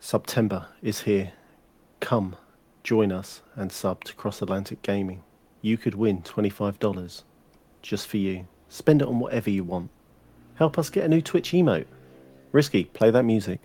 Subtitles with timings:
[0.00, 1.32] September is here.
[2.00, 2.36] Come,
[2.84, 5.24] join us and sub to Cross Atlantic Gaming.
[5.60, 7.24] You could win $25
[7.82, 8.46] just for you.
[8.68, 9.90] Spend it on whatever you want.
[10.54, 11.86] Help us get a new Twitch emote.
[12.52, 13.60] Risky, play that music.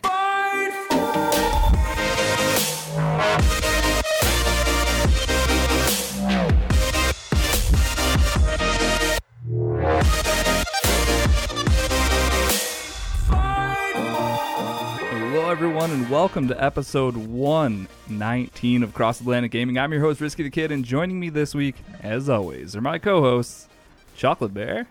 [15.75, 19.79] Everyone, and welcome to episode 119 of Cross Atlantic Gaming.
[19.79, 22.99] I'm your host, Risky the Kid, and joining me this week, as always, are my
[22.99, 23.67] co-hosts,
[24.15, 24.85] Chocolate Bear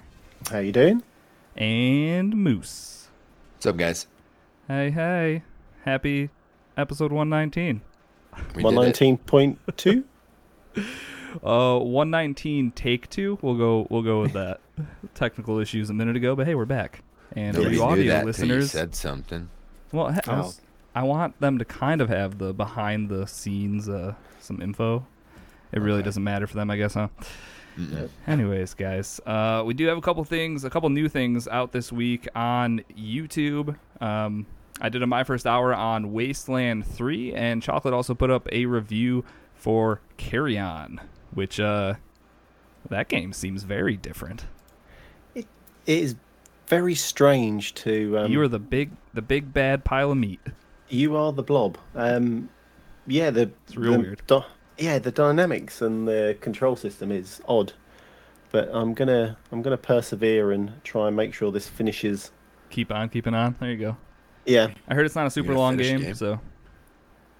[0.50, 1.04] How you doing?
[1.56, 3.06] and Moose.
[3.54, 4.08] What's up, guys?
[4.66, 5.42] Hey, hey,
[5.84, 6.30] happy
[6.76, 7.80] episode 119.
[8.56, 8.96] We did it.
[8.96, 10.04] 119.2?
[11.42, 13.38] Uh, 119 take two.
[13.40, 13.86] We'll go.
[13.88, 14.60] We'll go with that.
[15.14, 17.02] Technical issues a minute ago, but hey, we're back.
[17.34, 19.48] And for you audio that you listeners, said something.
[19.92, 20.36] well, he- I, Oh.
[20.42, 20.60] was-
[20.94, 25.06] I want them to kind of have the behind the scenes, uh, some info.
[25.72, 26.04] It really Okay.
[26.06, 27.08] doesn't matter for them, I guess, huh?
[27.78, 28.10] Mm-mm.
[28.26, 31.90] Anyways, guys, uh, we do have a couple things, a couple new things out this
[31.90, 33.76] week on YouTube.
[34.02, 34.44] Um,
[34.82, 38.66] I did a my first hour on Wasteland 3, and Chocolate also put up a
[38.66, 41.00] review for Carrion,
[41.32, 41.94] which uh,
[42.90, 44.44] that game seems very different.
[45.34, 45.46] It
[45.86, 46.16] is
[46.66, 48.18] very strange to.
[48.18, 50.40] Um, you are the big, the big bad pile of meat.
[50.92, 51.78] You are the blob.
[51.94, 52.50] Um,
[53.06, 54.22] yeah, the It's real the weird.
[54.26, 54.44] dy-
[54.78, 57.72] yeah, the dynamics and the control system is odd,
[58.50, 62.30] but I'm gonna I'm gonna persevere and try and make sure this finishes.
[62.68, 63.56] Keep on keeping on.
[63.58, 63.96] There you go.
[64.44, 66.14] Yeah, I heard it's not a super long game, game?
[66.14, 66.38] so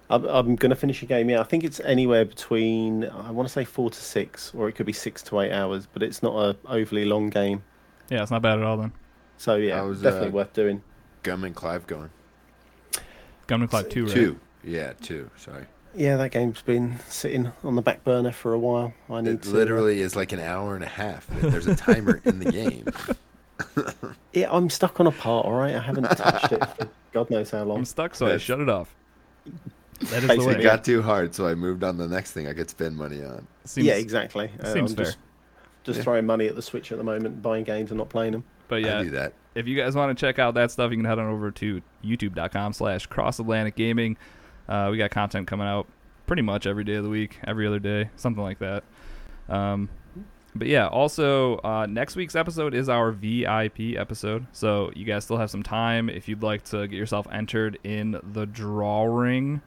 [0.09, 1.29] I'm, I'm gonna finish a game.
[1.29, 4.73] Yeah, I think it's anywhere between I want to say four to six, or it
[4.73, 7.61] could be six to eight hours, but it's not a overly long game.
[8.09, 8.77] yeah, it's not bad at all.
[8.77, 8.93] Then
[9.37, 10.81] So yeah, How's, definitely uh, worth doing.
[11.21, 12.09] Gunman Clive going.
[13.47, 14.13] Gunman Clive Two, right?
[14.13, 14.39] Two.
[14.63, 15.29] Yeah, two.
[15.37, 15.65] Sorry.
[15.95, 18.93] Yeah, that game's been sitting on the back burner for a while.
[19.09, 21.27] I need It to literally is like an hour and a half.
[21.27, 22.85] There's a timer in the game.
[24.33, 25.45] Yeah, I'm stuck on a part.
[25.45, 27.77] All right, I haven't touched it for God knows how long.
[27.77, 28.93] I'm stuck, so I shut it off.
[29.45, 29.53] That
[30.01, 30.59] is the Basically, way.
[30.59, 33.23] It got too hard, so I moved on the next thing I could spend money
[33.23, 33.47] on.
[33.63, 34.49] Seems- yeah, exactly.
[34.59, 35.05] Uh, seems I'm fair.
[35.05, 35.17] Just,
[35.83, 36.03] just Yeah.
[36.03, 38.43] throwing money at the Switch at the moment, buying games and not playing them.
[38.81, 39.33] But yeah, I do that.
[39.55, 41.81] if you guys want to check out that stuff, you can head on over to
[42.03, 44.17] youtube.com slash cross Atlantic Gaming.
[44.67, 45.87] Uh, we got content coming out
[46.25, 48.83] pretty much every day of the week, every other day, something like that.
[49.49, 49.89] Um,
[50.55, 55.37] but yeah, also uh, next week's episode is our VIP episode, so you guys still
[55.37, 59.61] have some time if you'd like to get yourself entered in the drawing.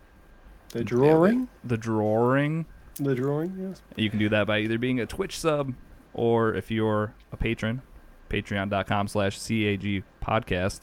[0.70, 2.66] The drawing, The drawing.
[2.98, 3.82] the drawing, yes.
[3.96, 5.74] You can do that by either being a Twitch sub
[6.14, 7.82] or if you're a patron,
[8.28, 10.80] patreon.com slash CAG podcast.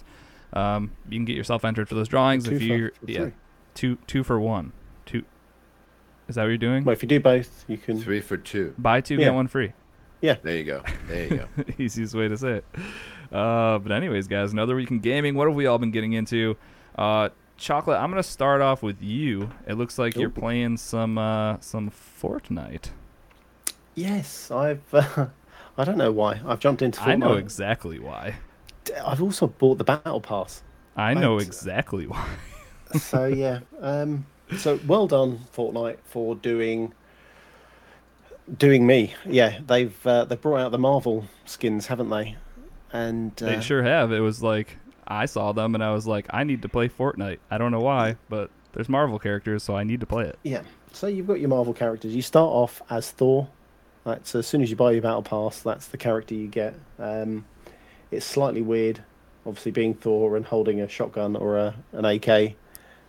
[0.53, 3.31] Um, you can get yourself entered for those drawings Two if you're for yeah, free.
[3.73, 4.71] two two for one.
[5.05, 5.23] Two
[6.27, 6.83] Is that what you're doing?
[6.83, 7.99] Well, if you do both, you can.
[7.99, 8.75] Three for two.
[8.77, 9.25] Buy two, Yeah.
[9.25, 9.73] get one free.
[10.21, 10.35] Yeah.
[10.41, 10.83] There you go.
[11.07, 11.63] There you go.
[11.77, 12.65] Easiest way to say it.
[13.31, 15.35] Uh, but anyways, guys, another week in gaming.
[15.35, 16.55] What have we all been getting into?
[16.97, 19.49] Uh, Chocolate, I'm gonna start off with you.
[19.67, 22.89] It looks like you're playing some uh, some Fortnite.
[23.95, 24.81] Yes, I've.
[25.77, 26.99] I don't know why I've jumped into.
[26.99, 27.07] Fortnite.
[27.07, 28.35] I know exactly why.
[29.03, 30.61] I've also bought the battle pass.
[30.95, 31.45] I know Right.
[31.47, 32.27] exactly why.
[32.99, 33.59] so yeah.
[33.81, 34.25] Um,
[34.57, 36.93] so well done, Fortnite, for doing
[38.57, 39.13] doing me.
[39.25, 42.35] Yeah, they've uh, they brought out the Marvel skins, haven't they?
[42.91, 44.11] And uh, They sure have.
[44.11, 47.39] It was like I saw them and I was like, I need to play Fortnite.
[47.49, 50.37] I don't know why, but there's Marvel characters, so I need to play it.
[50.43, 50.61] Yeah.
[50.91, 52.15] So you've got your Marvel characters.
[52.15, 53.49] You start off as Thor.
[54.05, 56.75] That's as soon as you buy your battle pass, that's the character you get.
[56.99, 57.45] Um,
[58.11, 59.01] it's slightly weird,
[59.45, 62.55] obviously being Thor and holding a shotgun or a, an AK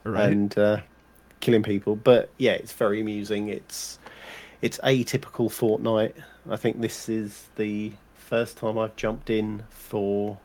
[0.04, 0.30] Right?
[0.30, 0.80] and uh,
[1.40, 1.96] killing people.
[1.96, 3.48] But yeah, it's very amusing.
[3.48, 3.98] It's
[4.62, 6.14] it's atypical Fortnite.
[6.48, 10.38] I think this is the first time I've jumped in for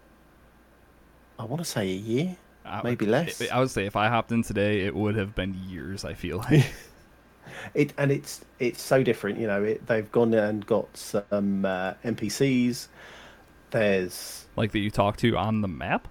[1.38, 2.38] I want to say a year.
[2.66, 3.42] I, maybe less.
[3.50, 6.04] I would say if I hopped in today, it would have been years.
[6.06, 6.66] I feel like.
[7.74, 9.63] It and it's it's so different, you know.
[9.63, 12.88] It, they've gone and got some uh, NPCs.
[13.72, 16.07] There's like that you talk to on the map.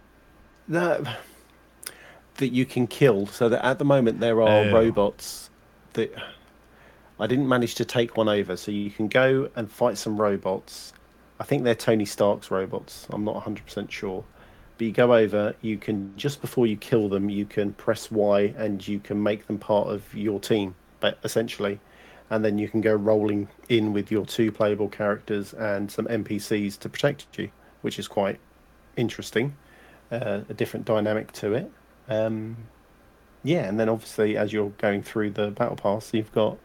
[0.68, 1.18] that
[2.36, 3.26] that you can kill.
[3.26, 4.72] So that at the moment there are Oh.
[4.72, 5.50] robots
[5.94, 6.14] that
[7.18, 8.56] I didn't manage to take one over.
[8.56, 10.92] So you can go and fight some robots.
[11.40, 13.06] I think they're Tony Stark's robots.
[13.10, 14.24] I'm not 100% sure.
[14.76, 18.54] But you go over, you can just before you kill them, you can press Y
[18.56, 21.80] and you can make them part of your team, essentially,
[22.30, 26.78] and then you can go rolling in with your two playable characters and some NPCs
[26.80, 27.50] to protect you,
[27.82, 28.38] which is quite
[28.96, 29.56] interesting.
[30.10, 31.70] Uh, a different dynamic to it.
[32.08, 32.56] Um,
[33.42, 36.58] yeah, and then obviously as you're going through the battle pass, you've got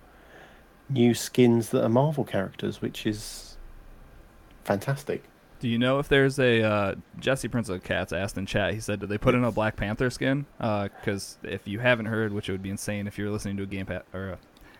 [0.89, 3.57] new skins that are Marvel characters, which is
[4.63, 5.23] fantastic.
[5.63, 8.73] Do you know if there's a uh, Jesse Prince of Cats asked in chat?
[8.73, 12.33] He said, "Did they put in a Black Panther skin?" Because if you haven't heard,
[12.33, 14.37] which it would be insane if you're listening to a game pa- or a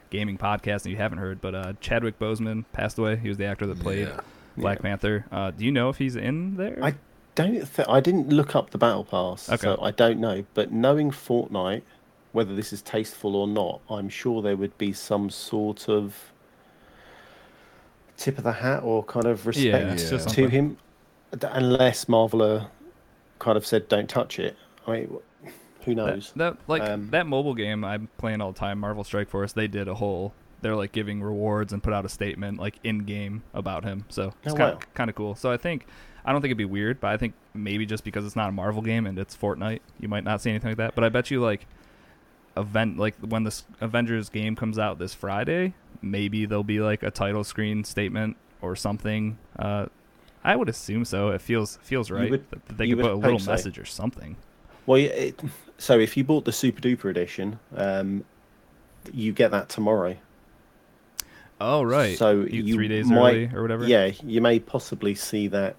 [0.10, 3.16] gaming podcast and you haven't heard, but uh, Chadwick Boseman passed away.
[3.16, 4.20] He was the actor that played Yeah.
[4.58, 4.82] Black Yeah.
[4.82, 5.26] Panther.
[5.32, 6.78] Uh, do you know if he's in there?
[6.84, 6.96] I
[7.36, 7.54] don't.
[7.66, 9.62] Th- I didn't look up the battle pass, Okay.
[9.62, 10.44] so I don't know.
[10.54, 11.84] But knowing Fortnite,
[12.34, 16.33] whether this is tasteful or not, I'm sure there would be some sort of
[18.18, 20.18] tip of the hat or kind of respect it's Yeah.
[20.18, 20.78] to him,
[21.52, 22.68] unless Marveler
[23.40, 24.56] kind of said, "Don't touch it."
[24.88, 25.08] I mean,
[25.44, 25.50] wh-
[25.86, 26.34] who That, knows?
[26.36, 29.54] that like Um, that mobile game I'm playing all the time, Marvel Strike Force.
[29.54, 30.34] They did a whole.
[30.62, 34.06] They're like giving rewards and put out a statement like in game about him.
[34.10, 34.78] So it's Oh, kind wow.
[34.78, 35.36] of kind of cool.
[35.36, 35.86] So I think
[36.26, 38.54] I don't think it'd be weird, but I think maybe just because it's not a
[38.54, 40.96] Marvel game and it's Fortnite, you might not see anything like that.
[40.96, 41.66] But I bet you like
[42.56, 45.74] event like when this Avengers game comes out this Friday,
[46.04, 49.38] maybe there'll be like a title screen statement or something.
[49.58, 49.88] Uh,
[50.44, 51.30] I would assume so.
[51.30, 53.52] It feels feels right would- that they could put a little so.
[53.52, 54.36] message or something.
[54.86, 55.40] Well, it,
[55.78, 58.26] so if you bought the Super Duper edition, um,
[59.14, 60.18] you get that tomorrow.
[61.62, 62.18] Oh right.
[62.18, 63.86] So You- you three days might- early or whatever.
[63.88, 65.76] Yeah, you may possibly see that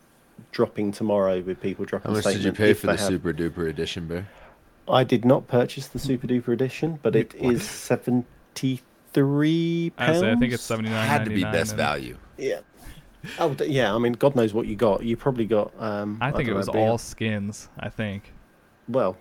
[0.53, 2.11] dropping tomorrow with people dropping.
[2.11, 4.27] How much did you statement pay for the have- super duper edition, Bear?
[4.89, 7.55] I did not purchase the Super Duper edition, but it is What?
[7.55, 8.81] is seventy
[9.15, 10.19] three pounds.
[10.19, 11.09] Honestly, I think it's seventy nine.
[11.09, 12.19] Had to be best value.
[12.37, 12.61] Yeah.
[13.39, 15.03] Oh yeah, I mean, God knows what you got.
[15.03, 15.73] You probably got.
[15.79, 16.99] Um, I think it was know, all Bill.
[16.99, 17.71] skins.
[17.79, 18.33] I think.
[18.87, 19.17] Well,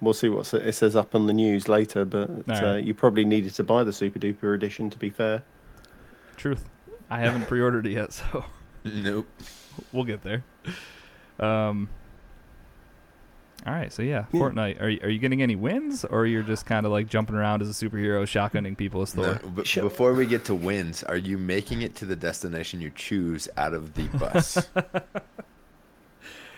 [0.00, 3.54] we'll see what it says up on the news later, but uh, you probably needed
[3.54, 4.90] to buy the Super Duper edition.
[4.90, 5.42] To be fair.
[6.36, 6.68] Truth.
[7.10, 8.44] I haven't pre-ordered it yet, so
[8.84, 9.26] Nope.
[9.92, 10.44] we'll get there.
[11.40, 11.88] Um.
[13.68, 14.40] All right, so yeah, Yeah.
[14.40, 14.80] Fortnite.
[14.80, 17.60] Are you, are you getting any wins, or you're just kind of like jumping around
[17.60, 19.40] as a superhero, shotgunning people at No, store?
[19.54, 19.82] but Sure.
[19.82, 23.74] before we get to wins, are you making it to the destination you choose out
[23.74, 24.68] of the bus?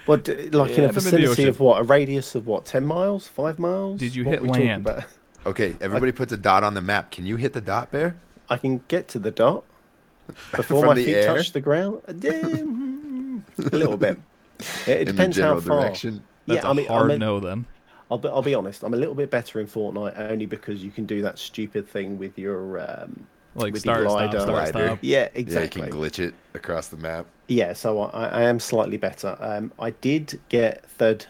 [0.06, 1.80] What, d- like in Yeah, in the vicinity of what?
[1.80, 2.64] A radius of what?
[2.64, 3.28] Ten miles?
[3.28, 4.00] Five miles?
[4.00, 5.04] Did you What hit we talking land?
[5.46, 7.10] okay, everybody puts a dot on the map.
[7.12, 8.16] Can you hit the dot, Bear?
[8.48, 9.62] I can get to the dot
[10.56, 11.36] before From my feet air?
[11.36, 12.00] touch the ground.
[12.20, 14.18] Yeah, a little bit.
[14.58, 15.80] It, it In the depends how general far.
[15.82, 16.24] direction.
[16.50, 17.66] That's yeah, a I mean, hard I'm a- no then.
[18.10, 18.82] I'll be, I'll be honest.
[18.82, 22.18] I'm a little bit better in Fortnite only because you can do that stupid thing
[22.18, 22.80] with your.
[22.80, 24.40] Um, Like with your start, stop, glider.
[24.40, 24.86] start, Glider.
[24.88, 24.98] stop.
[25.02, 27.26] yeah, Yeah, you can glitch it across the map.
[27.48, 29.36] Yeah, so I, I am slightly better.
[29.40, 31.26] Um, I did get third,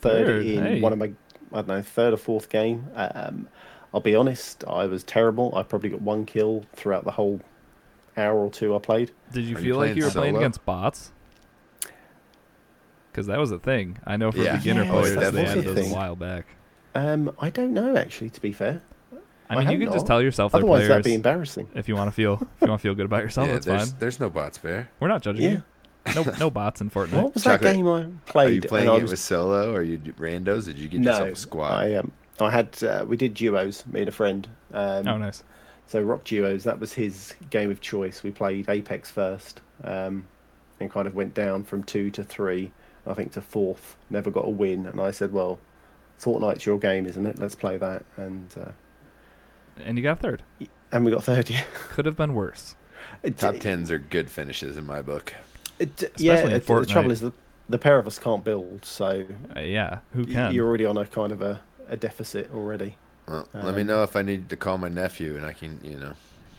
[0.00, 0.80] third Third, in hey.
[0.80, 1.12] one of my,
[1.52, 2.86] I don't know, third or fourth game.
[2.94, 3.48] Um,
[3.92, 5.54] I'll be honest, I was terrible.
[5.56, 7.40] I probably got one kill throughout the whole
[8.16, 9.12] hour or two I played.
[9.32, 11.12] Did you Are you feel like you were playing against bots?
[13.14, 13.96] Because that was a thing.
[14.04, 14.56] I know for Yeah.
[14.56, 15.92] beginner Yes, players, that they was had a those thing.
[15.92, 16.46] a while back.
[16.96, 18.30] Um, I don't know actually.
[18.30, 18.82] To be fair,
[19.48, 20.06] I I mean, you hope can just not.
[20.14, 21.68] tell yourself they're otherwise players that'd be embarrassing.
[21.76, 23.46] if you want to feel if you want to feel good about yourself.
[23.46, 23.98] yeah, that's there's, fine.
[24.00, 24.90] there's no bots, Bear.
[24.98, 25.50] We're not judging Yeah.
[25.50, 25.62] you.
[26.16, 27.22] No, no bots in Fortnite.
[27.22, 28.48] What was that game I played?
[28.48, 28.68] Are you played?
[28.68, 30.64] playing I it was- with solo or you do randos?
[30.66, 31.72] Did you get yourself no, a squad?
[31.84, 32.10] I um,
[32.40, 33.84] I had uh, we did duos.
[33.86, 34.46] Me and a friend.
[34.72, 35.44] Um, oh, nice.
[35.86, 38.22] So Rock Duos, that was his game of choice.
[38.24, 40.26] We played Apex first, um,
[40.80, 42.72] and kind of went down from two to three,
[43.06, 43.96] I think to fourth.
[44.10, 45.58] Never got a win, and I said, "Well,
[46.20, 47.38] Fortnite's your game, isn't it?
[47.38, 48.70] Let's play that." And uh,
[49.84, 50.42] And you got third.
[50.92, 51.50] and we got third.
[51.54, 52.76] Yeah, Could have been worse.
[53.22, 55.34] It- Top tens are good finishes in my book.
[55.78, 56.40] it- yeah.
[56.40, 57.32] In it- the trouble is the
[57.68, 59.24] the pair of us can't build, so
[59.56, 60.52] Uh, yeah, who can?
[60.52, 62.96] you're already on a kind of a, a deficit already.
[63.26, 65.80] Well, let me Um, know if I need to call my nephew and I can,
[65.82, 66.12] you know,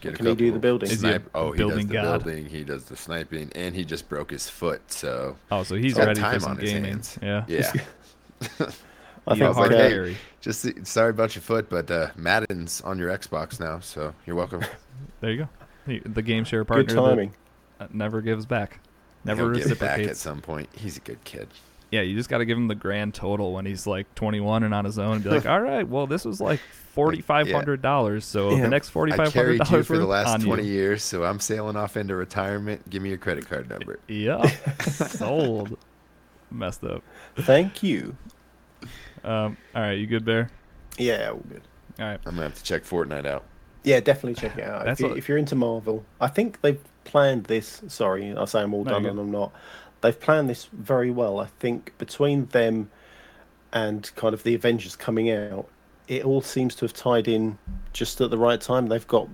[0.06, 0.90] get a Can he do the building?
[0.90, 2.24] Is he a Snipe- oh, he building does the god?
[2.24, 2.46] building.
[2.48, 4.92] He does the sniping, and he just broke his foot.
[4.92, 6.92] So oh, so he's He's got ready for time some on his gaming.
[6.92, 7.20] hands.
[7.22, 7.46] Yeah.
[7.48, 7.74] yeah,
[9.28, 10.18] I think a hard like, hey, carry.
[10.42, 14.62] just sorry about your foot, but uh, Madden's on your Xbox now, so you're welcome.
[15.22, 15.50] There you go.
[15.88, 17.34] The- The game share good partner that timing.
[17.80, 18.80] uh, never gives back.
[19.24, 20.20] Never He'll give back at reciprocates.
[20.22, 20.70] some point.
[20.74, 21.48] He's a good kid.
[21.92, 24.74] Yeah, you just got to give him the grand total when he's like 21 and
[24.74, 26.60] on his own and be like, all right, well, this was like
[26.96, 28.24] $4,500.
[28.24, 28.62] So Yeah.
[28.63, 30.72] the next $4,500 you for the last 20 you.
[30.74, 32.89] years, so I'm sailing off into retirement.
[32.89, 34.00] Give me your credit card number.
[34.08, 34.46] Yeah.
[34.82, 35.77] Sold.
[36.51, 37.04] Messed up.
[37.38, 38.15] Thank you.
[39.24, 40.50] Um, all right, you good, Bear?
[40.98, 41.62] Yeah, all good.
[42.00, 42.20] All right.
[42.25, 43.44] I'm gonna have to check Fortnite out.
[43.84, 44.88] Yeah, definitely check it out.
[44.88, 47.82] If, you, what- if you're into Marvel, I think they've planned this.
[47.88, 49.51] Sorry, I say I'm all No, done and I'm not.
[50.06, 51.40] They've planned this very well.
[51.40, 52.92] I think between them
[53.74, 55.68] and kind of the Avengers coming out,
[56.08, 57.58] it all seems to have tied in
[57.92, 58.86] just at the right time.
[58.86, 59.28] They've got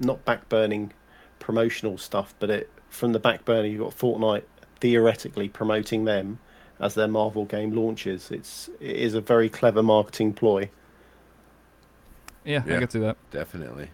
[0.00, 0.90] not backburning
[1.38, 4.44] promotional stuff, but it from the back burner you've got Fortnite
[4.80, 6.38] theoretically promoting them,
[6.80, 8.30] as their Marvel game launches.
[8.30, 10.70] It's it is a very clever marketing ploy.
[12.42, 12.78] Yeah, I Yeah.
[12.78, 13.18] can see that.
[13.30, 13.90] Definitely.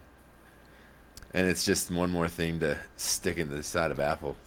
[1.33, 4.37] And it's just one more thing to stick into the side of Apple.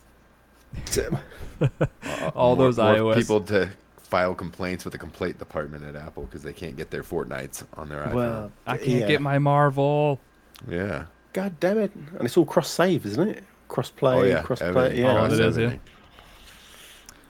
[2.35, 6.25] All more- those more iOS people to file complaints with the complaint department at Apple
[6.25, 8.15] because they can't get their Fortnites on their iPhone.
[8.15, 9.07] Well, I can't yeah.
[9.07, 10.21] get my Marvel.
[10.69, 11.07] yeah.
[11.35, 11.93] God damn it!
[11.95, 13.45] And it's all cross save, isn't it?
[13.69, 14.43] Cross play, Oh yeah.
[14.43, 14.69] cross play.
[14.69, 14.99] everything.
[14.99, 15.21] Yeah.
[15.21, 15.75] Oh, it is, yeah.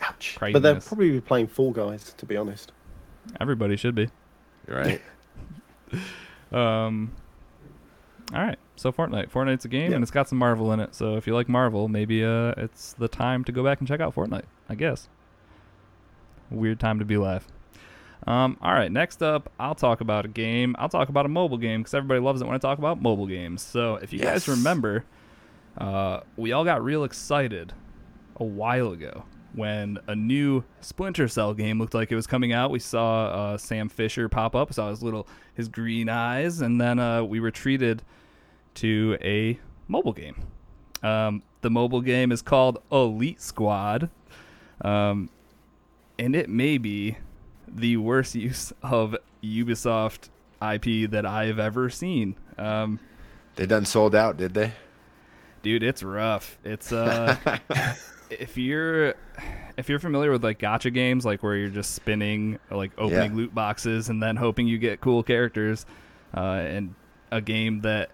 [0.01, 0.37] Ouch.
[0.39, 0.53] Craziness.
[0.53, 2.71] But they'll probably be playing Fall Guys, to be honest.
[3.41, 4.09] Everybody should be.
[4.67, 5.03] Right.
[6.53, 7.13] Um.
[8.35, 8.59] All right.
[8.77, 9.31] So Fortnite.
[9.31, 9.97] Fortnite's a game, Yeah.
[9.97, 10.95] and it's got some Marvel in it.
[10.95, 14.01] So if you like Marvel, maybe uh, it's the time to go back and check
[14.01, 14.45] out Fortnite.
[14.69, 15.09] I guess.
[16.51, 17.47] Weird time to be alive.
[18.27, 18.59] Um.
[18.61, 18.91] All right.
[18.93, 20.75] Next up, I'll talk about a game.
[20.79, 23.27] I'll talk about a mobile game because everybody loves it when I talk about mobile
[23.27, 23.63] games.
[23.63, 25.05] So if you guys remember,
[25.79, 27.73] uh, we all got real excited
[28.37, 29.25] a while ago
[29.59, 32.71] when a new Splinter Cell game looked like it was coming out.
[32.71, 36.99] We saw uh, Sam Fisher pop up, saw his little his green eyes, and then
[36.99, 38.03] uh, we were treated
[38.77, 40.37] to a mobile game.
[41.03, 44.09] Um, the mobile game is called Elite Squad,
[44.81, 45.29] um,
[46.19, 47.19] and it may be
[47.67, 50.29] the worst use of Ubisoft
[50.63, 52.37] IP that I've ever seen.
[52.57, 52.99] Um,
[53.57, 54.73] They done sold out, did they?
[55.61, 57.35] dude it's rough it's uh
[58.31, 59.15] if you're
[59.77, 63.37] if you're familiar with like gotcha games like where you're just spinning like opening Yeah.
[63.37, 65.87] loot boxes and then hoping you get cool characters
[66.37, 66.95] uh and
[67.31, 68.11] a game that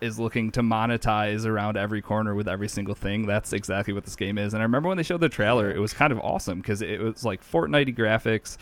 [0.00, 4.16] is looking to monetize around every corner with every single thing that's exactly what this
[4.16, 6.60] game is and i remember when they showed the trailer it was kind of awesome
[6.60, 8.56] because it was like fortnite graphics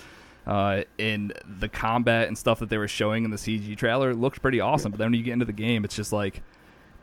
[0.46, 4.42] uh, in the combat and stuff that they were showing in the CG trailer looked
[4.42, 4.92] pretty awesome.
[4.92, 6.42] But then when you get into the game, it's just like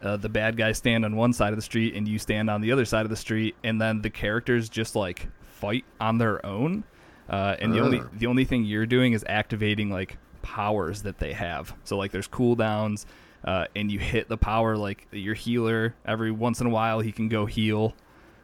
[0.01, 2.61] uh, the bad guys stand on one side of the street and you stand on
[2.61, 6.43] the other side of the street, and then the characters just like fight on their
[6.45, 6.83] own.
[7.29, 11.33] Uh, and the only the only thing you're doing is activating like powers that they
[11.33, 11.73] have.
[11.83, 13.05] So like there's cooldowns,
[13.45, 17.11] uh, and you hit the power like your healer every once in a while he
[17.11, 17.93] can go heal.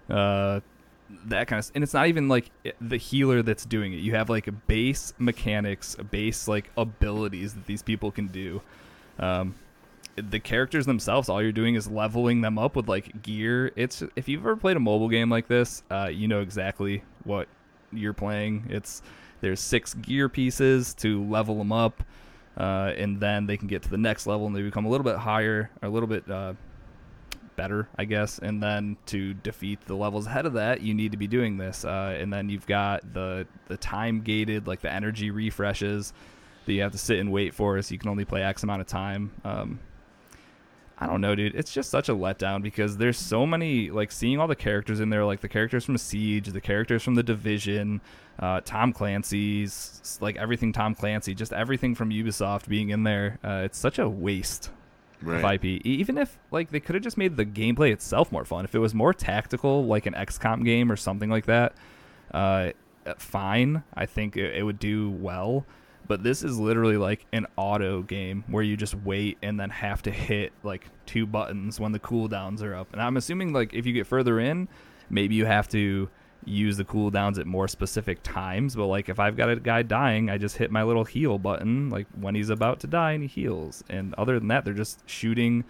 [0.10, 0.62] Uh,
[1.26, 4.30] that kind of and it's not even like the healer that's doing it you have
[4.30, 8.62] like base mechanics base like abilities that these people can do
[9.20, 9.56] um
[10.18, 14.28] the characters themselves all you're doing is leveling them up with like gear it's if
[14.28, 17.48] you've ever played a mobile game like this uh you know exactly what
[17.92, 19.02] you're playing it's
[19.42, 22.04] there's six gear pieces to level them up
[22.58, 25.04] uh, and then they can get to the next level and they become a little
[25.04, 26.54] bit higher a little bit uh,
[27.58, 28.40] better, I guess.
[28.40, 31.84] And then to defeat the levels ahead of that, you need to be doing this.
[31.84, 36.14] Uh, and then you've got the the time gated, like the energy refreshes
[36.66, 38.80] that you have to sit and wait for, so you can only play X amount
[38.80, 39.32] of time.
[39.44, 39.80] Um,
[41.00, 41.54] I don't know, dude.
[41.56, 45.10] It's just such a letdown because there's so many like seeing all the characters in
[45.12, 48.02] there, like the characters from Siege, the characters from the Division,
[48.40, 53.38] uh, Tom Clancy's, like everything Tom Clancy, just everything from Ubisoft being in there.
[53.44, 54.72] Uh, it's such a waste
[55.22, 55.44] Right.
[55.44, 55.82] of IP.
[55.86, 58.66] Even if like they could have just made the gameplay itself more fun.
[58.66, 61.74] If it was more tactical, like an XCOM game or something like that,
[62.34, 62.72] uh,
[63.18, 63.84] fine.
[63.96, 65.66] I think it, it would do well.
[66.08, 70.02] But this is literally like an auto game where you just wait and then have
[70.04, 72.94] to hit like two buttons when the cooldowns are up.
[72.94, 74.68] And I'm assuming like if you get further in,
[75.10, 76.10] maybe you have to
[76.46, 78.76] use the cooldowns at more specific times.
[78.76, 81.90] But like if I've got a guy dying, I just hit my little heal button
[81.90, 83.84] like when he's about to die and he heals.
[83.90, 85.66] And other than that, they're just shooting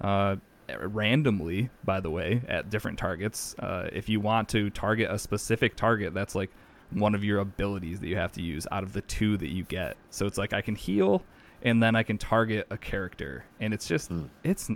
[0.00, 0.36] uh,
[0.80, 3.54] randomly, by the way, at different targets.
[3.58, 6.50] Uh, if you want to target a specific target, that's like
[6.90, 9.64] one of your abilities that you have to use out of the two that you
[9.64, 9.96] get.
[10.10, 11.24] So it's like I can heal
[11.64, 14.12] and then I can target a character, and it's just
[14.44, 14.70] it's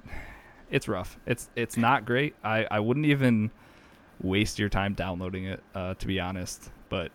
[0.70, 1.18] it's rough.
[1.26, 2.34] It's it's not great.
[2.42, 3.50] I I wouldn't even
[4.20, 6.70] waste your time downloading it, uh, to be honest.
[6.88, 7.12] But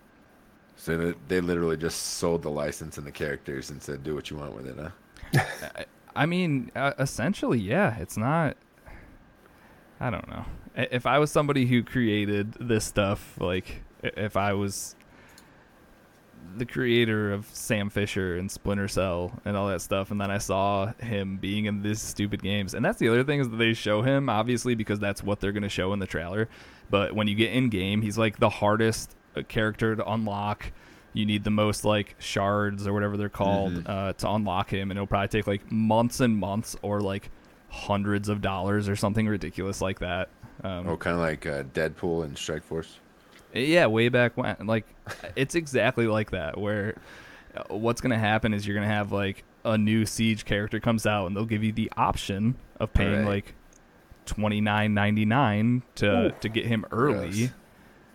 [0.76, 4.30] So they, they literally just sold the license and the characters and said, "Do what
[4.30, 5.44] you want with it." Huh?
[5.76, 5.86] I,
[6.16, 7.98] I mean, uh, essentially, yeah.
[7.98, 8.56] It's not.
[10.00, 10.46] I don't know.
[10.76, 14.96] If I was somebody who created this stuff, like if I was
[16.56, 20.38] the creator of Sam Fisher and Splinter Cell and all that stuff, and then I
[20.38, 23.74] saw him being in these stupid games, and that's the other thing is that they
[23.74, 26.50] show him obviously because that's what they're going to show in the trailer.
[26.90, 30.72] But when you get in game, he's like the hardest uh, character to unlock.
[31.14, 34.98] You need the most like shards or whatever they're called uh, to unlock him, and
[34.98, 37.32] it'll probably take like months and months or like
[37.70, 40.30] hundreds of dollars or something ridiculous like that.
[40.64, 43.00] Um, Oh, kind of like uh, Deadpool and Strike Force.
[43.54, 44.56] Yeah, way back when.
[44.66, 44.86] Like,
[45.36, 46.58] it's exactly like that.
[46.60, 46.96] Where
[47.56, 51.28] uh, what's gonna happen is you're gonna have like a new siege character comes out,
[51.28, 53.28] and they'll give you the option of paying Right.
[53.28, 53.56] like
[54.26, 56.32] twenty nine ninety nine to Ooh.
[56.42, 57.52] to get him early,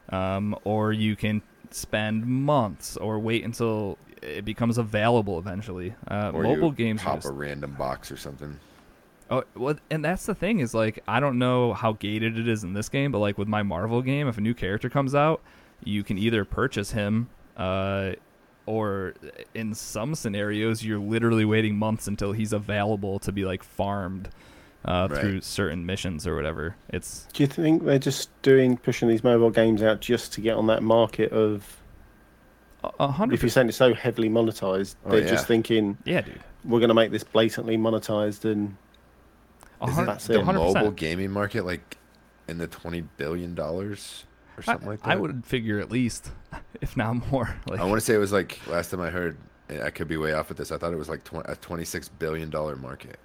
[0.08, 0.18] Gross.
[0.20, 5.94] um, or you can spend months or wait until it becomes available eventually.
[6.08, 8.58] Uh, mobile games pop just a random box or something.
[9.30, 12.64] Oh, well, and that's the thing is like I don't know how gated it is
[12.64, 15.42] in this game, but like with my Marvel game, if a new character comes out,
[15.84, 18.12] you can either purchase him, uh,
[18.66, 19.14] or
[19.54, 24.28] in some scenarios, you're literally waiting months until he's available to be like farmed
[24.84, 25.20] uh, Right.
[25.20, 26.76] through certain missions or whatever.
[26.88, 30.56] It's Do you think they're just doing pushing these mobile games out just to get
[30.56, 31.76] on that market of?
[32.84, 33.34] a- a hundred.
[33.34, 35.30] If you're saying it's so heavily monetized, Oh, they're yeah.
[35.30, 36.40] just thinking yeah, dude.
[36.64, 38.87] we're going to make this blatantly monetized and A
[39.82, 40.54] Isn't hundred- the 100%.
[40.74, 41.96] mobile gaming market like
[42.48, 44.24] in the twenty billion dollars
[44.56, 45.08] or I, something like that?
[45.10, 46.30] I would figure at least,
[46.80, 47.54] if not more.
[47.68, 49.36] Like I want to say it was like last time I heard.
[49.82, 50.72] I could be way off with this.
[50.72, 53.18] I thought it was like tw- a twenty-six billion dollar market.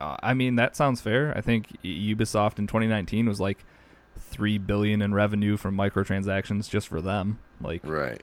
[0.00, 1.36] Uh, I mean, that sounds fair.
[1.36, 3.64] I think Ubisoft in 2019 was like
[4.16, 7.40] three billion in revenue from microtransactions just for them.
[7.60, 8.22] Like, Right.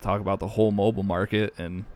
[0.00, 1.86] talk about the whole mobile market, and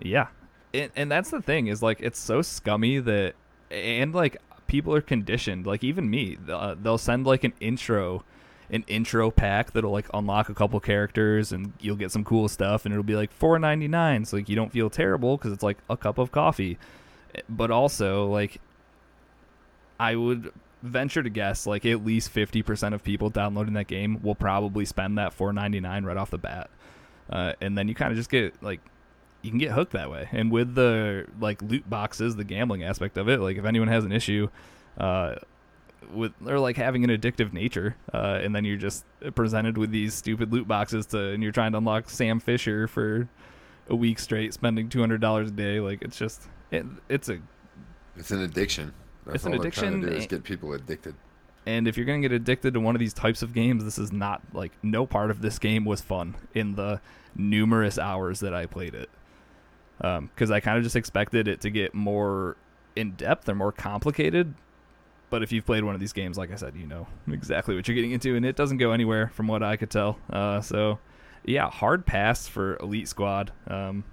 [0.00, 0.26] yeah,
[0.74, 3.34] and, and that's the thing is like it's so scummy that,
[3.70, 5.66] and like people are conditioned.
[5.66, 8.24] Like even me, uh, they'll send like an intro.
[8.70, 12.84] An intro pack that'll like unlock a couple characters and you'll get some cool stuff
[12.84, 14.26] and it'll be like four ninety nine.
[14.26, 16.76] So like you don't feel terrible because it's like a cup of coffee
[17.48, 18.60] but also like
[19.98, 24.34] I would venture to guess like at least 50% of people downloading that game will
[24.34, 26.70] probably spend that 4.99 right off the bat.
[27.28, 28.80] Uh, and then you kind of just get like
[29.42, 30.28] you can get hooked that way.
[30.32, 34.04] And with the like loot boxes, the gambling aspect of it, like if anyone has
[34.04, 34.48] an issue
[34.98, 35.36] uh
[36.12, 39.04] with or like having an addictive nature, uh, and then you're just
[39.34, 43.28] presented with these stupid loot boxes to, and you're trying to unlock Sam Fisher for
[43.90, 45.80] a week straight, spending two hundred dollars a day.
[45.80, 47.38] Like it's just, it, it's a
[48.16, 48.94] It's an addiction.
[49.26, 51.14] That's It's an addiction, to do is and- get people addicted.
[51.66, 54.10] And if you're gonna get addicted to one of these types of games, this is
[54.10, 57.02] not like no part of this game was fun in the
[57.36, 59.10] numerous hours that I played it.
[59.98, 62.56] Because I kind of just expected it to get more
[62.96, 64.54] in depth or more complicated.
[65.30, 67.86] But if you've played one of these games, like I said, you know exactly what
[67.86, 70.18] you're getting into, and it doesn't go anywhere from what I could tell.
[70.30, 70.98] Uh, so,
[71.44, 73.52] yeah, hard pass for Elite Squad.
[73.66, 74.04] Um,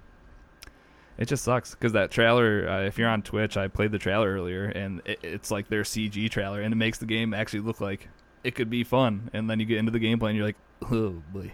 [1.16, 2.68] it just sucks because that trailer.
[2.68, 5.82] Uh, if you're on Twitch, I played the trailer earlier, and it, it's like their
[5.82, 8.08] CG trailer, and it makes the game actually look like
[8.44, 9.30] it could be fun.
[9.32, 10.56] And then you get into the gameplay, and you're like,
[10.90, 11.52] oh boy.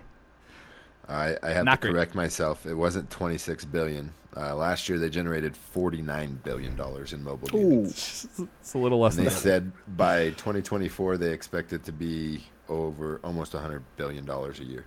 [1.09, 1.95] I, I have Not to great.
[1.95, 2.67] correct myself.
[2.67, 4.13] It wasn't 26 billion.
[4.37, 7.85] Uh, last year they generated 49 billion dollars in mobile gaming.
[7.85, 9.41] Ooh, It's a little less And than they that.
[9.41, 14.87] said by 2024 they expect it to be over almost 100 billion dollars a year.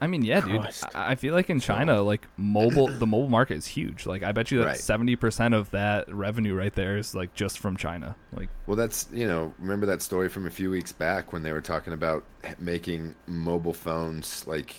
[0.00, 0.60] I mean, yeah, dude.
[0.62, 0.84] Christ.
[0.94, 4.04] I I feel like in China, like mobile, the mobile market is huge.
[4.04, 4.76] Like, I bet you that Right.
[4.76, 8.16] seventy percent of that revenue right there is like just from China.
[8.32, 11.52] Like, Well, that's you know, remember that story from a few weeks back when they
[11.52, 12.24] were talking about
[12.58, 14.74] making mobile phones like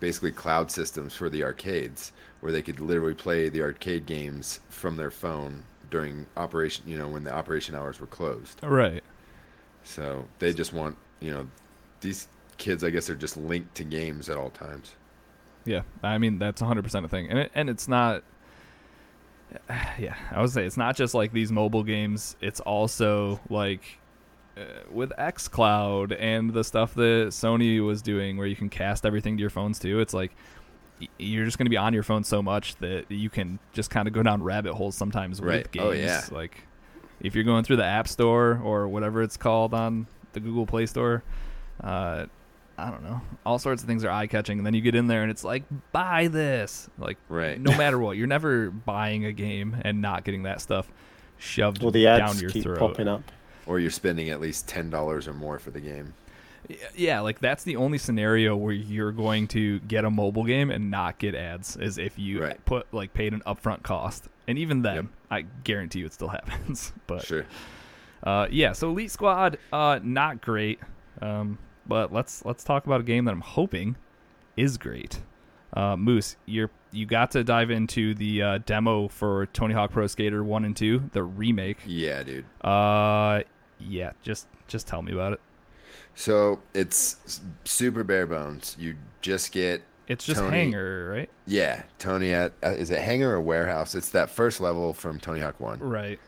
[0.00, 2.12] basically cloud systems for the arcades,
[2.44, 6.84] where they could literally play the arcade games from their phone during operation.
[6.86, 8.60] You know, when the operation hours were closed.
[8.62, 9.02] right?
[9.82, 11.48] So they just want you know,
[12.02, 12.28] these
[12.58, 12.84] kids.
[12.84, 14.94] I guess are just linked to games at all times.
[15.64, 18.22] Yeah, I mean that's one hundred percent a thing, and it, and it's not.
[19.98, 22.36] Yeah, I would say it's not just like these mobile games.
[22.42, 23.98] It's also like
[24.56, 29.36] uh, with XCloud and the stuff that Sony was doing, where you can cast everything
[29.36, 30.00] to your phones too.
[30.00, 30.32] It's like
[31.18, 34.06] you're just going to be on your phone so much that you can just kind
[34.08, 35.86] of go down rabbit holes sometimes with games.
[35.86, 36.22] Oh, yeah.
[36.30, 36.62] Like
[37.20, 40.86] if you're going through the App Store or whatever it's called on the Google Play
[40.86, 41.22] Store.
[41.82, 42.26] Uh,
[42.76, 43.20] I don't know.
[43.46, 45.44] All sorts of things are eye catching, and then you get in there and it's
[45.44, 46.88] like, buy this.
[46.98, 47.60] Like, Right.
[47.60, 50.88] no matter what, you're never buying a game and not getting that stuff
[51.38, 52.78] shoved well, the down your keep throat.
[52.78, 53.22] popping up.
[53.66, 56.14] Or you're spending at least ten dollars or more for the game.
[56.96, 60.90] Yeah, like that's the only scenario where you're going to get a mobile game and
[60.90, 62.64] not get ads is if you Right.
[62.64, 64.28] put like paid an upfront cost.
[64.48, 65.06] And even then, Yep.
[65.30, 66.92] I guarantee you it still happens.
[67.06, 67.44] but Sure.
[68.22, 70.78] Uh, yeah, so Elite Squad, uh, not great.
[71.20, 73.96] Um, but let's let's talk about a game that I'm hoping
[74.56, 75.20] is great.
[75.74, 80.06] Uh, Moose, you're you got to dive into the uh, demo for Tony Hawk Pro
[80.06, 81.78] Skater One and Two, the remake.
[81.84, 82.44] Yeah, dude.
[82.62, 83.42] Uh,
[83.80, 85.40] yeah, just just tell me about it.
[86.14, 88.76] So it's super bare bones.
[88.78, 91.30] You just get It's just Tony- Hanger, right?
[91.46, 93.94] yeah, Tony at uh, is it hangar or warehouse?
[93.94, 96.20] It's that first level from Tony Hawk One, Right.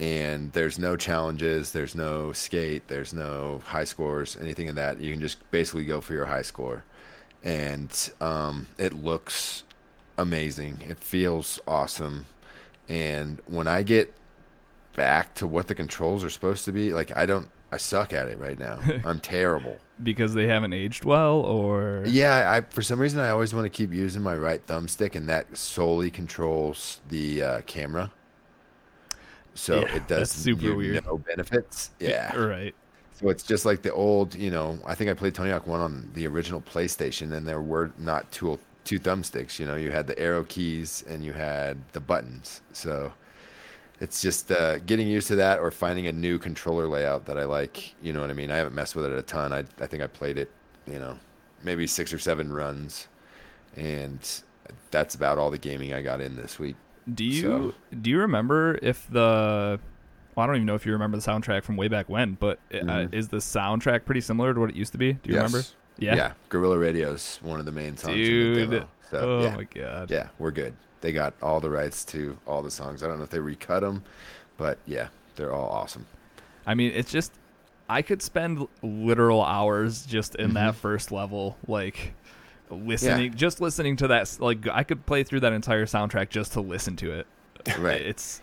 [0.00, 5.00] and there's no challenges, there's no skate, there's no high scores, anything of that.
[5.00, 6.84] You can just basically go for your high score,
[7.42, 7.90] and
[8.20, 9.62] um, it looks
[10.18, 10.78] amazing.
[10.88, 12.26] It feels awesome,
[12.88, 14.12] and when I get
[14.96, 18.28] back to what the controls are supposed to be, like I don't I suck at
[18.28, 18.78] it right now.
[19.04, 19.76] I'm terrible.
[20.02, 23.70] because they haven't aged well, or Yeah, I for some reason I always want to
[23.70, 28.10] keep using my right thumbstick, and that solely controls the uh, camera.
[29.54, 31.04] So Yeah, it does that's super you weird.
[31.04, 31.90] no benefits.
[31.98, 32.34] Yeah.
[32.36, 32.74] right.
[33.14, 34.78] So it's just like the old, you know.
[34.86, 38.30] I think I played Tony Hawk One on the original PlayStation, and there were not
[38.30, 39.58] two two thumbsticks.
[39.58, 42.62] You know, you had the arrow keys and you had the buttons.
[42.72, 43.12] So
[44.00, 47.44] it's just uh, getting used to that, or finding a new controller layout that I
[47.44, 47.94] like.
[48.02, 48.50] You know what I mean?
[48.50, 49.52] I haven't messed with it a ton.
[49.52, 50.50] I I think I played it,
[50.86, 51.18] you know,
[51.64, 53.08] maybe six or seven runs,
[53.76, 54.18] and
[54.90, 56.76] that's about all the gaming I got in this week.
[57.12, 59.80] Do you do you remember if the
[60.34, 62.60] well, I don't even know if you remember the soundtrack from way back when, but
[62.72, 63.14] uh, Mhm.
[63.14, 65.14] is the soundtrack pretty similar to what it used to be?
[65.14, 65.58] Do you remember?
[65.58, 65.74] Yes.
[66.00, 66.14] Yeah.
[66.14, 68.14] Yeah, Guerrilla Radio's one of the main songs.
[68.14, 68.70] in the Dude.
[68.70, 68.88] demo.
[69.10, 69.56] So, oh yeah.
[69.56, 70.10] my god.
[70.12, 70.74] Yeah, we're good.
[71.00, 73.02] They got all the rights to all the songs.
[73.02, 74.02] I don't know if they recut them,
[74.56, 76.06] but yeah, they're all awesome.
[76.66, 77.32] I mean, it's just
[77.88, 80.80] I could spend literal hours just in that Mm-hmm.
[80.80, 82.12] first level, like
[82.70, 84.36] listening, just listening to that.
[84.40, 87.26] Like I could play through that entire soundtrack just to listen to it.
[87.78, 88.00] Right.
[88.00, 88.40] It's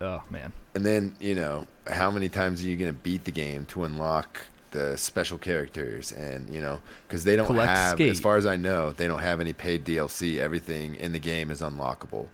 [0.00, 0.52] oh man.
[0.74, 3.84] And then, you know, how many times are you going to beat the game to
[3.84, 4.40] unlock
[4.76, 6.12] the special characters?
[6.12, 8.10] And, you know, because they don't Collect have, skate.
[8.10, 10.38] as far as I know, they don't have any paid DLC.
[10.38, 12.28] Everything in the game is unlockable.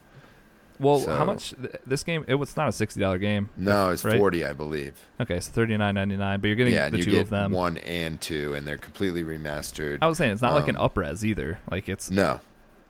[0.81, 2.25] Well, how much th- this game?
[2.27, 3.51] It was not a sixty dollar game.
[3.57, 4.19] No, it's Right.
[4.19, 4.95] 40, I believe.
[5.21, 7.31] Okay, so thirty nine ninety nine, but you're getting yeah, the you two get of
[7.31, 7.53] them.
[7.53, 9.99] one and two, and they're completely remastered.
[10.03, 11.61] I was saying it's not like an Um, upres either.
[11.71, 12.41] Like it's No,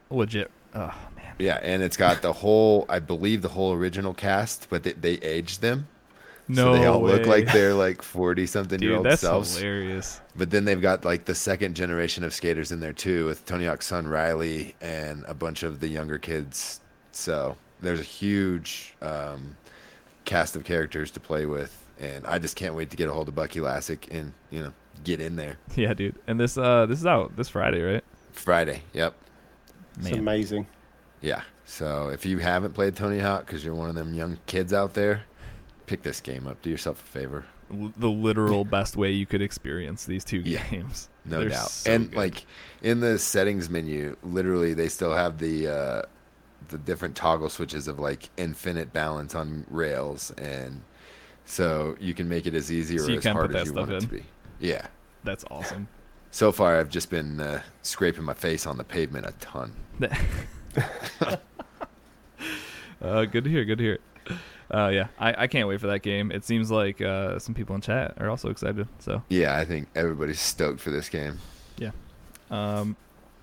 [0.08, 0.50] legit.
[0.74, 1.34] Oh man.
[1.38, 5.14] yeah, and it's got the whole, I believe, the whole original cast, but they, they
[5.16, 5.88] aged them.
[6.54, 9.56] No so they all look like they're like 40 something year Dude, old that's selves.
[9.56, 10.20] hilarious.
[10.36, 13.66] But then they've got like the second generation of skaters in there too, with Tony
[13.66, 16.80] Hawk's son Riley and a bunch of the younger kids.
[17.12, 19.56] So there's a huge um,
[20.24, 23.28] cast of characters to play with, and I just can't wait to get a hold
[23.28, 24.72] of Bucky Lasek and you know
[25.04, 26.14] get in there Yeah, dude.
[26.28, 28.04] And this uh this is out this Friday, right?
[28.32, 28.82] Friday.
[28.92, 29.14] Yep,
[30.00, 30.66] It's amazing.
[31.20, 31.42] yeah.
[31.64, 34.94] So if you haven't played Tony Hawk because you're one of them young kids out
[34.94, 35.22] there,
[35.92, 36.62] pick this game up.
[36.62, 37.44] Do yourself a favor.
[37.70, 41.10] L- the literal best way you could experience these two Yeah, games.
[41.26, 41.68] No They're doubt.
[41.70, 42.16] so and good.
[42.16, 42.46] like
[42.82, 46.02] in the settings menu, literally they still have the uh
[46.68, 50.80] the different toggle switches of like infinite balance on rails and
[51.44, 54.00] so you can make it as easy or So as hard as you want it
[54.00, 54.22] to be.
[54.60, 54.86] Yeah.
[55.24, 55.88] that's awesome.
[56.34, 59.74] So far I've just been uh, scraping my face on the pavement a ton.
[63.02, 63.66] uh, good to hear.
[63.66, 63.98] Good to hear.
[64.72, 66.30] Uh, yeah, I, I can't wait for that game.
[66.32, 68.88] It seems like uh, some people in chat are also excited.
[69.00, 71.38] So, Yeah, I think everybody's stoked for this game.
[71.76, 71.90] Yeah.
[72.50, 72.96] Um,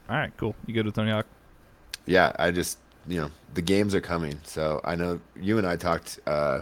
[0.10, 0.56] all right, cool.
[0.66, 1.28] You good with Tony Hawk?
[2.06, 4.40] yeah, I just you know the games are coming.
[4.44, 6.62] So I know you and I talked uh,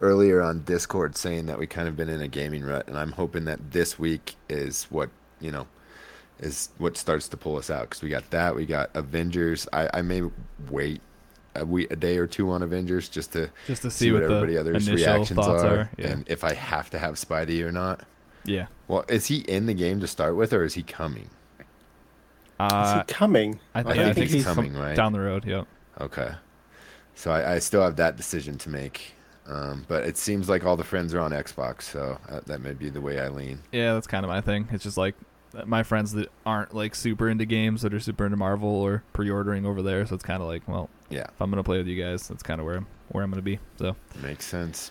[0.00, 3.12] earlier on Discord saying that we kind of been in a gaming rut, and I'm
[3.12, 5.66] hoping that this week is what you know
[6.40, 9.68] is what starts to pull us out because we got that, we got Avengers.
[9.72, 10.22] I, I may
[10.68, 11.00] wait
[11.60, 14.22] a week, a day or two on Avengers just to Just to see, see, what,
[14.22, 15.90] what, everybody the other's reactions are, are.
[15.98, 18.00] Yeah, and if I have to have Spidey or not.
[18.44, 18.66] yeah.
[18.86, 21.28] Well, is he in the game to start with, or is he coming?
[21.60, 21.64] Is
[22.58, 23.60] Uh, he coming?
[23.74, 24.96] I, I think, think I think he's he's com- coming, right?
[24.96, 25.44] down the road.
[25.44, 25.66] Yep.
[26.00, 26.30] Okay.
[27.14, 29.14] So I, I still have that decision to make.
[29.46, 32.74] Um, but it seems like all the friends are on Xbox, so uh, that may
[32.74, 33.60] be the way I lean.
[33.72, 34.68] Yeah, that's kind of my thing.
[34.72, 35.24] It's just like uh,
[35.64, 39.64] my friends that aren't like super into games that are super into Marvel or pre-ordering
[39.66, 40.04] over there.
[40.06, 42.42] So it's kind of like, well, Yeah, if I'm gonna play with you guys, that's
[42.42, 43.58] kind of where I'm where I'm gonna be.
[43.78, 44.90] So, makes sense.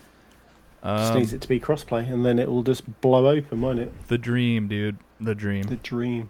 [0.83, 3.79] Just um, needs it to be crossplay, and then it will just blow open, won't
[3.79, 3.91] it?
[4.07, 5.63] the dream, dude, the dream.
[5.63, 6.29] The dream.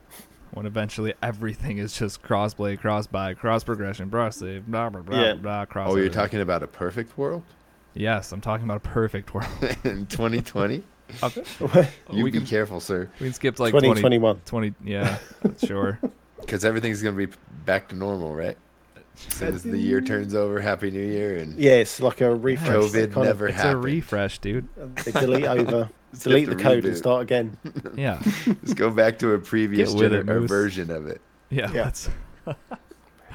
[0.51, 5.21] when eventually everything is just crossplay, cross buy, cross progression, cross save, blah blah blah
[5.21, 5.33] Yeah.
[5.35, 5.65] blah.
[5.65, 5.91] Cross.
[5.91, 7.43] Oh, you're talking about a perfect world
[7.93, 9.47] Yes, I'm talking about a perfect world.
[9.83, 10.83] in 2020?
[12.11, 14.41] we You be can careful, sir, we can skip like 20, 2021.
[14.45, 15.17] 20 yeah,
[15.65, 15.99] sure.
[16.41, 17.27] because everything's gonna be
[17.65, 18.57] back to normal, right?
[19.29, 22.35] As soon as the year turns over, Happy New Year, and Yeah, it's like a
[22.35, 22.69] refresh.
[22.69, 24.67] COVID They kind of- never It's a refresh, dude.
[25.05, 25.89] They delete over,
[26.19, 27.57] delete the to code and start again.
[27.95, 28.21] Yeah,
[28.63, 31.21] Just go back to a previous with it, or version of it.
[31.49, 31.71] yeah.
[31.71, 31.83] Yeah.
[31.85, 32.09] That's,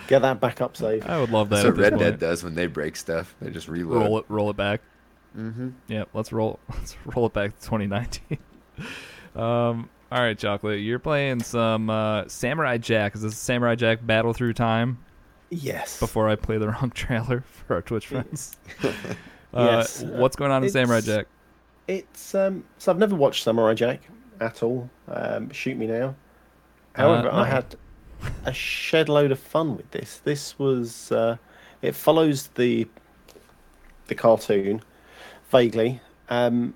[0.08, 1.06] Get that backup save.
[1.06, 1.56] I would love that.
[1.62, 2.02] That's what Red point.
[2.02, 3.34] Dead does when they break stuff.
[3.40, 4.02] They just reload.
[4.02, 4.80] Roll it, roll it back.
[5.36, 5.70] Mm-hmm.
[5.88, 6.58] Yeah, let's roll.
[6.68, 8.38] Let's roll it back to 2019.
[9.36, 10.80] um, all right, chocolate.
[10.80, 13.14] You're playing some uh, Samurai Jack.
[13.14, 14.98] Is this Samurai Jack Battle Through Time?
[15.50, 15.98] Yes.
[15.98, 18.56] Before I play the wrong trailer for our Twitch friends.
[19.54, 20.02] Yes.
[20.02, 21.26] Uh, what's going on in Samurai Jack?
[21.88, 22.64] It's um.
[22.78, 24.00] So I've never watched Samurai Jack
[24.40, 24.88] at all.
[25.08, 26.14] Um, shoot me now.
[26.94, 27.38] However, Uh, no.
[27.42, 27.76] I had
[28.44, 30.18] a shed load of fun with this.
[30.18, 31.36] This was uh,
[31.80, 32.86] it follows the
[34.08, 34.82] the cartoon
[35.52, 36.00] vaguely.
[36.28, 36.74] Um,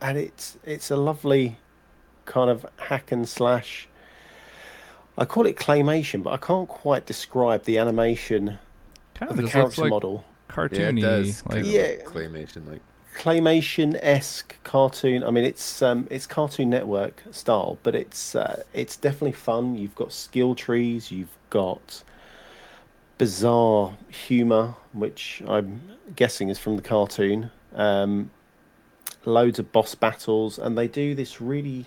[0.00, 1.58] and it's it's a lovely
[2.24, 3.88] kind of hack and slash.
[5.18, 8.58] I call it claymation, but I can't quite describe the animation
[9.14, 10.24] Kind of of the character like model.
[10.50, 11.00] cartoony.
[11.00, 11.46] Yeah, it does.
[11.46, 11.94] like, Yeah.
[12.04, 12.82] claymation like.
[13.16, 15.24] claymation esque cartoon.
[15.24, 19.76] I mean, it's um, it's Cartoon Network style, but it's uh, it's definitely fun.
[19.76, 21.10] You've got skill trees.
[21.10, 22.02] You've got
[23.18, 25.80] bizarre humor, which I'm
[26.14, 27.50] guessing is from the cartoon.
[27.74, 28.30] Um,
[29.24, 31.86] loads of boss battles, and they do this really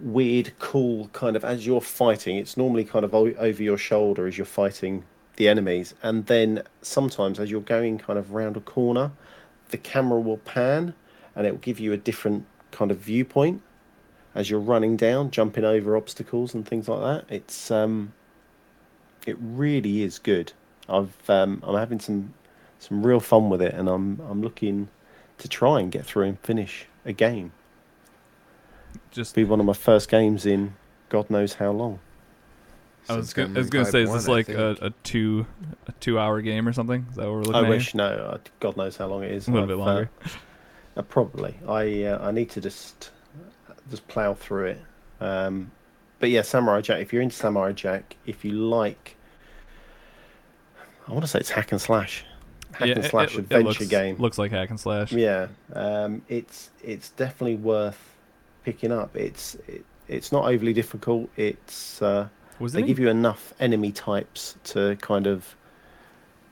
[0.00, 2.36] weird, cool kind of as you're fighting.
[2.36, 5.04] It's normally kind of over your shoulder as you're fighting
[5.36, 9.10] the enemies, and then sometimes as you're going kind of round a corner,
[9.70, 10.94] the camera will pan,
[11.34, 13.62] and it will give you a different kind of viewpoint
[14.34, 17.34] as you're running down, jumping over obstacles and things like that.
[17.34, 18.12] It's um,
[19.28, 20.52] it really is good.
[20.88, 22.34] I've um, I'm having some
[22.78, 24.88] some real fun with it, and I'm I'm looking
[25.38, 27.52] to try and get through and finish a game.
[29.10, 30.74] just Be one of my first games in
[31.08, 32.00] God knows how long.
[33.08, 35.46] I was gonna, I was gonna say, is this like a, a two
[35.86, 37.06] a two hour game or something?
[37.10, 37.68] Is that what we're looking I at?
[37.68, 39.46] wish no, uh, God knows how long it is.
[39.46, 40.10] A little bit I've, uh, longer.
[40.96, 41.54] Uh, probably.
[41.68, 43.10] I uh, I need to just
[43.90, 44.80] just plow through it.
[45.20, 45.70] Um,
[46.24, 47.02] but yeah, Samurai Jack.
[47.02, 49.14] If you're into Samurai Jack, if you like,
[51.06, 52.24] I want to say it's hack and slash,
[52.72, 54.16] hack yeah, and slash it, it adventure looks, game.
[54.16, 55.12] Looks like hack and slash.
[55.12, 58.16] Yeah, um, it's it's definitely worth
[58.64, 59.14] picking up.
[59.14, 61.28] It's it, it's not overly difficult.
[61.36, 62.86] It's uh, they it?
[62.86, 65.54] give you enough enemy types to kind of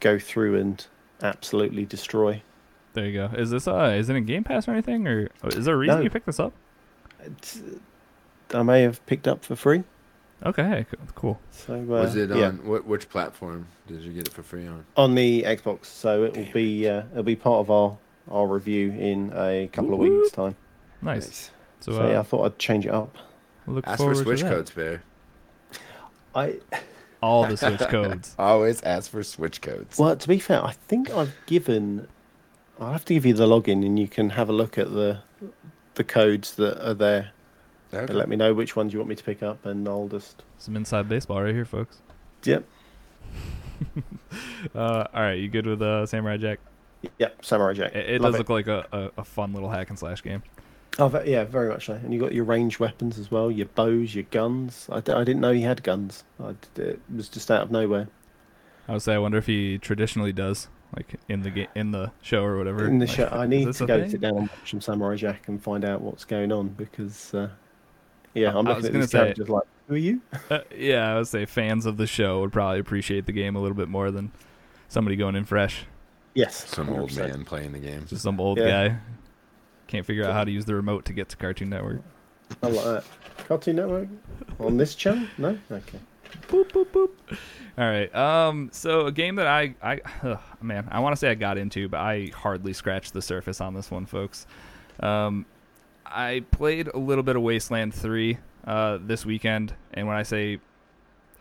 [0.01, 0.87] go through and
[1.23, 2.43] absolutely destroy.
[2.93, 3.31] There you go.
[3.35, 5.97] Is this uh is it in Game Pass or anything, or is there a reason
[5.97, 6.03] No.
[6.03, 6.53] you picked this up?
[7.21, 7.59] It's,
[8.55, 9.85] I may have picked up for free.
[10.45, 11.39] Okay, cool.
[11.53, 12.47] So uh, Was it yeah.
[12.49, 14.85] on what which platform did you get it for free on?
[14.97, 17.97] on the Xbox, so it will be uh, it'll be part of our
[18.31, 20.21] our review in a couple of Woo-woo.
[20.23, 20.57] weeks time.
[21.01, 21.51] Nice.
[21.81, 23.17] So, So, uh, yeah, I thought I'd change it up.
[23.67, 24.51] look Ask for forward switch to that.
[24.55, 25.03] codes, Bear.
[26.35, 26.57] I
[27.23, 28.35] All the switch codes.
[28.39, 29.97] Always ask for switch codes.
[29.99, 32.09] well, to be fair, I think I've given.
[32.81, 35.21] I'll have to give you the login, and you can have a look at the
[35.95, 37.31] the codes that are there.
[37.95, 38.05] Okay.
[38.05, 40.43] And let me know which ones you want me to pick up, and I'll just.
[40.59, 42.01] Some inside baseball right here, folks.
[42.45, 42.65] Yep,
[44.75, 46.59] Uh, all right, you good with uh, Samurai Jack?
[47.19, 47.45] yep.
[47.45, 47.95] Samurai Jack.
[47.95, 50.43] It, it Love does look like a, a, a fun little hack and slash game.
[50.99, 51.95] Oh, yeah, very much so.
[51.95, 54.89] And you got your ranged weapons as well, your bows, your guns.
[54.91, 56.25] I, d- I didn't know he had guns.
[56.43, 58.09] I d it was just out of nowhere.
[58.89, 62.13] I would say, I wonder if he traditionally does, like in the ga- in the
[62.21, 62.87] show or whatever.
[62.87, 64.11] In the Like, show, I need to go thing?
[64.11, 67.49] sit down and watch some Samurai Jack and find out what's going on because, uh,
[68.35, 70.21] yeah, I- I'm I was gonna say- characters like, who are you?
[70.51, 73.61] Uh, yeah, I would say fans of the show would probably appreciate the game a
[73.61, 74.31] little bit more than
[74.89, 75.85] somebody going in fresh.
[76.35, 77.17] Yes, Some old 100%.
[77.29, 78.07] man playing the game.
[78.07, 78.89] Just some old Yeah.
[78.89, 78.97] guy
[79.87, 82.01] can't figure out how to use the remote to get to Cartoon Network.
[82.63, 83.05] I like that.
[83.49, 84.09] Cartoon Network
[84.59, 85.27] on this channel?
[85.37, 85.99] No, okay.
[86.49, 87.11] boop boop boop.
[87.77, 88.15] All right.
[88.15, 88.71] Um.
[88.73, 91.89] So a game that I I ugh, man I want to say I got into,
[91.89, 94.47] but I hardly scratched the surface on this one, folks.
[95.01, 95.45] Um,
[96.13, 100.61] I played a little bit of Wasteland Three uh this weekend, and when I say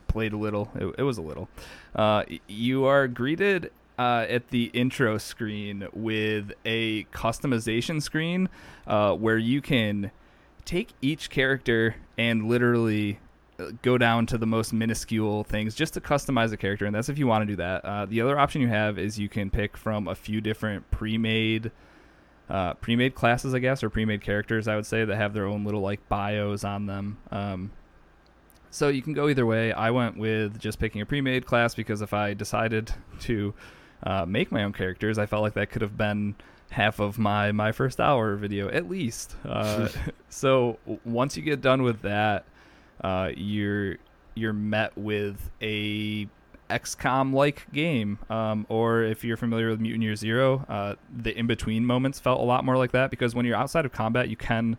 [0.08, 1.50] played a little, it, it was a little.
[1.96, 3.72] Uh, you are greeted.
[4.00, 8.50] Uh, at the intro screen with a customization screen
[8.88, 10.10] uh, where you can
[10.66, 13.20] take each character and literally
[13.60, 17.10] uh, go down to the most minuscule things just to customize a character and that's
[17.10, 19.52] if you want to do that uh, the other option you have is you can
[19.52, 21.70] pick from a few different pre-made
[22.52, 25.64] uh, pre-made classes i guess or pre-made characters i would say that have their own
[25.64, 27.18] little like bios on them.
[27.32, 27.72] Um,
[28.74, 29.74] so you can go either way.
[29.74, 33.54] I went with just picking a pre-made class because if i decided to
[34.04, 36.36] uh, make my own characters i felt like that could have been
[36.72, 39.36] half of my my first hour video at least.
[39.46, 39.88] Uh,
[40.30, 42.46] so once you get done with that
[43.04, 43.98] uh, you're
[44.36, 46.28] you're met with a
[46.72, 51.48] XCOM like game, um, or if you're familiar with Mutant Year Zero, uh, the in
[51.48, 54.36] between moments felt a lot more like that because when you're outside of combat, you
[54.36, 54.78] can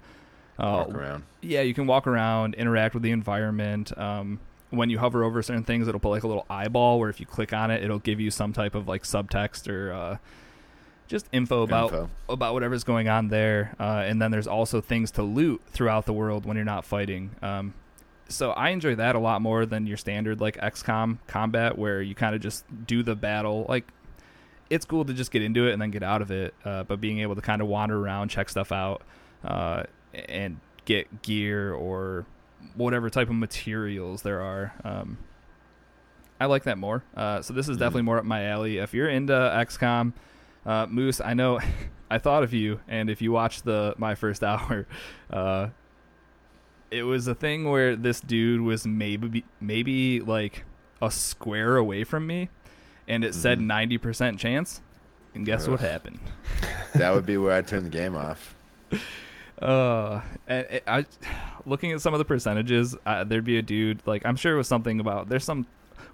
[0.59, 1.25] uh, Walk around.
[1.41, 3.97] yeah, you can walk around, interact with the environment.
[3.99, 7.21] Um, when you hover over certain things, it'll put like a little eyeball where if
[7.21, 10.17] you click on it, it'll give you some type of like subtext or uh,
[11.09, 12.11] just info about Info.
[12.29, 13.75] about whatever's going on there.
[13.79, 17.31] Uh, and then there's also things to loot throughout the world when you're not fighting.
[17.43, 17.75] Um,
[18.29, 22.15] so I enjoy that a lot more than your standard like XCOM combat where you
[22.15, 23.67] kind of just do the battle.
[23.69, 23.87] Like
[24.71, 27.01] it's cool to just get into it and then get out of it, uh, but
[27.01, 29.03] being able to kind of wander around, check stuff out,
[29.45, 29.83] uh,
[30.15, 32.25] and get gear or
[32.75, 34.73] whatever type of materials there are.
[34.85, 35.19] Um,
[36.41, 37.05] I like that more.
[37.17, 37.81] Uh, so this is Mhm.
[37.81, 38.79] definitely more up my alley.
[38.79, 40.13] If you're into XCOM,
[40.67, 41.61] uh, Moose, I know,
[42.11, 44.87] I thought of you, and if you watch the my first hour,
[45.31, 45.69] uh,
[46.93, 50.65] it was a thing where this dude was maybe maybe like
[51.01, 52.49] a square away from me,
[53.09, 53.67] and it said Mhm.
[53.67, 54.81] 90 percent chance.
[55.35, 56.21] And guess what happened?
[56.95, 58.55] That would be where I turn the game off.
[59.61, 61.07] Uh, and it, I,
[61.67, 64.57] looking at some of the percentages, uh, there'd be a dude like I'm sure it
[64.57, 65.67] was something about there's some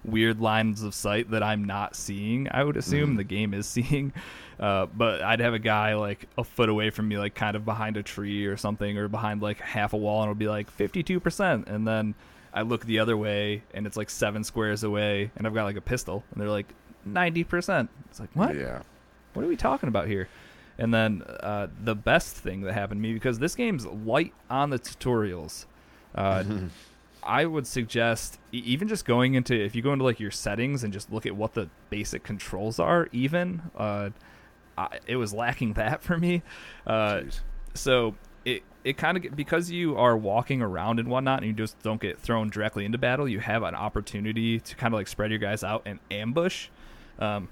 [0.05, 2.47] weird lines of sight that I'm not seeing.
[2.51, 3.17] I would assume Mhm.
[3.17, 4.13] the game is seeing,
[4.59, 7.65] uh, but I'd have a guy like a foot away from me, like kind of
[7.65, 10.69] behind a tree or something, or behind like half a wall, and it'll be like
[10.71, 12.15] 52 percent, and then
[12.53, 15.75] I look the other way, and it's like seven squares away, and I've got like
[15.77, 16.67] a pistol, and they're like
[17.05, 17.89] 90 percent.
[18.09, 18.55] It's like what?
[18.55, 18.81] Yeah.
[19.33, 20.27] what are we talking about here?
[20.77, 24.69] And then uh, the best thing that happened to me because this game's light on
[24.69, 25.65] the tutorials.
[26.15, 26.43] Uh,
[27.23, 30.93] I would suggest even just going into if you go into like your settings and
[30.93, 33.07] just look at what the basic controls are.
[33.11, 34.09] Even uh,
[34.77, 36.41] I, it was lacking that for me.
[36.87, 37.23] Uh,
[37.73, 41.79] so it it kind of because you are walking around and whatnot, and you just
[41.83, 43.27] don't get thrown directly into battle.
[43.27, 46.69] You have an opportunity to kind of like spread your guys out and ambush.
[47.19, 47.49] Um,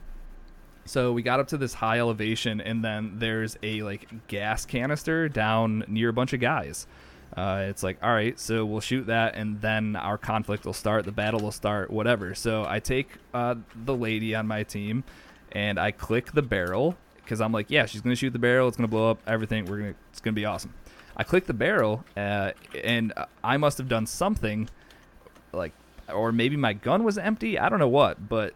[0.86, 5.28] so we got up to this high elevation, and then there's a like gas canister
[5.28, 6.88] down near a bunch of guys.
[7.36, 11.06] Uh, it's like, all right, so we'll shoot that, and then our conflict will start,
[11.06, 12.34] the battle will start, whatever.
[12.34, 15.04] So I take uh, the lady on my team,
[15.52, 18.78] and I click the barrel because I'm like, yeah, she's gonna shoot the barrel, it's
[18.78, 19.66] gonna blow up everything.
[19.66, 20.74] We're gonna, it's gonna be awesome.
[21.16, 22.52] I click the barrel, uh,
[22.84, 23.14] and
[23.44, 24.70] I must have done something,
[25.52, 25.74] like,
[26.14, 27.60] or maybe my gun was empty.
[27.60, 28.54] I don't know what, but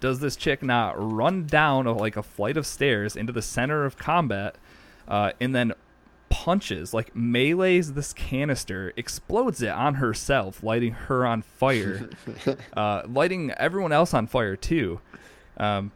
[0.00, 3.96] does this chick not run down like a flight of stairs into the center of
[3.96, 4.56] combat,
[5.06, 5.72] uh, and then
[6.48, 12.08] punches, like melees this canister, explodes it on herself, lighting her on fire,
[12.72, 14.98] uh, lighting everyone else on fire too.
[15.58, 15.92] Um,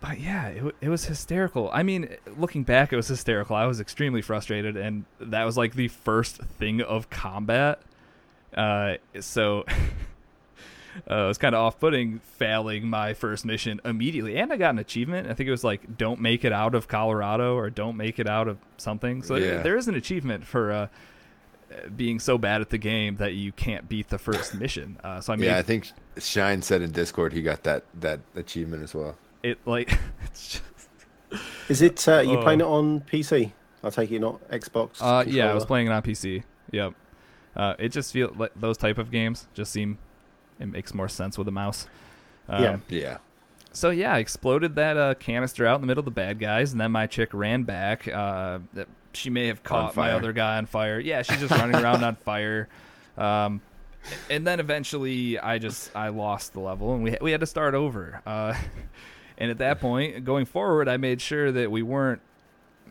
[0.00, 1.68] but yeah, it, it was hysterical.
[1.70, 3.54] I mean, looking back, it was hysterical.
[3.54, 7.82] I was extremely frustrated, and that was like the first thing of combat.
[8.56, 9.66] Uh, so
[11.10, 14.78] uh, it was kind of off-putting failing my first mission immediately, and I got an
[14.78, 15.28] achievement.
[15.30, 18.28] I think it was like "Don't make it out of Colorado" or "Don't make it
[18.28, 19.62] out of something." So Yeah.
[19.62, 20.76] there is an achievement for uh,
[21.72, 24.98] uh, being so bad at the game that you can't beat the first mission.
[25.02, 28.20] Uh, so I mean, yeah, I think Shine said in Discord he got that that
[28.34, 29.16] achievement as well.
[29.42, 30.62] it like it's just
[31.68, 32.42] Is it uh, you Oh.
[32.42, 33.52] playing it on PC?
[33.84, 34.96] I take it not Xbox.
[35.00, 36.42] Uh, yeah, I was playing it on PC.
[36.72, 36.94] Yep.
[37.54, 39.98] Uh, it just feel like those type of games just seem
[40.60, 41.86] it makes more sense with a mouse.
[42.48, 42.78] Um, Yeah.
[42.88, 43.18] Yeah.
[43.72, 46.72] So yeah, I exploded that uh, canister out in the middle of the bad guys,
[46.72, 48.08] and then my chick ran back.
[48.08, 48.60] Uh,
[49.12, 50.98] she may have caught my other guy on fire.
[50.98, 52.68] Yeah, she's just running around on fire.
[53.18, 53.60] Um,
[54.30, 57.74] and then eventually, I just I lost the level, and we we had to start
[57.74, 58.22] over.
[58.24, 58.54] Uh,
[59.38, 62.22] and at that point, going forward, I made sure that we weren't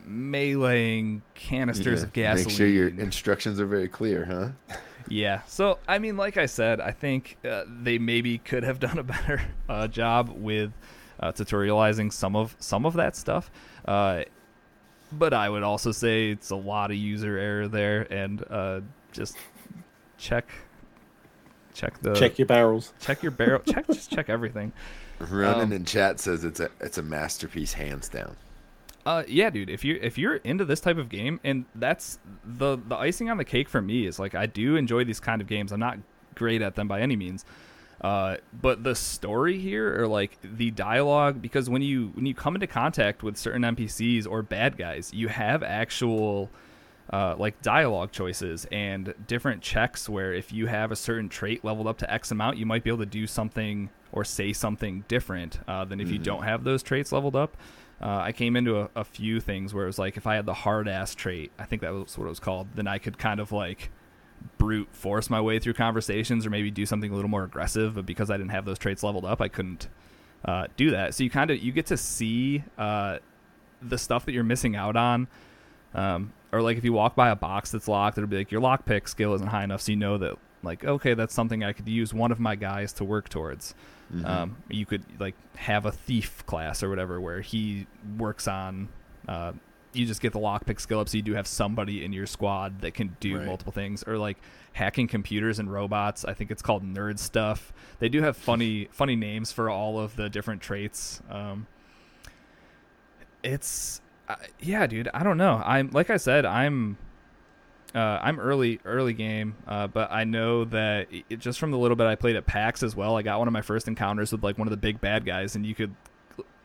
[0.08, 2.06] meleeing canisters Yeah.
[2.06, 2.48] of gasoline.
[2.48, 4.78] Make sure your instructions are very clear, huh?
[5.08, 5.42] Yeah.
[5.48, 9.04] So, I mean, like I said, I think uh, they maybe could have done a
[9.04, 10.72] better uh, job with
[11.20, 13.50] uh, tutorializing some of some of that stuff.
[13.86, 14.24] Uh,
[15.12, 19.38] but I would also say it's a lot of user error there, and uh, just
[20.18, 20.50] check
[21.74, 22.94] check the Check your barrels.
[23.00, 24.72] check your barrel check just check everything.
[25.20, 28.36] Ronan Um, in chat says it's a it's a masterpiece, hands down.
[29.06, 29.70] Uh, yeah, dude.
[29.70, 33.38] If you if you're into this type of game, and that's the the icing on
[33.38, 35.72] the cake for me is like I do enjoy these kind of games.
[35.72, 36.00] I'm not
[36.34, 37.46] great at them by any means,
[38.02, 42.56] uh, but the story here or like the dialogue because when you when you come
[42.56, 46.50] into contact with certain NPCs or bad guys, you have actual
[47.14, 51.86] uh, like dialogue choices and different checks where if you have a certain trait leveled
[51.86, 55.60] up to X amount, you might be able to do something or say something different
[55.68, 56.24] uh, than if you Mhm.
[56.24, 57.56] don't have those traits leveled up.
[58.02, 60.46] Uh, I came into a, a few things where it was like if I had
[60.46, 63.18] the hard ass trait, I think that was what it was called, then I could
[63.18, 63.90] kind of like
[64.58, 67.96] brute force my way through conversations or maybe do something a little more aggressive.
[67.96, 69.88] But because I didn't have those traits leveled up, I couldn't
[70.44, 71.16] uh, do that.
[71.16, 73.20] So you kind of you get to see uh,
[73.82, 75.28] the stuff that you're missing out on.
[75.94, 78.62] Um, or like if you walk by a box that's locked, it'll be like your
[78.62, 81.88] lockpick skill isn't high enough, so you know that like okay, that's something I could
[81.88, 83.74] use one of my guys to work towards.
[84.14, 84.26] Mhm.
[84.26, 87.88] Um, you could like have a thief class or whatever where he
[88.18, 88.90] works on.
[89.28, 89.54] Uh,
[89.94, 92.82] you just get the lockpick skill up, so you do have somebody in your squad
[92.82, 93.46] that can do Right.
[93.46, 94.38] multiple things, or like
[94.74, 96.26] hacking computers and robots.
[96.26, 97.72] I think it's called nerd stuff.
[98.00, 101.22] They do have funny funny names for all of the different traits.
[101.30, 101.66] Um,
[103.44, 105.10] it's uh, yeah, dude.
[105.14, 105.62] I don't know.
[105.66, 106.98] I'm like I said, I'm
[107.96, 111.96] uh, I'm early early game, uh, but I know that it, just from the little
[111.96, 114.44] bit I played at PAX as well, I got one of my first encounters with
[114.44, 115.96] like one of the big bad guys, and you could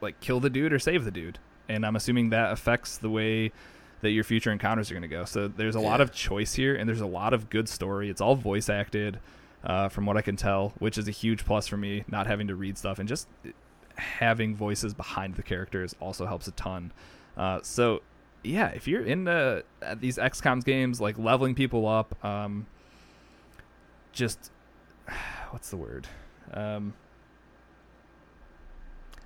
[0.00, 3.52] like kill the dude or save the dude, and I'm assuming that affects the way
[4.00, 5.24] that your future encounters are going to go.
[5.24, 8.10] So there's a lot of choice here, and there's a lot of good story.
[8.10, 9.20] It's all voice acted,
[9.62, 12.04] uh, from what I can tell, which is a huge plus for me.
[12.08, 13.28] Not having to read stuff and just
[13.96, 16.92] having voices behind the characters also helps a ton.
[17.36, 18.02] Uh, so
[18.42, 19.64] yeah, if you're into
[19.96, 22.66] these XCOM's games, like leveling people up, um,
[24.12, 24.50] just
[25.50, 26.06] what's the word?
[26.52, 26.94] Um,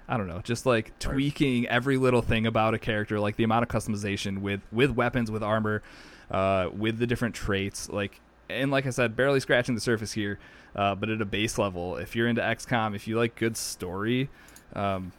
[0.09, 3.63] I don't know, just like tweaking every little thing about a character, like the amount
[3.63, 5.83] of customization with with weapons, with armor,
[6.31, 10.39] uh, with the different traits, like and like I said, barely scratching the surface here,
[10.77, 14.29] uh, but at a base level, if you're into XCOM, if you like good story,
[14.75, 15.13] um,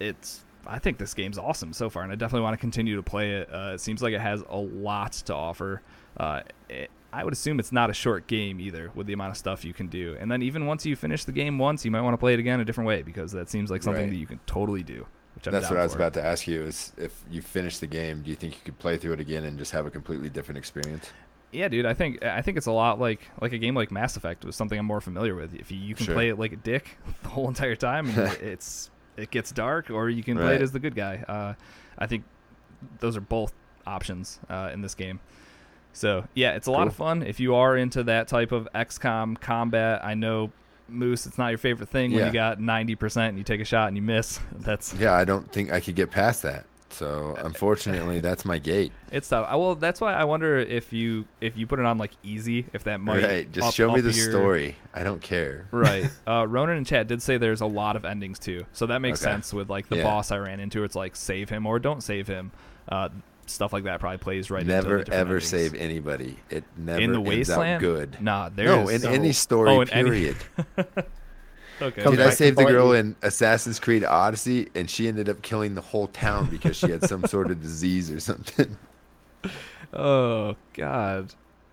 [0.00, 3.02] it's I think this game's awesome so far, and I definitely want to continue to
[3.02, 3.48] play it.
[3.52, 5.82] Uh, it seems like it has a lot to offer.
[6.16, 9.36] Uh, it, I would assume it's not a short game either, with the amount of
[9.38, 10.16] stuff you can do.
[10.20, 12.40] And then even once you finish the game once, you might want to play it
[12.40, 14.10] again a different way because that seems like something Right.
[14.10, 15.06] that you can totally do.
[15.34, 15.98] Which I'm That's what I was for.
[15.98, 16.62] about to ask you.
[16.62, 19.44] Is if you finish the game, do you think you could play through it again
[19.44, 21.10] and just have a completely different experience?
[21.52, 21.86] Yeah, dude.
[21.86, 24.56] I think I think it's a lot like like a game like Mass Effect was
[24.56, 25.54] something I'm more familiar with.
[25.54, 26.14] If you, you can Sure.
[26.14, 28.08] play it like a dick the whole entire time,
[28.40, 31.24] it's it gets dark, or you can play it as the good guy.
[31.28, 31.54] Uh,
[31.98, 32.24] I think
[33.00, 33.52] those are both
[33.86, 35.20] options uh, in this game.
[35.92, 39.40] So yeah, it's a lot of fun if you are into that type of XCOM
[39.40, 40.04] combat.
[40.04, 40.52] I know
[40.88, 42.26] Moose, it's not your favorite thing when Yeah.
[42.26, 44.38] you got ninety percent and you take a shot and you miss.
[44.58, 46.66] That's Yeah, I don't think I could get past that.
[46.90, 48.92] So unfortunately, that's my gate.
[49.12, 49.46] it's tough.
[49.48, 52.66] I, well, that's why I wonder if you if you put it on like easy,
[52.72, 54.76] if that might right, just up- show me the your- story.
[54.94, 55.66] I don't care.
[55.70, 56.08] right.
[56.26, 59.22] Uh, Ronan and Chad did say there's a lot of endings too, so that makes
[59.22, 59.32] Okay.
[59.32, 60.02] sense with like the Yeah.
[60.04, 60.84] boss I ran into.
[60.84, 62.50] It's like save him or don't save him.
[62.88, 63.08] Uh,
[63.46, 64.62] stuff like that probably plays right.
[64.62, 65.44] into the never ever endings.
[65.48, 66.36] save anybody.
[66.50, 67.74] It never in the ends wasteland.
[67.76, 68.16] out good.
[68.20, 70.36] Nah, there's no, in so- any story, Oh, in any- period.
[71.80, 72.02] okay.
[72.02, 75.80] Did I save the girl in Assassin's Creed Odyssey, and she ended up killing the
[75.80, 78.76] whole town because she had some sort of disease or something?
[79.92, 81.32] Oh God,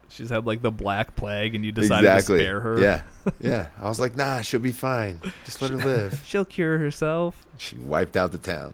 [0.09, 2.37] she's had like the black plague, and you decided exactly.
[2.39, 2.79] to spare her.
[2.79, 3.01] Yeah,
[3.39, 3.67] yeah.
[3.81, 5.19] I was like, nah, she'll be fine.
[5.45, 6.21] Just let her live.
[6.25, 7.35] she'll cure herself.
[7.57, 8.73] She wiped out the town.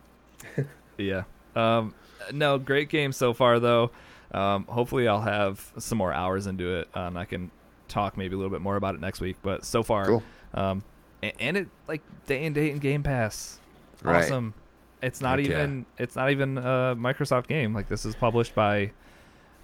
[0.97, 1.23] Yeah.
[1.55, 1.93] Um,
[2.31, 3.91] no, great game so far though.
[4.31, 7.49] Um, hopefully I'll have some more hours into it, and I can
[7.87, 9.37] talk maybe a little bit more about it next week.
[9.41, 10.23] But so far, Cool.
[10.53, 10.83] um,
[11.21, 13.59] and, and it like day and date in Game Pass,
[14.03, 14.23] Right.
[14.23, 14.53] awesome.
[15.01, 15.55] It's not Heck yeah.
[15.63, 17.73] even it's not even a Microsoft game.
[17.73, 18.91] Like this is published by,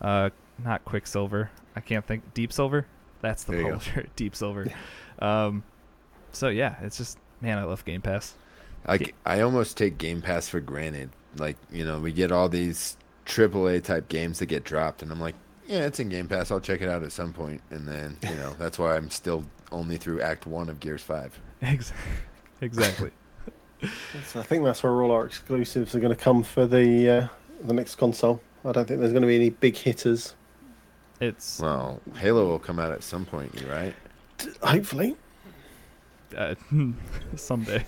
[0.01, 0.29] uh,
[0.63, 1.49] not Quicksilver.
[1.75, 2.85] I can't think Deep Silver.
[3.21, 4.67] That's the There publisher, Deep Silver.
[5.19, 5.63] Um,
[6.31, 8.35] so yeah, it's just man, I love Game Pass.
[8.87, 11.09] I, I almost take Game Pass for granted.
[11.37, 15.19] Like, you know, we get all these AAA type games that get dropped, and I'm
[15.19, 15.35] like,
[15.67, 16.51] yeah, it's in Game Pass.
[16.51, 17.33] I'll check it out at some.
[17.71, 21.39] And then, you know, that's why I'm still only through Act 1 of Gears 5.
[21.65, 21.93] Ex-
[22.61, 23.11] exactly.
[24.25, 27.27] So I think that's where all our exclusives are going to come for the uh,
[27.65, 28.41] the next console.
[28.63, 30.33] I don't think there's going to be any big hitters.
[31.19, 33.93] It's Well, Halo will come out at some point, you right?
[34.63, 35.15] Hopefully,
[36.35, 36.55] uh,
[37.35, 37.83] someday,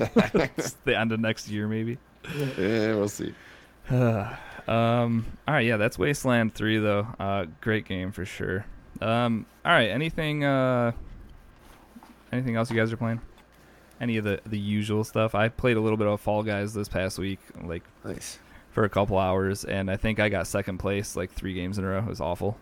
[0.58, 1.98] It's the end of next year, maybe.
[2.36, 3.34] Yeah, we'll see.
[3.90, 5.26] um.
[5.48, 5.66] All right.
[5.66, 7.08] Yeah, that's Wasteland Three, though.
[7.20, 8.66] Uh, great game for sure.
[9.02, 9.46] Um.
[9.66, 9.90] All right.
[9.90, 10.44] Anything?
[10.44, 10.92] Uh.
[12.32, 13.22] Anything else you guys are playing?
[14.00, 15.34] Any of the the usual stuff?
[15.36, 18.38] I played a little bit of Fall Guys this past week, like Nice.
[18.72, 21.84] for a couple hours, and I think I got second place like three games in
[21.84, 22.00] a row.
[22.00, 22.58] It was awful.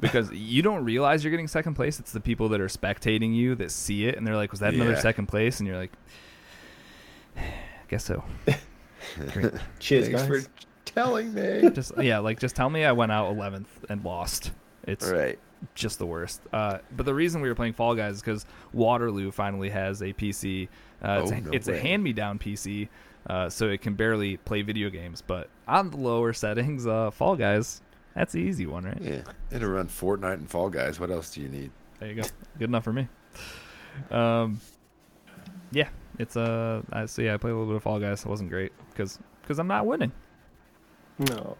[0.00, 1.98] Because you don't realize you're getting second place.
[2.00, 4.74] It's the people that are spectating you that see it, and they're like, "Was that
[4.74, 5.00] another Yeah.
[5.00, 5.92] second place?" And you're like,
[7.88, 8.22] "Guess so."
[9.32, 9.52] Great.
[9.78, 10.26] cheers, Thanks guys.
[10.44, 10.50] for
[10.84, 11.70] telling me.
[11.70, 14.52] just yeah, like just tell me I went out 11th and lost.
[14.86, 15.38] It's right.
[15.74, 16.40] Just the worst.
[16.52, 20.12] Uh, but the reason we were playing Fall Guys is because Waterloo finally has a
[20.12, 20.68] PC.
[21.02, 22.88] Uh, it's Oh, a, no it's a hand-me-down PC,
[23.28, 25.22] uh, so it can barely play video games.
[25.26, 27.82] But on the lower settings, uh, Fall Guys,
[28.14, 29.00] that's the easy one, right?
[29.00, 29.22] Yeah.
[29.50, 30.98] It'll run Fortnite and Fall Guys.
[31.00, 31.70] What else do you need?
[31.98, 32.28] There you go.
[32.58, 33.08] Good enough for me.
[34.10, 34.60] Um,
[35.72, 35.88] yeah,
[36.18, 38.20] it's uh, I so yeah, I played a little bit of Fall Guys.
[38.24, 40.12] It wasn't great because because I'm not winning.
[41.18, 41.56] No,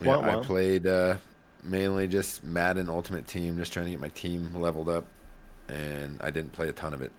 [0.00, 0.40] Yeah, Wow, wow.
[0.40, 1.16] I played uh,
[1.66, 5.06] mainly just Madden Ultimate Team, just trying to get my team leveled up,
[5.68, 7.12] and I didn't play a ton of it.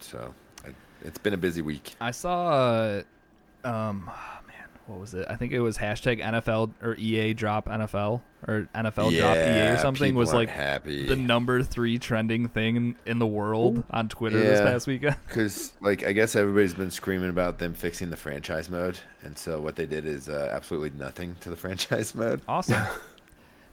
[0.00, 0.34] So
[0.64, 0.70] I,
[1.02, 1.94] it's been a busy week.
[2.00, 3.02] I saw, uh,
[3.64, 5.26] um, oh, man, what was it?
[5.28, 9.78] I think it was hashtag NFL or EA drop NFL or NFL drop EA or
[9.78, 14.60] something was like happy the number three trending thing in, the world on Twitter this
[14.60, 15.16] past weekend.
[15.26, 19.60] because like I guess everybody's been screaming about them fixing the franchise mode, and so
[19.60, 22.42] what they did is uh, absolutely nothing to the franchise mode.
[22.46, 22.82] Awesome.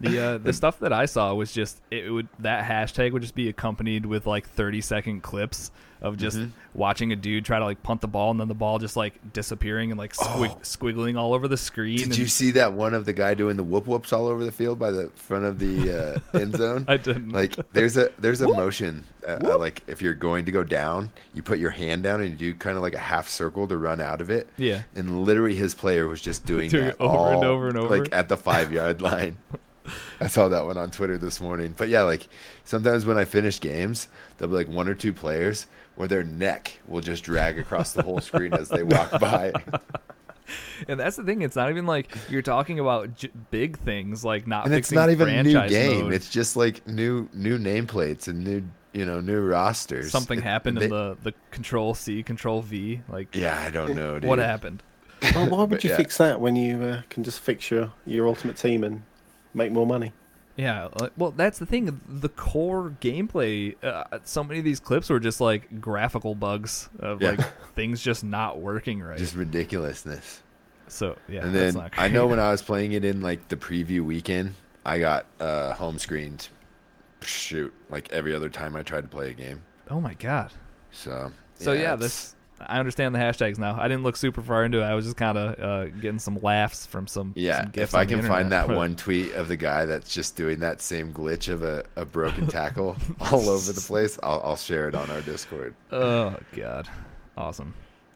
[0.01, 3.35] The uh, the stuff that I saw was just it would that hashtag would just
[3.35, 5.71] be accompanied with like 30 second clips
[6.01, 6.49] of just Mm-hmm.
[6.73, 9.13] watching a dude try to like punt the ball and then the ball just like
[9.33, 11.93] disappearing and like squig- squiggling all over the screen.
[11.93, 11.97] Oh.
[11.97, 14.43] Did and- you see that one of the guy doing the whoop whoops all over
[14.43, 16.85] the field by the front of the uh, end zone?
[16.87, 17.29] I didn't.
[17.29, 21.11] Like there's a there's a motion uh, uh, like if you're going to go down,
[21.35, 23.77] you put your hand down and you do kind of like a half circle to
[23.77, 24.49] run out of it.
[24.57, 24.81] Yeah.
[24.95, 27.99] And literally his player was just doing, Doing that over and over and over.
[27.99, 29.37] like at the five yard line.
[30.19, 31.73] I saw that one on Twitter this morning.
[31.77, 32.27] But yeah, like
[32.65, 34.07] sometimes when I finish games,
[34.37, 38.01] there'll be like one or two players where their neck will just drag across the
[38.03, 39.51] whole screen as they walk by.
[40.87, 41.41] And that's the thing.
[41.43, 44.65] It's not even like you're talking about j- big things, like not.
[44.65, 46.01] and it's fixing not even a new franchise game.
[46.05, 46.13] mode.
[46.13, 50.11] It's just like new new nameplates and new you know new rosters.
[50.11, 53.01] something It- happened they- in the the Control C, Control V.
[53.07, 54.19] Like, Yeah, I don't know.
[54.19, 54.27] Dude.
[54.29, 54.83] what happened?
[55.35, 55.97] Well, why would you yeah.
[55.97, 59.03] fix that when you uh, can just fix your, your ultimate team and
[59.53, 60.13] make more money?
[60.57, 62.01] Yeah, like, well, that's the thing.
[62.07, 63.75] The core gameplay.
[63.83, 67.31] Uh, so many of these clips were just like graphical bugs of Yeah.
[67.31, 69.17] like things just not working right.
[69.17, 70.41] Just ridiculousness.
[70.87, 73.47] so yeah, and that's then not I know when I was playing it in like
[73.47, 76.49] the preview weekend, I got uh, home screened.
[77.23, 79.61] Shoot, like every other time I tried to play a game.
[79.89, 80.51] Oh my god.
[80.91, 82.35] So So yeah, it's- this
[82.67, 83.77] I understand the hashtags now.
[83.79, 84.83] I didn't look super far into it.
[84.83, 87.33] I was just kind of uh, getting some laughs from some.
[87.35, 90.35] Yeah, some if I can find that but- one tweet of the guy that's just
[90.35, 92.95] doing that same glitch of a, a broken tackle
[93.31, 95.73] all over the place, I'll, I'll share it on our Discord.
[95.91, 96.87] Oh god,
[97.37, 97.73] awesome.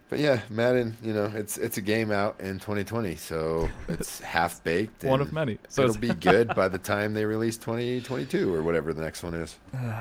[0.08, 4.64] But yeah, Madden, you know, it's it's a game out in 2020, so it's half
[4.64, 5.04] baked.
[5.04, 5.58] One of many.
[5.68, 9.34] So it'll be good by the time they release 2022 or whatever the next one
[9.34, 9.58] is.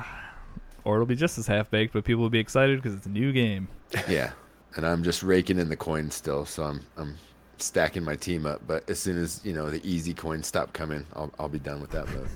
[0.83, 3.09] Or it'll be just as half baked, but people will be excited because it's a
[3.09, 3.67] new game.
[4.07, 4.31] Yeah,
[4.75, 7.17] and I'm just raking in the coins still, so I'm I'm
[7.57, 8.61] stacking my team up.
[8.67, 11.81] But as soon as you know the easy coins stop coming, I'll I'll be done
[11.81, 12.27] with that mode.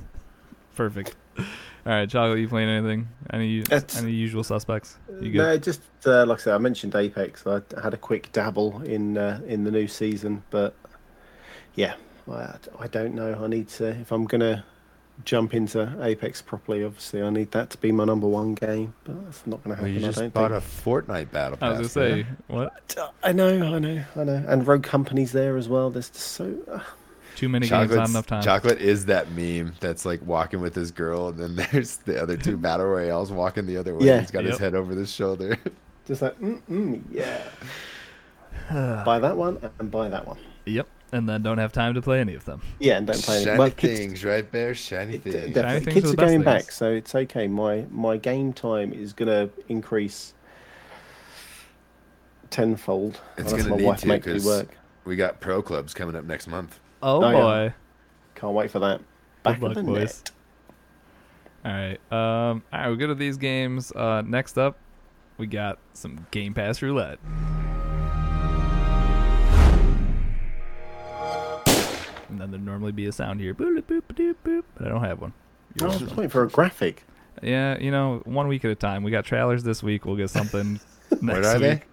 [0.76, 1.16] Perfect.
[1.38, 1.46] All
[1.86, 3.08] right, Chocolate, you playing anything?
[3.32, 4.98] Any It's- any usual suspects?
[5.22, 5.38] You good?
[5.38, 7.46] No, just uh, like I said, I mentioned Apex.
[7.48, 10.76] I had a quick dabble in uh, in the new season, but
[11.76, 11.96] yeah,
[12.30, 13.42] I, I don't know.
[13.44, 14.64] I need to if I'm gonna
[15.26, 16.84] jump into Apex properly.
[16.84, 19.86] Obviously, I need that to be my number one game, but that's not gonna Well,
[19.86, 20.02] happen.
[20.02, 20.64] you I don't bought think.
[20.64, 21.76] a Fortnite battle pass.
[21.76, 22.96] I was gonna say what?
[23.24, 24.46] I know, I know, I know.
[24.48, 25.90] And Rogue Company's there as well.
[25.90, 26.56] There's just so.
[26.72, 26.80] Uh,
[27.36, 28.44] Too many games, not enough time.
[28.44, 32.38] Chocolate is that meme that's like walking with his girl, and then there's the other
[32.38, 34.06] two battle royales walking the other way.
[34.06, 34.20] Yeah.
[34.22, 35.58] He's got his head over his shoulder.
[36.06, 37.42] just like, mm, mm, yeah.
[39.06, 40.38] buy that one and buy that one.
[40.66, 40.88] Yep.
[41.12, 42.62] And then don't have time to play any of them.
[42.80, 43.46] Yeah, and don't play any.
[43.46, 44.76] Shiny well, kids- things, right there.
[44.76, 45.56] Shiny It- things.
[45.56, 47.48] Shiny things Kids are are the best going back, so it's okay.
[47.48, 50.34] My my game time is gonna increase
[52.50, 53.20] tenfold.
[53.38, 54.68] It's gonna my need wife to, makes me 'cause- work.
[55.06, 56.80] We got pro clubs coming up next month.
[57.02, 57.38] Oh, Oh, yeah.
[57.70, 57.74] boy.
[58.36, 59.02] Can't wait for that.
[59.44, 60.24] Back luck, of the boys.
[61.64, 61.66] net.
[61.66, 62.00] All right.
[62.12, 62.64] Um.
[62.72, 62.88] All right.
[62.88, 63.92] We'll go to these games.
[63.94, 64.22] Uh.
[64.26, 64.78] Next up,
[65.38, 67.20] we got some Game Pass roulette.
[72.30, 75.04] And then there'd normally be a sound here, boop boop boop boop, but I don't
[75.04, 75.34] have one.
[75.82, 77.04] I was just waiting for a graphic.
[77.42, 79.04] Yeah, you know, one week at a time.
[79.04, 80.06] We got trailers this week.
[80.06, 80.80] We'll get something
[81.22, 81.84] next are they?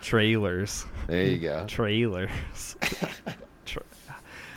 [0.00, 0.84] Trailers.
[1.06, 1.64] There you go.
[1.68, 2.30] Trailers.
[3.64, 3.82] Tra-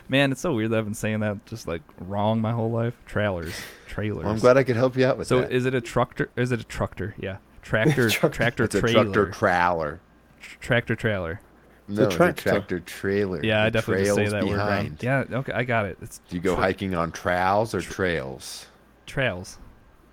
[0.08, 2.94] Man, it's so weird that I've been saying that just like wrong my whole life.
[3.06, 3.54] Trailers.
[3.86, 4.24] Trailers.
[4.24, 5.34] Well, I'm glad I could help you out with that.
[5.34, 6.30] So is it a tractor?
[6.36, 7.14] Is it a tractor?
[7.18, 8.28] Yeah, tractor, Tractor.
[8.36, 10.00] tractor it's a trailer, tractor trailer.
[10.40, 11.40] Tr- tractor trailer.
[11.88, 12.50] No, it's a tractor.
[12.50, 13.40] tractor trailer.
[13.42, 14.66] Yeah, I definitely just say trails that word wrong.
[14.68, 15.02] behind.
[15.02, 15.98] Yeah, okay, I got it.
[16.02, 18.66] It's Do you go tra- hiking on trails or trails?
[19.06, 19.58] trails.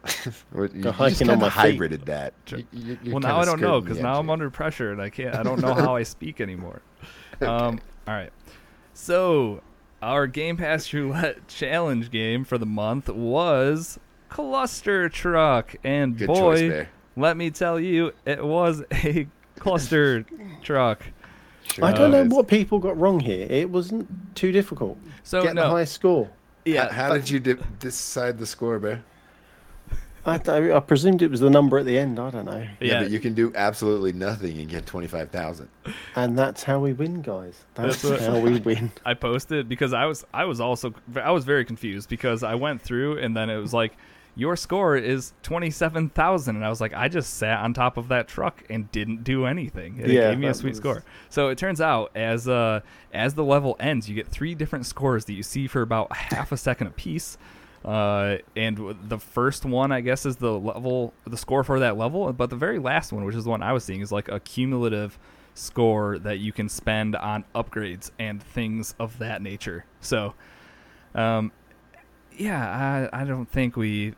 [0.53, 1.79] Or you, Go you hiking just on kinda my feet.
[1.79, 2.33] hybrided that.
[2.47, 5.35] You- you- well, now I don't know because now I'm under pressure and I can't.
[5.35, 6.81] I don't know how I speak anymore.
[7.41, 7.79] Um.
[8.07, 8.31] All right.
[8.93, 9.61] So
[10.01, 13.99] our Game Pass Roulette challenge game for the month was
[14.29, 19.27] Cluster Truck, and Good boy, let me tell you, it was a
[19.59, 20.25] cluster
[20.63, 21.01] truck.
[21.75, 23.45] Sure I don't oh, know what people got wrong here.
[23.49, 24.97] It wasn't too difficult.
[25.23, 26.29] So Get the no, highest score.
[26.63, 26.89] yeah.
[26.89, 29.03] How, how did you di- decide the score, Bear?
[30.25, 32.17] I, I, I presumed it was the number at the end.
[32.17, 32.59] I don't know.
[32.59, 33.01] Yeah, yeah.
[33.01, 35.67] but you can do absolutely nothing and get twenty five thousand.
[36.15, 37.65] And that's how we win, guys.
[37.73, 38.89] That's, That's how we win.
[39.05, 42.81] I posted because I was I was also I was very confused because I went
[42.81, 43.97] through and then it was like
[44.35, 47.97] your score is twenty seven thousand and I was like I just sat on top
[47.97, 49.99] of that truck and didn't do anything.
[50.01, 51.03] And Yeah, it gave me a sweet was- score.
[51.29, 52.81] So it turns out as uh
[53.13, 56.51] as the level ends, you get three different scores that you see for about half
[56.51, 57.37] a second apiece.
[57.85, 62.33] Uh, and the first one, I guess, is the level, the score for that level.
[62.33, 64.39] But the very last one, which is the one I was seeing, is like a
[64.39, 65.19] cumulative
[65.53, 69.85] score that you can spend on upgrades and things of that nature.
[70.01, 70.33] So,
[71.13, 71.51] um,
[72.35, 74.15] yeah, I I don't think we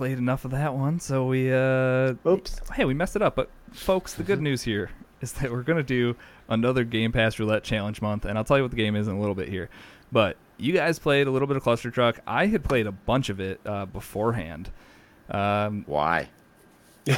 [0.00, 2.62] played enough of that one, so we uh Oops.
[2.72, 3.36] hey, we messed it up.
[3.36, 4.90] But folks, the good news here
[5.20, 6.16] is that we're gonna do
[6.48, 9.14] another Game Pass Roulette Challenge month, and I'll tell you what the game is in
[9.14, 9.68] a little bit here.
[10.10, 12.18] But you guys played a little bit of Cluster Truck.
[12.26, 14.70] I had played a bunch of it uh, beforehand.
[15.28, 16.30] Um, Why?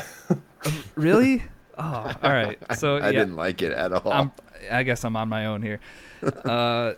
[0.97, 1.45] really?
[1.79, 2.59] Oh, all right.
[2.77, 4.13] So I yeah, didn't like it at all.
[4.13, 4.31] I'm,
[4.71, 5.81] I guess I'm on my own here.
[6.23, 6.93] Uh,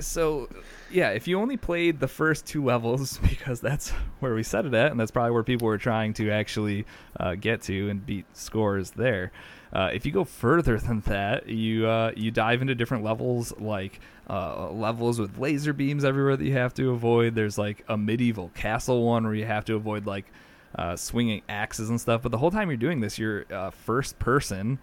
[0.00, 0.48] so,
[0.90, 4.74] yeah, if you only played the first two levels, because that's where we set it
[4.74, 6.86] at, and that's probably where people were trying to actually
[7.18, 9.32] uh, get to and beat scores there.
[9.72, 14.00] Uh, if you go further than that, you uh, you dive into different levels, like
[14.28, 17.34] uh, levels with laser beams everywhere that you have to avoid.
[17.34, 20.26] There's like a medieval castle one where you have to avoid like
[20.74, 22.22] uh, swinging axes and stuff.
[22.22, 24.78] But the whole time you're doing this, you're uh, first person,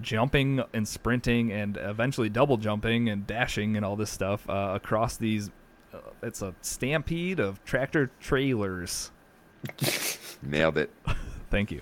[0.00, 5.16] jumping and sprinting and eventually double jumping and dashing and all this stuff uh, across
[5.16, 5.50] these.
[5.92, 9.10] Uh, it's a stampede of tractor trailers.
[10.42, 10.90] Nailed it.
[11.50, 11.80] Thank you.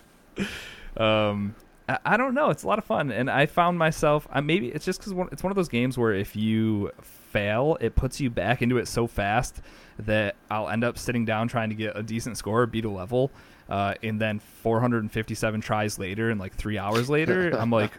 [0.97, 1.55] Um,
[1.89, 2.51] I, I don't know.
[2.51, 4.27] It's a lot of fun, and I found myself.
[4.31, 7.97] I maybe it's just because it's one of those games where if you fail, it
[7.97, 9.61] puts you back into it so fast
[9.99, 13.31] that I'll end up sitting down trying to get a decent score, beat a level,
[13.73, 17.93] uh, and then 457 tries later and like three hours later, I'm like,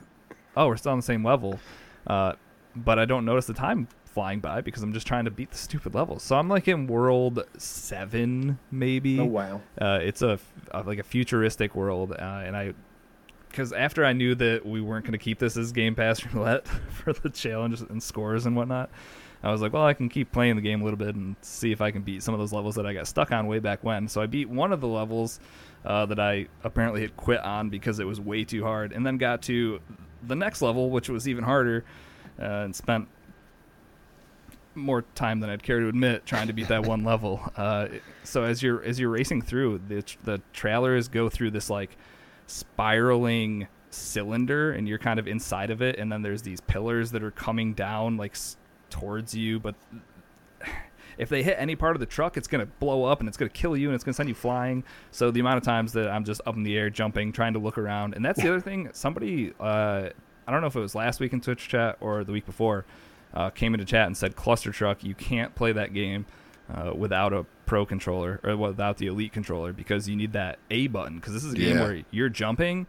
[0.56, 1.60] oh, we're still on the same level,
[2.06, 2.34] uh,
[2.76, 5.58] but I don't notice the time flying by because I'm just trying to beat the
[5.58, 6.22] stupid levels.
[6.22, 9.20] So I'm like in world seven, maybe.
[9.20, 9.62] Oh wow.
[9.82, 10.38] Uh, it's a,
[10.70, 12.74] a like a futuristic world, uh, and I
[13.50, 16.68] because after I knew that we weren't going to keep this as Game Pass roulette
[16.90, 18.92] for the challenges and scores and whatnot,
[19.44, 21.72] I was like, well, I can keep playing the game a little bit and see
[21.74, 23.84] if I can beat some of those levels that I got stuck on way back
[23.84, 24.08] when.
[24.08, 25.40] So I beat one of the levels
[25.86, 29.18] uh, that I apparently had quit on because it was way too hard, and then
[29.18, 29.80] got to
[30.26, 31.84] the next level, which was even harder,
[32.40, 33.10] uh, and spent
[34.76, 37.42] more time than I'd care to admit trying to beat that one level.
[37.56, 37.88] Uh,
[38.24, 41.96] so as you're as you're racing through, the the trailers go through this like
[42.48, 47.22] spiraling cylinder, and you're kind of inside of it, and then there's these pillars that
[47.24, 48.58] are coming down like s-
[48.94, 49.76] towards you, but.
[51.16, 53.50] If they hit any part of the truck, it's gonna blow up and it's gonna
[53.50, 54.84] kill you and it's gonna send you flying.
[55.12, 57.60] So the amount of times that I'm just up in the air, jumping, trying to
[57.60, 58.90] look around, and that's the other thing.
[58.94, 60.10] Somebody, uh,
[60.48, 62.86] I don't know if it was last week in Twitch chat or the week before,
[63.36, 66.26] uh, came into chat and said, "Cluster Truck, you can't play that game
[66.74, 70.88] uh, without a pro controller or without the elite controller because you need that A
[70.88, 71.84] button because this is a game Yeah.
[71.84, 72.88] where you're jumping,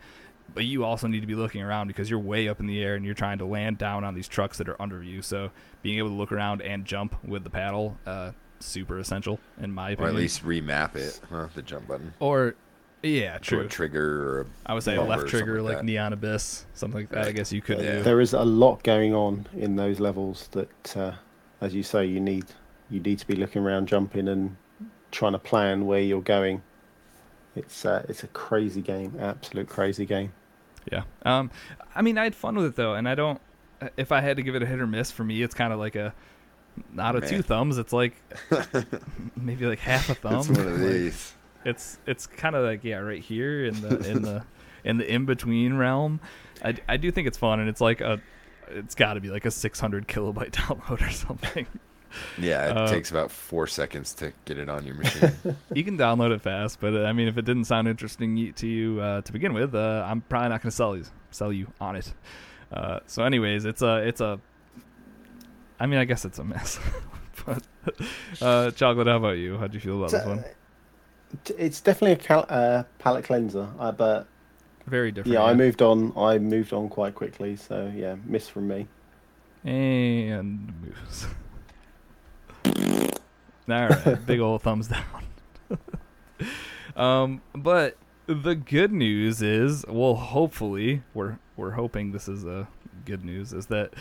[0.55, 2.95] but you also need to be looking around because you're way up in the air
[2.95, 5.21] and you're trying to land down on these trucks that are under you.
[5.23, 5.51] So
[5.83, 9.91] being able to look around and jump with the paddle, uh, super essential in my
[9.91, 10.15] opinion.
[10.15, 11.49] Or at least remap it, huh?
[11.55, 12.15] The jump button.
[12.21, 12.55] or
[13.03, 13.61] yeah, To true.
[13.61, 15.85] a trigger or a I would say bumper left trigger, something like.
[15.85, 17.27] Neon Abyss, something like that.
[17.27, 18.01] I guess you could Yeah.
[18.01, 21.13] There is a lot going on in those levels that, uh,
[21.61, 22.47] as you say, you need
[22.89, 24.57] you need to be looking around, jumping, and
[25.11, 26.63] trying to plan where you're going.
[27.57, 30.33] It's uh, it's a crazy game, absolute crazy game.
[30.91, 31.03] Yeah.
[31.25, 31.51] Um,
[31.95, 33.41] I mean, I had fun with it though, and I don't.
[33.97, 35.79] If I had to give it a hit or miss, for me, it's kind of
[35.79, 36.15] like a
[36.93, 37.27] not a Meh.
[37.27, 37.79] two thumbs.
[37.79, 38.15] It's like
[39.37, 40.41] maybe like half a thumb.
[40.41, 41.15] It's one of Like.
[41.65, 44.45] It's it's kind of like yeah, right here in the in the
[44.85, 46.21] in the in between realm.
[46.63, 48.21] I, I do think it's fun, and it's like a
[48.69, 51.67] it's got to be like a 600 kilobyte download or something.
[52.39, 55.33] Yeah, it Uh, takes about four seconds to get it on your machine.
[55.75, 58.67] you can download it fast, but uh, I mean, if it didn't sound interesting to
[58.67, 61.67] you uh, to begin with, uh, I'm probably not going to sell you sell you
[61.81, 62.13] on it.
[62.73, 64.41] Uh, so, anyways, it's a it's a.
[65.81, 66.79] I mean, I guess it's a mess.
[67.47, 67.63] but
[68.41, 69.59] uh, chocolate, how about you?
[69.59, 70.45] How'd you feel about this one?
[71.59, 74.29] It's definitely a cal- uh, palate cleanser, uh, but
[74.87, 75.35] Very different.
[75.35, 76.13] yeah, I moved on.
[76.17, 78.87] I moved on quite quickly, so yeah, miss from me.
[79.65, 81.27] and moves.
[83.69, 85.79] All right, big old thumbs down.
[86.97, 87.97] um, but
[88.27, 92.69] the good news is, well, hopefully, we're we're hoping this is a
[93.05, 93.95] good news is that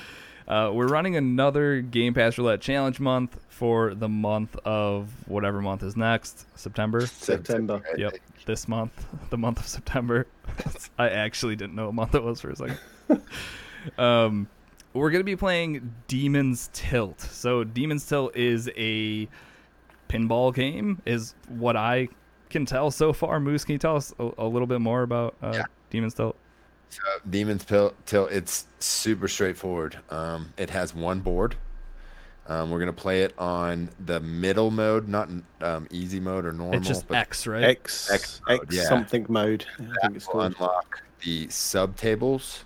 [0.47, 5.83] uh, we're running another Game Pass Roulette Challenge month for the month of whatever month
[5.83, 7.05] is next, September.
[7.05, 7.81] September.
[7.97, 10.27] Yep, this month, the month of September.
[10.99, 12.79] I actually didn't know what month it was for a second.
[13.97, 14.47] um,
[14.93, 17.21] we're gonna be playing Demon's Tilt.
[17.21, 19.27] So Demon's Tilt is a
[20.13, 22.09] pinball game, is what I
[22.49, 23.39] can tell so far.
[23.39, 25.63] Moose, can you tell us a, a little bit more about uh, Yeah.
[25.89, 26.35] Demon's Tilt?
[26.89, 29.97] So Demon's Pill Till it's super straightforward.
[30.09, 31.55] Um, it has one board.
[32.45, 35.29] Um, we're gonna play it on the middle mode, not
[35.61, 36.77] um, easy mode or normal.
[36.77, 37.63] it's just but X, right?
[37.63, 38.83] X X X, mode, yeah.
[38.83, 39.65] something mode.
[39.79, 40.53] I think it's called.
[40.53, 42.65] unlock the sub tables.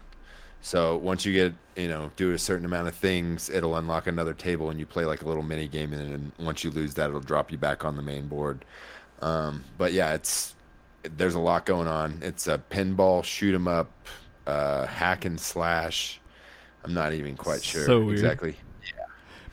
[0.67, 4.33] So once you get, you know, do a certain amount of things, it'll unlock another
[4.33, 5.93] table and you play like a little mini game.
[5.93, 8.65] And then once you lose that, it'll drop you back on the main board.
[9.21, 10.55] Um, but yeah, it's
[11.03, 12.19] there's a lot going on.
[12.21, 13.89] It's a pinball shoot 'em up,
[14.45, 16.19] uh, hack and slash.
[16.83, 18.57] I'm not even quite sure So exactly.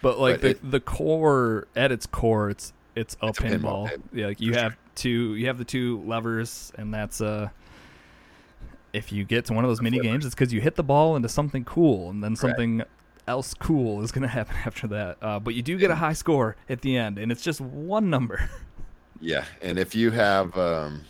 [0.03, 3.43] But like But the it- the core at its core, it's it's a It's a
[3.43, 4.03] pinball pinball.
[4.12, 7.51] yeah, like you have two you have the two levers, and that's uh.
[8.95, 11.16] If you get to one of those mini games, it's because you hit the ball
[11.16, 12.82] into something cool, and then something
[13.26, 15.18] else cool is going to happen after that.
[15.20, 18.09] Uh, but you do get a high score at the end, and it's just one
[18.09, 18.49] number.
[19.20, 21.03] Yeah, and if you have um,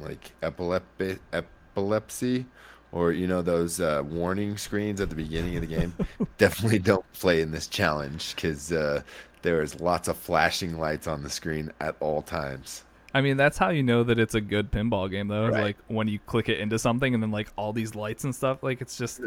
[0.00, 2.46] like epilepsy, epilepsy,
[2.90, 5.94] or you know those uh, warning screens at the beginning of the game,
[6.38, 9.02] definitely don't play in this challenge because uh,
[9.42, 12.82] there is lots of flashing lights on the screen at all times.
[13.12, 15.46] I mean, that's how you know that it's a good pinball game, though.
[15.46, 15.62] is Right.
[15.62, 18.62] Like when you click it into something, and then like all these lights and stuff.
[18.62, 19.20] Like it's just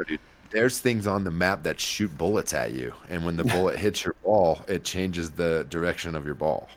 [0.52, 4.06] There's things on the map that shoot bullets at you, and when the bullet hits
[4.06, 6.70] your ball, it changes the direction of your ball.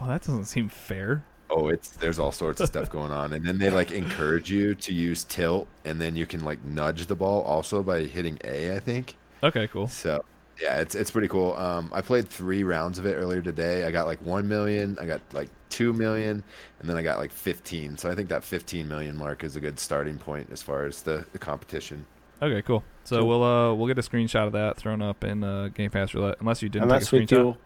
[0.00, 1.24] well, that doesn't seem fair.
[1.50, 4.74] Oh, it's there's all sorts of stuff going on, and then they like encourage you
[4.74, 8.76] to use tilt, and then you can like nudge the ball also by hitting A,
[8.76, 9.16] I think.
[9.42, 9.88] Okay, cool.
[9.88, 10.24] So
[10.60, 11.54] yeah, it's it's pretty cool.
[11.56, 13.84] Um, I played three rounds of it earlier today.
[13.84, 16.42] I got like one million, I got like two million,
[16.80, 17.96] and then I got like fifteen.
[17.96, 21.02] So I think that fifteen million mark is a good starting point as far as
[21.02, 22.06] the, the competition.
[22.40, 22.84] Okay, cool.
[23.04, 23.28] So Cool.
[23.28, 26.36] we'll uh we'll get a screenshot of that thrown up in uh, Game Pass Roulette,
[26.40, 27.30] unless you didn't and take that's a with screenshot.
[27.30, 27.56] your.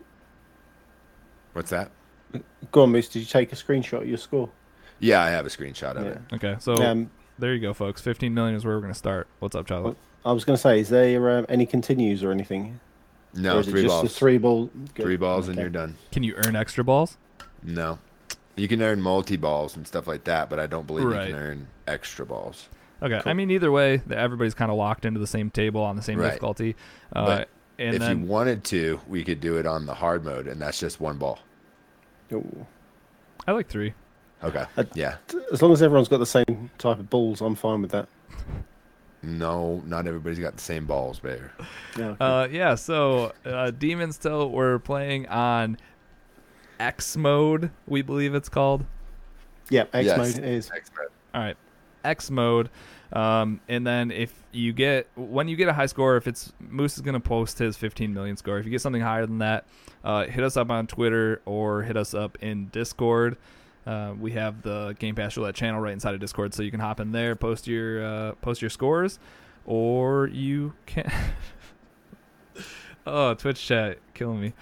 [1.53, 1.91] What's that?
[2.71, 3.09] Go on, Moose.
[3.09, 4.49] Did you take a screenshot of your score?
[5.01, 6.11] Yeah, I have a screenshot of Yeah.
[6.13, 6.21] it.
[6.35, 8.01] Okay, so Um, there you go, folks.
[8.01, 9.29] Fifteen million is where we're gonna start.
[9.41, 9.95] What's up, Charlie?
[10.25, 12.79] I was going to say, is there um, any continues or anything?
[13.35, 14.17] No, or is it three just balls.
[14.19, 14.71] three ball?
[14.95, 15.03] Good.
[15.05, 15.97] Three balls and you're done.
[16.13, 17.17] Can you earn extra balls?
[17.63, 17.99] No.
[18.57, 21.29] You can earn multi balls and stuff like that, but I don't believe Right.
[21.29, 22.69] you can earn extra balls.
[23.03, 26.03] Okay, I mean either way, everybody's kind of locked into the same table on the
[26.03, 26.29] same Right.
[26.29, 26.77] difficulty.
[27.13, 27.49] Uh, But
[27.79, 30.61] and if then you wanted to, we could do it on the hard mode, and
[30.61, 31.41] that's just one ball.
[32.33, 32.67] Ooh.
[33.49, 33.95] I like three.
[34.45, 34.67] Okay.
[34.77, 35.17] Uh, Yeah.
[35.53, 38.09] As long as everyone's got the same type of balls, I'm fine with that.
[39.23, 41.53] No, not everybody's got the same balls, Bear.
[41.97, 42.17] Yeah.
[42.21, 42.75] Uh, yeah.
[42.75, 45.77] So uh, Demons Tilt, we're playing on
[46.81, 48.85] X mode, we believe it's called.
[49.71, 50.19] yeah, X yes.
[50.19, 50.71] mode is.
[51.35, 51.57] All right,
[52.05, 52.71] X mode.
[53.13, 56.97] Um, and then if you get when you get a high score, if it's Moose
[56.97, 58.59] is gonna post his 15 million score.
[58.59, 59.67] If you get something higher than that,
[60.03, 63.37] uh, hit us up on Twitter or hit us up in Discord.
[63.87, 66.81] Uh, we have the Game Pass Roulette channel right inside of Discord, so you can
[66.81, 69.19] hop in there, post your uh, post your scores,
[69.67, 71.11] or you can.
[73.07, 74.53] oh, Twitch chat killing me.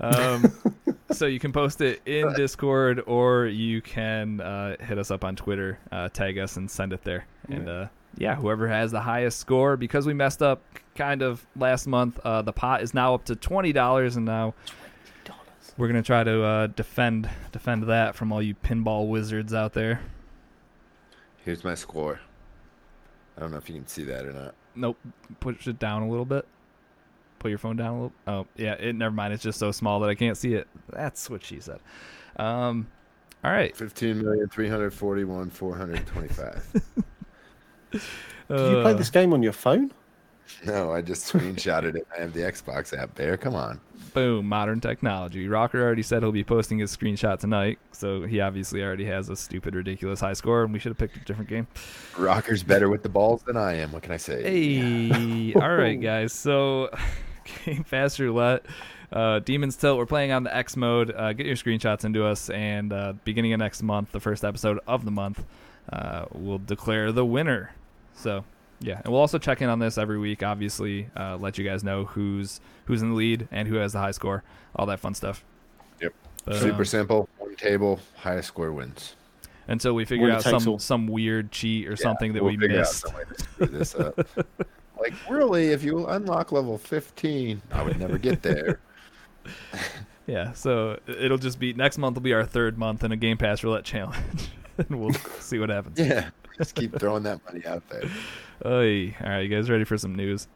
[0.00, 0.52] Um,
[1.12, 5.36] so you can post it in Discord, or you can uh, hit us up on
[5.36, 7.26] Twitter, uh, tag us, and send it there.
[7.48, 10.62] And uh, yeah, whoever has the highest score, because we messed up
[10.94, 14.54] kind of last month, uh, the pot is now up to twenty dollars, and now
[15.78, 20.00] we're gonna try to uh, defend defend that from all you pinball wizards out there.
[21.44, 22.20] Here's my score.
[23.36, 24.54] I don't know if you can see that or not.
[24.74, 24.98] Nope,
[25.40, 26.46] push it down a little bit.
[27.38, 28.12] Put your phone down a little.
[28.26, 29.32] Oh yeah, it never mind.
[29.34, 30.68] It's just so small that I can't see it.
[30.90, 31.80] That's what she said.
[32.36, 32.86] Um,
[33.44, 33.76] all right.
[33.76, 36.64] Fifteen million three hundred forty-one four hundred twenty-five.
[37.92, 38.00] Did
[38.48, 39.92] you play Uh, this game on your phone?
[40.64, 42.06] no, I just screenshotted it.
[42.16, 43.14] I have the Xbox app.
[43.14, 43.36] there.
[43.36, 43.80] come on.
[44.14, 45.48] Boom, modern technology.
[45.48, 49.36] Rocker already said he'll be posting his screenshot tonight, so he obviously already has a
[49.36, 51.66] stupid, ridiculous high score, and we should have picked a different game.
[52.18, 53.90] Rocker's better with the balls than I am.
[53.90, 54.42] What can I say?
[54.42, 56.32] Hey, all right, guys.
[56.34, 56.90] So,
[57.64, 58.66] Game Pass Roulette,
[59.12, 59.96] uh, Demons Tilt.
[59.96, 61.14] We're playing on the X mode.
[61.14, 64.78] Uh, get your screenshots into us, and uh, beginning of next month, the first episode
[64.86, 65.42] of the month,
[65.90, 67.72] uh, we'll declare the winner.
[68.14, 68.44] So,
[68.82, 70.42] yeah, and we'll also check in on this every week.
[70.42, 73.98] Obviously, uh, let you guys know who's who's in the lead and who has the
[73.98, 74.42] high score.
[74.76, 75.44] All that fun stuff.
[76.00, 76.14] Yep.
[76.44, 77.28] But, Super um, simple.
[77.38, 79.16] One table, highest score wins.
[79.68, 80.78] until we figure out some all.
[80.78, 83.06] some weird cheat or something that we'll we figure out missed.
[83.06, 84.18] some way to screw this up.
[85.00, 88.80] like, really, if you unlock level 15, I would never get there.
[90.26, 93.36] Yeah, so it'll just be next month will be our third month in a Game
[93.36, 95.98] Pass Roulette challenge, and we'll see what happens.
[95.98, 96.30] yeah.
[96.58, 98.02] Just keep throwing that money out there.
[98.64, 99.14] Oy.
[99.20, 100.46] All right, you guys ready for some news?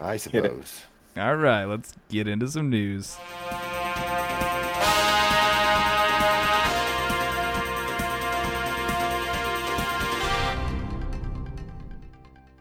[0.00, 0.82] I suppose.
[1.16, 3.16] All right, let's get into some news.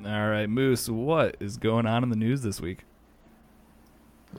[0.06, 2.84] All right, Moose, what is going on in the news this week?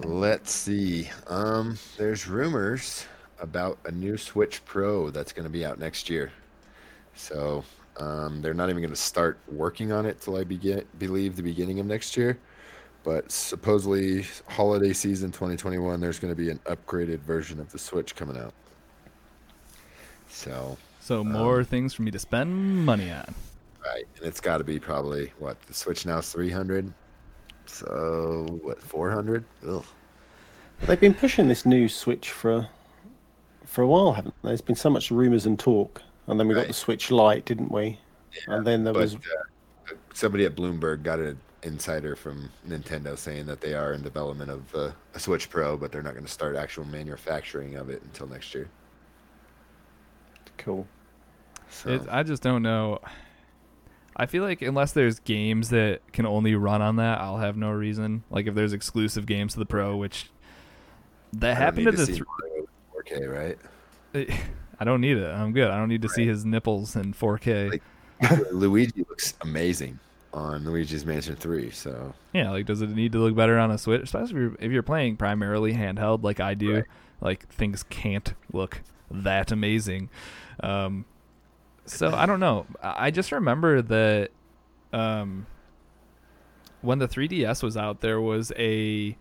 [0.04, 1.08] Let's see.
[1.28, 3.06] Um, there's rumors
[3.40, 6.32] about a new Switch Pro that's going to be out next year.
[7.14, 7.64] So,
[7.98, 11.42] Um, they're not even going to start working on it till I begin, believe the
[11.42, 12.38] beginning of next year.
[13.04, 18.14] But supposedly, holiday season 2021, there's going to be an upgraded version of the Switch
[18.14, 18.52] coming out.
[20.28, 23.34] So, So more things for me to spend money on.
[23.84, 26.92] right, and it's got to be probably what the Switch now is 300.
[27.66, 29.44] So what 400?
[29.66, 29.84] Ugh.
[30.86, 32.68] They've been pushing this new Switch for
[33.64, 34.48] for a while, haven't they?
[34.50, 37.70] There's been so much rumours and talk, and then we got the Switch Lite, didn't
[37.72, 37.98] we?
[38.46, 43.46] and then there But was uh, somebody at Bloomberg got an insider from Nintendo saying
[43.46, 46.30] that they are in development of uh, a Switch Pro, but they're not going to
[46.30, 48.68] start actual manufacturing of it until next year.
[50.58, 50.86] cool.
[51.70, 52.98] So It, I just don't know.
[54.16, 57.70] I feel like unless there's games that can only run on that, I'll have no
[57.70, 58.24] reason.
[58.30, 60.30] Like if there's exclusive games to the Pro, which
[61.34, 62.06] that I happened need to the.
[62.06, 63.58] see Th- Mario 4K,
[64.14, 64.38] right?
[64.80, 65.26] I don't need it.
[65.28, 65.70] I'm good.
[65.70, 67.70] I don't need to see his nipples in 4K.
[67.70, 69.98] Like- Luigi looks amazing
[70.32, 71.70] on Luigi's Mansion 3.
[71.70, 74.02] So yeah, like does it need to look better on a Switch?
[74.02, 76.76] Especially if you're, if you're playing primarily handheld, like I do.
[76.76, 76.84] Right.
[77.20, 80.10] Like things can't look that amazing.
[80.60, 81.04] Um,
[81.86, 82.66] so I don't know.
[82.82, 84.30] I I just remember that
[84.92, 85.46] um,
[86.82, 89.16] when the 3DS was out, there was a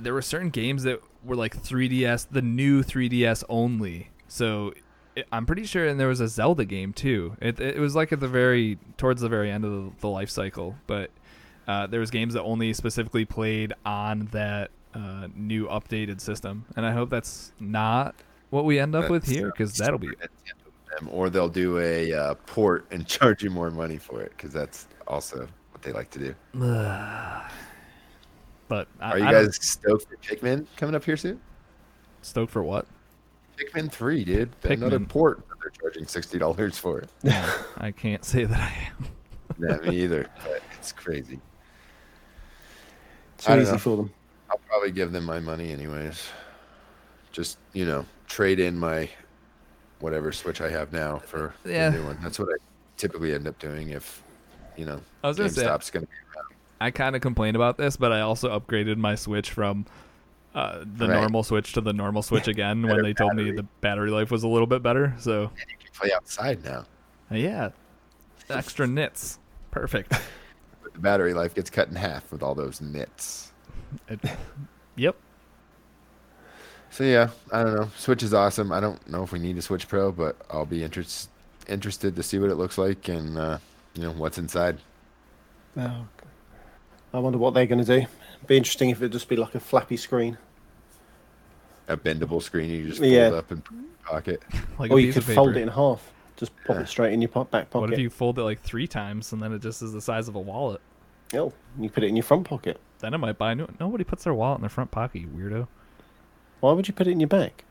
[0.00, 4.10] there were certain games that were like 3DS, the new 3DS only.
[4.28, 4.72] So
[5.16, 7.36] it, I'm pretty sure, and there was a Zelda game too.
[7.40, 10.30] It it was like at the very towards the very end of the, the life
[10.30, 11.10] cycle, but
[11.66, 16.86] uh, there was games that only specifically played on that uh, new updated system, and
[16.86, 18.14] I hope that's not
[18.50, 21.48] what we end up with here because that'll be Super Nintendo of them, or they'll
[21.48, 25.82] do a uh, port and charge you more money for it because that's also what
[25.82, 26.34] they like to do.
[28.68, 31.40] But I, Are you I don't- guys stoked for Pikmin coming up here soon?
[32.22, 32.84] stoked for what?
[33.56, 34.50] Pikmin 3, dude.
[34.64, 37.10] Another port that they're charging $60 for it.
[37.78, 39.06] I can't say that I am.
[39.60, 40.28] Yeah, me either.
[40.44, 41.40] But it's crazy.
[43.38, 43.78] Too I easy know.
[43.78, 44.12] for them.
[44.50, 46.22] I'll probably give them my money anyways.
[47.32, 49.08] Just, you know, trade in my
[49.98, 51.90] whatever Switch I have now for Yeah.
[51.90, 52.18] the new one.
[52.22, 52.56] That's what I
[52.96, 54.22] typically end up doing if,
[54.76, 56.47] you know, I was gonna say- GameStop's going to be around.
[56.80, 59.86] I kind of complained about this, but I also upgraded my Switch from
[60.54, 61.14] uh, the Right.
[61.20, 64.30] normal Switch to the normal Switch again when Better they told me the battery life
[64.30, 65.14] was a little bit better.
[65.18, 66.84] So And you can play outside now.
[67.30, 67.70] uh, yeah,
[68.48, 69.38] extra nits,
[69.70, 70.10] perfect.
[70.82, 73.52] But the battery life gets cut in half with all those nits.
[74.08, 74.20] It-
[74.96, 75.16] yep.
[76.90, 77.90] So yeah, I don't know.
[77.96, 78.72] Switch is awesome.
[78.72, 81.28] I don't know if we need a Switch Pro, but I'll be interest,
[81.68, 83.58] interested to see what it looks like and uh,
[83.94, 84.78] you know what's inside.
[85.76, 85.82] Oh,
[86.16, 86.17] God.
[87.12, 88.06] I wonder what they're going to do.
[88.46, 90.36] Be interesting if it just be like a flappy screen,
[91.88, 93.28] A bendable screen you just fold Yeah.
[93.30, 94.42] up and put in your pocket.
[94.78, 95.34] Like or you piece could of paper.
[95.36, 96.12] fold it in half.
[96.36, 96.82] Just pop Yeah.
[96.82, 97.80] it straight in your po- back pocket.
[97.80, 100.28] What if you fold it like three times and then it just is the size
[100.28, 100.80] of a wallet?
[101.34, 102.78] Oh, you put it in your front pocket.
[103.00, 103.66] Then I might buy new.
[103.80, 105.66] Nobody puts their wallet in their front pocket, you weirdo.
[106.60, 107.64] Why would you put it in your back?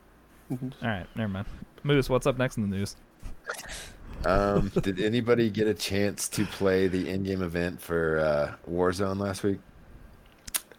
[0.50, 1.46] All right, never mind.
[1.84, 2.96] Moose, what's up next in the news?
[4.26, 9.42] Um, did anybody get a chance to play the in-game event for uh, Warzone last
[9.42, 9.58] week?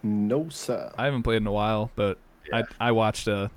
[0.04, 0.92] No, sir.
[0.98, 2.18] I haven't played in a while, but
[2.48, 2.64] Yeah.
[2.80, 3.52] I I watched a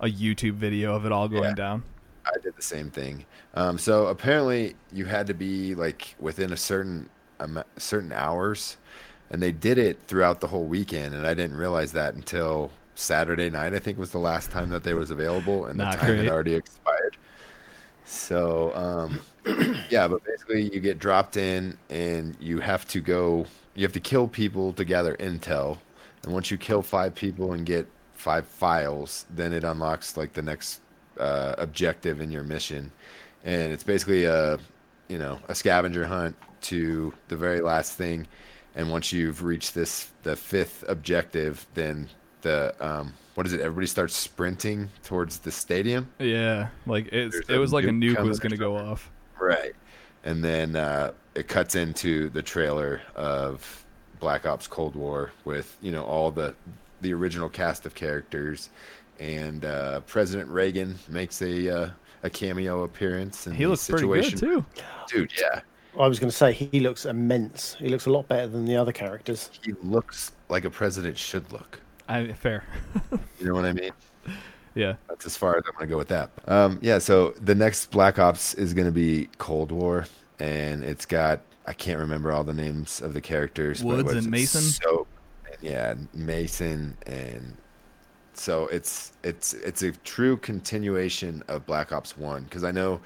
[0.00, 1.54] a YouTube video of it all going Yeah.
[1.54, 1.82] down.
[2.26, 3.24] I did the same thing.
[3.54, 7.08] Um, so apparently, you had to be like within a certain
[7.40, 8.76] um, certain hours,
[9.30, 11.14] and they did it throughout the whole weekend.
[11.14, 13.72] And I didn't realize that until Saturday night.
[13.74, 16.18] I think was the last time that they was available, and Not the time great.
[16.24, 16.99] had already expired.
[18.10, 19.20] So um,
[19.88, 23.46] yeah, but basically, you get dropped in, and you have to go.
[23.74, 25.78] You have to kill people to gather intel,
[26.24, 30.42] and once you kill five people and get five files, then it unlocks like the
[30.42, 30.80] next
[31.18, 32.90] uh, objective in your mission,
[33.44, 34.58] and it's basically a
[35.08, 38.26] you know a scavenger hunt to the very last thing,
[38.74, 42.08] and once you've reached this the fifth objective, then
[42.42, 43.60] the um, what is it?
[43.62, 46.10] Everybody starts sprinting towards the stadium.
[46.18, 49.10] Yeah, like it's it was like a nuke nuke was gonna go off.
[49.40, 49.72] Right.
[50.24, 53.86] And then uh, it cuts into the trailer of
[54.18, 56.54] Black Ops Cold War with, you know, all the
[57.00, 58.68] the original cast of characters
[59.20, 61.90] and uh, President Reagan makes a uh,
[62.24, 64.66] a cameo appearance and He looks pretty good too.
[65.08, 65.62] Dude, yeah.
[65.98, 67.74] I was going to say he looks immense.
[67.78, 69.48] He looks a lot better than the other characters.
[69.64, 71.80] He looks like a president should look.
[72.10, 72.64] I fair.
[73.38, 73.92] You know what I mean?
[74.74, 74.94] yeah.
[75.08, 76.30] That's as far as I'm going to go with that.
[76.48, 80.06] Um, yeah, so the next Black Ops is going to be Cold War,
[80.40, 83.80] and it's got I can't remember all the names of the characters.
[83.80, 84.30] but Woods and?
[84.30, 84.62] Mason?
[84.62, 85.06] So,
[85.60, 87.56] yeah, Mason and
[88.34, 93.00] So it's it's it's a true continuation of Black Ops One because I know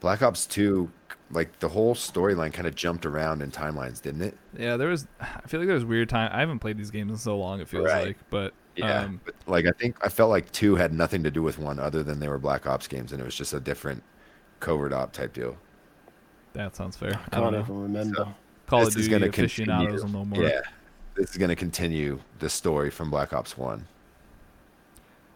[0.00, 0.90] Black Ops Two,
[1.30, 4.36] like the whole storyline kind of jumped around in timelines, didn't it?
[4.58, 5.06] Yeah, there was.
[5.20, 6.30] I feel like there was weird time.
[6.32, 7.60] I haven't played these games in so long.
[7.60, 8.08] It feels Right.
[8.08, 9.00] like, but Yeah.
[9.02, 11.78] um, but, like I think I felt like two had nothing to do with one
[11.78, 14.02] other than they were Black Ops games and it was just a different
[14.60, 15.56] covert op type deal.
[16.54, 17.10] that sounds fair.
[17.10, 17.60] I Can't don't know.
[17.60, 18.28] even remember.
[18.66, 20.02] Call of This is gonna aficionados continue.
[20.18, 20.42] will know more.
[20.44, 20.60] Yeah.
[21.16, 23.84] This is going to continue the story from Black Ops 1.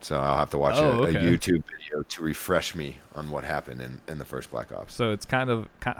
[0.04, 1.12] So I'll have to watch Oh, a, a.
[1.14, 4.92] YouTube video to refresh me on what happened in, in the first Black Ops.
[4.94, 5.92] So it's kind of, ki-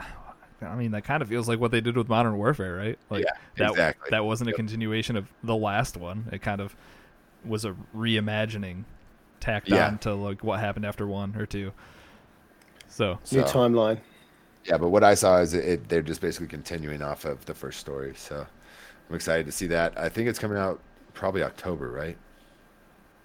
[0.61, 2.99] I mean, that kind of feels like what they did with Modern Warfare, right?
[3.09, 4.09] Like Yeah, that, exactly.
[4.11, 4.57] That wasn't a Yep.
[4.57, 6.29] continuation of the last one.
[6.31, 6.75] It kind of
[7.43, 8.83] was a reimagining
[9.39, 9.87] tacked Yeah.
[9.87, 11.71] on to like what happened after one or two.
[12.87, 13.97] So New So- timeline.
[14.65, 17.55] Yeah, but what I saw is it, it, they're just basically continuing off of the
[17.55, 18.13] first story.
[18.15, 18.45] So
[19.09, 19.97] I'm excited to see that.
[19.97, 20.79] I think it's coming out
[21.15, 22.17] probably October, right?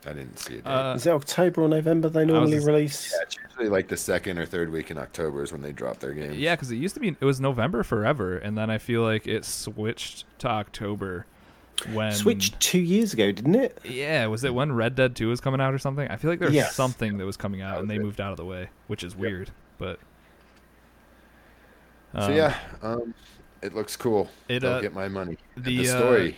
[0.07, 0.67] I didn't see it.
[0.67, 3.13] uh, Is it October or November they normally just- release?
[3.15, 5.99] yeah, it's usually like the second or third week in October is when they drop
[5.99, 6.37] their games.
[6.39, 9.27] yeah, because it used to be it was November forever, and then I feel like
[9.27, 11.27] it switched to October
[11.93, 13.79] when Switched two years ago, didn't it?
[13.85, 16.07] Yeah, was it when Red Dead Two was coming out or something?
[16.09, 16.75] I feel like there was Yes.
[16.75, 18.03] something that was coming out That and they it.
[18.03, 19.21] moved out of the way, which is Yep.
[19.21, 19.51] weird.
[19.79, 19.99] But
[22.15, 23.15] So um, yeah, um,
[23.63, 24.29] it looks cool.
[24.49, 25.37] It, Don't uh, get my money.
[25.57, 26.37] And the, the uh, story.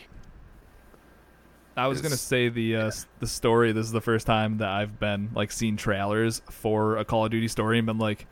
[1.76, 3.72] I was gonna say the uh, s- the story.
[3.72, 7.30] This is the first time that I've been like seen trailers for a Call of
[7.30, 8.26] Duty story and been like,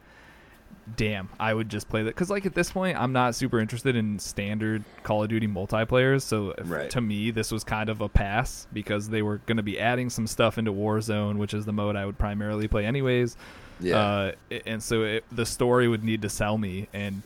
[0.97, 3.97] "Damn, I would just play that." Because like at this point, I'm not super interested
[3.97, 6.22] in standard Call of Duty multiplayers.
[6.22, 6.91] So Right.
[6.91, 10.26] to me, this was kind of a pass because they were gonna be adding some
[10.26, 13.36] stuff into Warzone, which is the mode I would primarily play anyways.
[13.80, 13.97] yeah.
[13.99, 14.32] Uh,
[14.66, 17.22] and so it, the story would need to sell me, and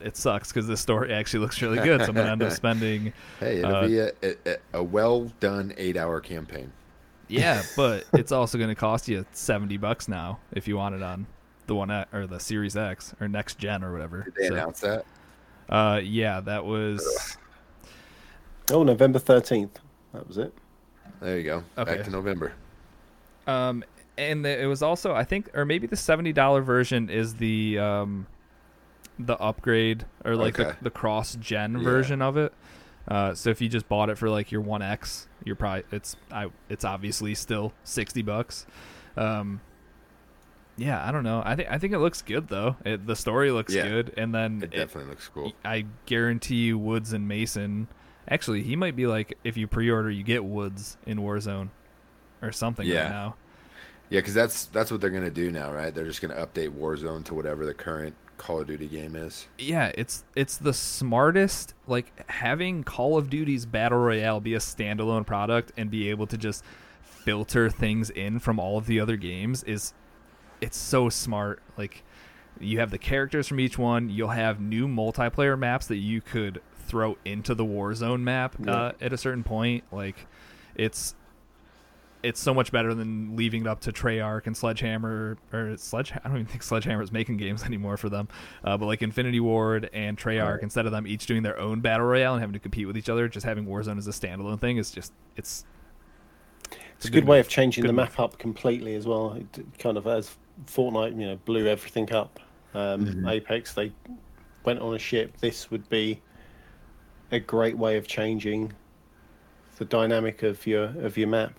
[0.00, 2.00] it sucks because the story actually looks really good.
[2.02, 5.72] So I'm gonna end up spending, hey, it'll uh, be a, a, a well done
[5.76, 6.72] eight hour campaign.
[7.28, 11.26] yeah, but it's also gonna cost you seventy bucks now if you want it on
[11.66, 14.22] the one X, or the Series X or next gen or whatever.
[14.22, 15.04] Did they So, announce that?
[15.68, 17.36] uh, yeah, that was
[18.70, 19.70] Oh, November 13th.
[20.12, 20.52] That was it.
[21.20, 21.64] There you go.
[21.78, 21.96] Okay.
[21.96, 22.52] Back to November.
[23.46, 23.84] Um,
[24.18, 27.78] and the- it was also I think, or maybe the seventy dollar version is the
[27.78, 28.26] um,
[29.18, 30.70] the upgrade or like Okay.
[30.78, 31.82] the, the cross gen Yeah.
[31.84, 32.52] version of it.
[33.08, 36.16] Uh, so if you just bought it for like your One X, you're probably it's
[36.30, 38.66] I it's obviously still sixty bucks.
[39.16, 39.60] Um,
[40.76, 41.42] yeah, I don't know.
[41.44, 42.76] I think I think it looks good though.
[42.84, 43.88] It, the story looks Yeah.
[43.88, 45.52] good, and then It it- definitely looks cool.
[45.64, 47.88] I guarantee you Woods and Mason.
[48.28, 51.68] Actually, he might be like if you pre-order, you get Woods in Warzone
[52.42, 53.04] or something Yeah.
[53.04, 53.36] right now.
[54.10, 55.94] Yeah, because that's that's what they're gonna do now, right?
[55.94, 59.46] They're just gonna update Warzone to whatever the current Call of Duty game is.
[59.58, 65.26] yeah, it's it's the smartest like having Call of Duty's Battle Royale be a standalone
[65.26, 66.64] product and be able to just
[67.02, 69.92] filter things in from all of the other games is
[70.60, 71.60] it's so smart.
[71.76, 72.04] Like
[72.60, 76.60] you have the characters from each one, you'll have new multiplayer maps that you could
[76.86, 79.84] throw into the Warzone map uh, at a certain point.
[79.90, 80.26] Like
[80.76, 81.14] it's
[82.26, 86.12] it's so much better than leaving it up to Treyarch and Sledgehammer or Sledge.
[86.12, 88.28] I don't even think Sledgehammer is making games anymore for them.
[88.64, 90.62] Uh, but like Infinity Ward and Treyarch, Right.
[90.62, 93.08] instead of them each doing their own battle royale and having to compete with each
[93.08, 95.64] other, just having Warzone as a standalone thing is just it's
[96.96, 98.10] It's a good way of changing Good the move.
[98.10, 99.34] map up completely as well.
[99.34, 102.40] It kind of as Fortnite, you know, blew everything up.
[102.74, 103.30] Um, Mhm.
[103.30, 103.92] Apex, they
[104.64, 105.36] went on a ship.
[105.38, 106.20] This would be
[107.30, 108.72] a great way of changing
[109.78, 111.52] the dynamic of your of your map.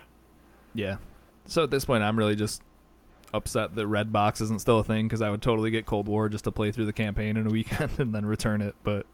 [0.73, 0.97] Yeah.
[1.45, 2.61] So at this point, I'm really just
[3.33, 6.29] upset that Red Box isn't still a thing because I would totally get Cold War
[6.29, 8.75] just to play through the campaign in a weekend and then return it.
[8.83, 9.05] But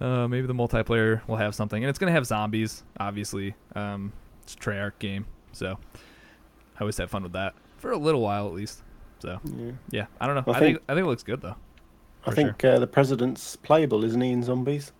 [0.00, 3.54] uh, maybe the multiplayer will have something, and it's gonna have zombies, obviously.
[3.76, 4.12] Um,
[4.42, 5.78] it's a Treyarch game, so
[6.76, 8.82] I always have fun with that for a little while at least.
[9.20, 9.70] So Yeah.
[9.90, 10.52] yeah, I don't know.
[10.52, 11.56] I I think think- I think it looks good though.
[12.26, 14.92] I think uh, the president's playable, isn't he, in zombies?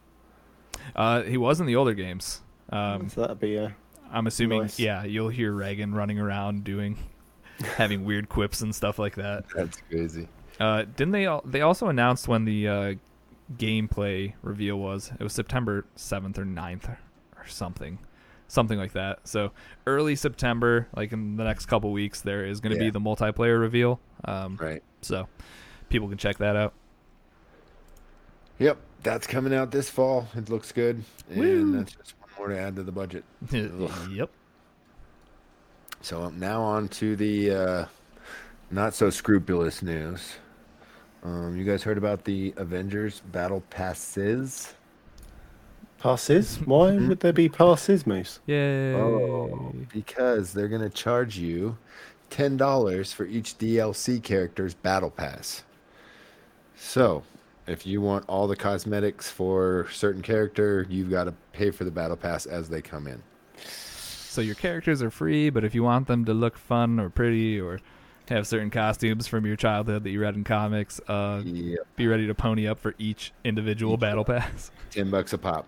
[0.97, 2.41] Uh, he was in the older games.
[2.71, 3.75] Um, so that'd be a
[4.13, 6.99] I'm assuming, yeah, you'll hear Reagan running around doing,
[7.77, 9.45] having weird quips and stuff like that.
[9.55, 10.29] That's crazy.
[10.61, 11.27] Uh, didn't they?
[11.27, 12.95] al- They also announced when the uh,
[13.57, 15.11] gameplay reveal was.
[15.19, 16.99] It was September seventh or 9th or,
[17.39, 17.99] or something,
[18.49, 19.27] something like that.
[19.27, 19.51] So
[19.87, 23.59] early September, like in the next couple weeks, there is going to be the multiplayer
[23.59, 23.99] reveal.
[24.25, 24.83] Um, Right.
[25.01, 25.27] so
[25.89, 26.75] people can check that out.
[28.59, 28.77] Yep.
[29.03, 30.29] That's coming out this fall.
[30.37, 31.03] It looks good.
[31.31, 31.73] And Woo.
[31.79, 33.25] that's just more to add to the budget.
[34.11, 34.29] yep.
[36.01, 37.85] So now on to the uh,
[38.71, 40.33] not so scrupulous news.
[41.23, 44.75] Um, you guys heard about the Avengers Battle Passes?
[46.01, 46.57] Passes?
[46.65, 48.41] Why would there be passes, Moose?
[48.47, 48.93] Yay!
[48.95, 51.79] Oh, because they're gonna charge you
[52.29, 55.63] ten dollars for each DLC character's battle pass.
[56.75, 57.23] So,
[57.73, 61.91] if you want all the cosmetics for certain character, you've got to pay for the
[61.91, 63.23] battle pass as they come in.
[63.57, 67.61] So your characters are free, but if you want them to look fun or pretty
[67.61, 67.81] or
[68.29, 71.81] have certain costumes from your childhood that you read in comics, uh, Yep.
[71.97, 74.71] be ready to pony up for each individual battle pass.
[74.91, 75.67] Ten bucks a pop.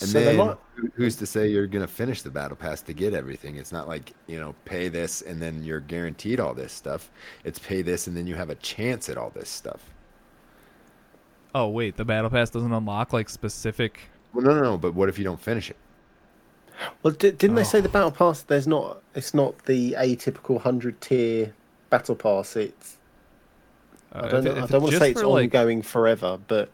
[0.00, 2.80] And So they then might- who- who's to say you're gonna finish the battle pass
[2.82, 3.56] to get everything?
[3.56, 7.10] It's not like you know pay this and then you're guaranteed all this stuff.
[7.44, 9.82] It's pay this and then you have a chance at all this stuff.
[11.54, 13.98] Oh wait, the battle pass doesn't unlock like specific.
[14.32, 14.78] Well, no, no, no.
[14.78, 15.76] But what if you don't finish it?
[17.02, 17.64] Well, di- didn't they Oh.
[17.64, 18.42] say the battle pass?
[18.42, 19.02] There's not.
[19.14, 21.52] It's not the atypical hundred tier
[21.90, 22.56] battle pass.
[22.56, 22.96] It's.
[24.14, 24.46] Uh, I don't.
[24.46, 26.70] it- know, if I don't want to say it's for, like, ongoing forever, but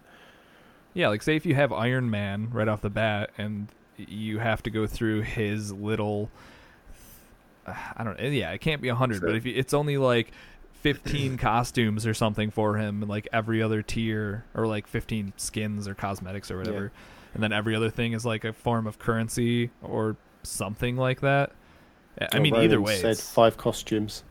[0.94, 3.68] Yeah, like say if you have Iron Man right off the bat and
[3.98, 6.30] you have to go through his little
[7.66, 8.28] uh, I don't know.
[8.28, 10.30] Yeah, it can't be 100, but if you, it's only like
[10.80, 15.88] 15 costumes or something for him and like every other tier or like 15 skins
[15.88, 16.92] or cosmetics or whatever.
[17.34, 21.52] And then every other thing is like a form of currency or something like that.
[22.20, 24.22] I I Well, mean, either Ronan way, said five costumes.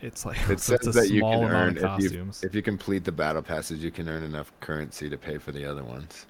[0.00, 3.04] it's like It it's says a that you can earn if you if you complete
[3.04, 6.26] the battle passes, you can earn enough currency to pay for the other ones.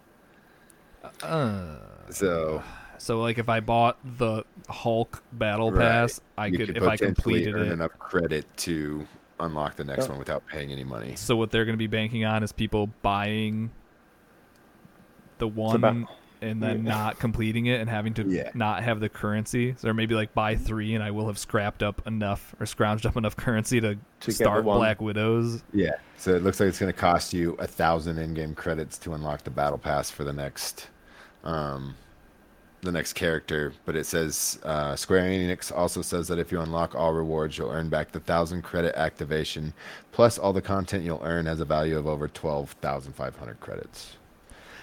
[1.22, 1.78] Uh,
[2.10, 2.62] So
[3.04, 5.80] so like if I bought the Hulk battle Right.
[5.86, 7.72] pass, I you could could if I completed earn it.
[7.72, 9.06] enough credit to
[9.40, 10.10] unlock the next Yeah.
[10.10, 11.14] one without paying any money.
[11.16, 13.70] So what they're going to be banking on is people buying
[15.38, 16.08] the one about-
[16.40, 16.92] and then Yeah.
[16.92, 18.50] not completing it and having to Yeah.
[18.54, 19.74] not have the currency.
[19.78, 23.04] So or maybe like buy three and I will have scrapped up enough or scrounged
[23.06, 24.64] up enough currency to, To start.
[24.64, 25.62] Black Widows.
[25.72, 25.96] Yeah.
[26.16, 29.44] So it looks like it's going to cost you a thousand in-game credits to unlock
[29.44, 30.88] the battle pass for the next,
[31.44, 31.96] um,
[32.84, 33.72] the next character.
[33.84, 37.70] But it says uh, Square Enix also says that if you unlock all rewards, you'll
[37.70, 39.72] earn back the thousand credit activation,
[40.12, 43.60] plus all the content you'll earn has a value of over twelve thousand five hundred
[43.60, 44.16] credits.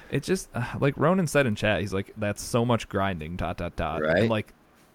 [0.10, 3.58] It just uh, like Ronan said in chat, he's like, "That's so much grinding." Dot
[3.58, 4.02] dot dot.
[4.02, 4.18] Right.
[4.18, 4.54] And like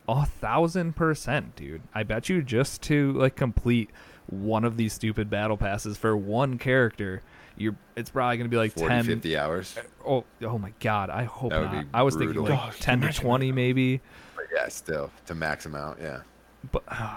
[0.09, 1.83] a thousand percent, dude.
[1.95, 3.91] I bet you just to like complete
[4.29, 7.23] one of these stupid battle passes for one character,
[7.57, 9.77] you're it's probably gonna be like 40, 10 50 hours.
[9.79, 11.11] Uh, oh, oh my God!
[11.11, 11.85] I hope That would not.
[11.85, 12.45] be I was brutal.
[12.47, 14.01] thinking like God, ten to imagine twenty, maybe.
[14.37, 15.99] But yeah, still to max them out.
[16.01, 16.21] Yeah.
[16.71, 17.17] But uh,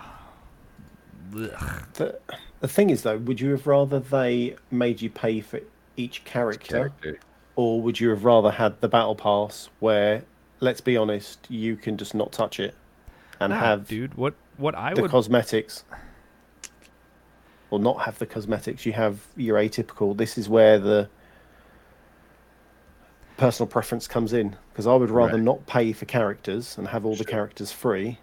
[1.36, 1.84] Ugh.
[1.94, 2.20] The,
[2.60, 5.60] the thing is, though, would you have rather they made you pay for
[5.96, 7.20] each character, Character.
[7.56, 10.24] or would you have rather had the battle pass where,
[10.60, 12.74] let's be honest, you can just not touch it
[13.40, 15.84] and Nah, have dude, what what I the would cosmetics,
[17.72, 18.86] or not have the cosmetics?
[18.86, 20.16] You have your atypical.
[20.18, 21.10] This is where the
[23.38, 25.44] personal preference comes in because I would rather Right.
[25.44, 28.20] not pay for characters and have all the characters free.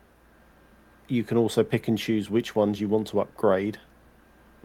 [1.08, 3.78] You can also pick and choose which ones you want to upgrade.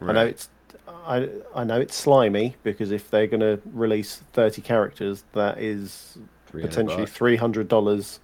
[0.02, 0.50] I know it's
[0.88, 6.18] I I know it's slimy because if they're going to release thirty characters, that is
[6.48, 8.20] 300 potentially bucks three hundred dollars.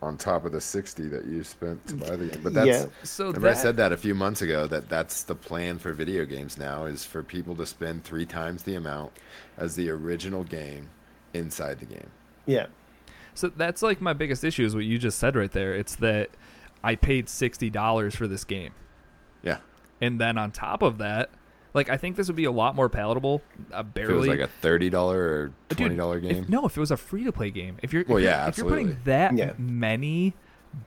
[0.00, 2.40] On top of the sixty that you spent to buy the game.
[2.42, 5.34] But that's Yeah, so Remember, I said that a few months ago that that's the
[5.34, 9.12] plan for video games now is for people to spend three times the amount
[9.56, 10.88] as the original game
[11.34, 12.10] inside the game.
[12.46, 12.66] yeah,
[13.34, 15.74] so that's like my biggest issue is what you just said right there.
[15.74, 16.30] It's that
[16.84, 18.72] I paid sixty dollars for this game,
[19.42, 19.58] Yeah,
[20.00, 21.30] and then on top of that,
[21.74, 23.42] like I think this would be a lot more palatable.
[23.72, 26.44] Uh, if it barely was like a thirty dollar or twenty dollar game.
[26.44, 28.30] If, no, if it was a free to play game, if you're Well, if you're,
[28.30, 29.52] yeah, if you're putting that Yeah.
[29.58, 30.34] many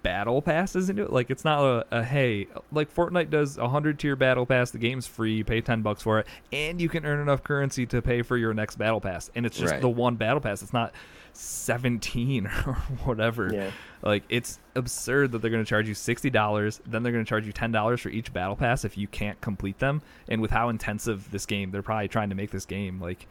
[0.03, 3.99] battle passes into it, like it's not a, a hey, like Fortnite does a hundred
[3.99, 4.71] tier battle pass.
[4.71, 7.85] The game's free, you pay ten bucks for it, and you can earn enough currency
[7.87, 9.29] to pay for your next battle pass.
[9.35, 9.81] And it's just Right.
[9.81, 10.61] the one battle pass.
[10.61, 10.93] It's not
[11.33, 12.73] seventeen or
[13.05, 13.49] whatever.
[13.53, 13.71] Yeah.
[14.01, 17.29] Like it's absurd that they're going to charge you sixty dollars, then they're going to
[17.29, 20.01] charge you ten dollars for each battle pass if you can't complete them.
[20.27, 23.27] And with how intensive this game, they're probably trying to make this game like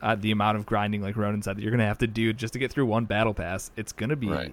[0.00, 2.32] uh, the amount of grinding, like Ronan said, that you're going to have to do
[2.32, 3.70] just to get through one battle pass.
[3.76, 4.28] It's going to be.
[4.28, 4.52] Right.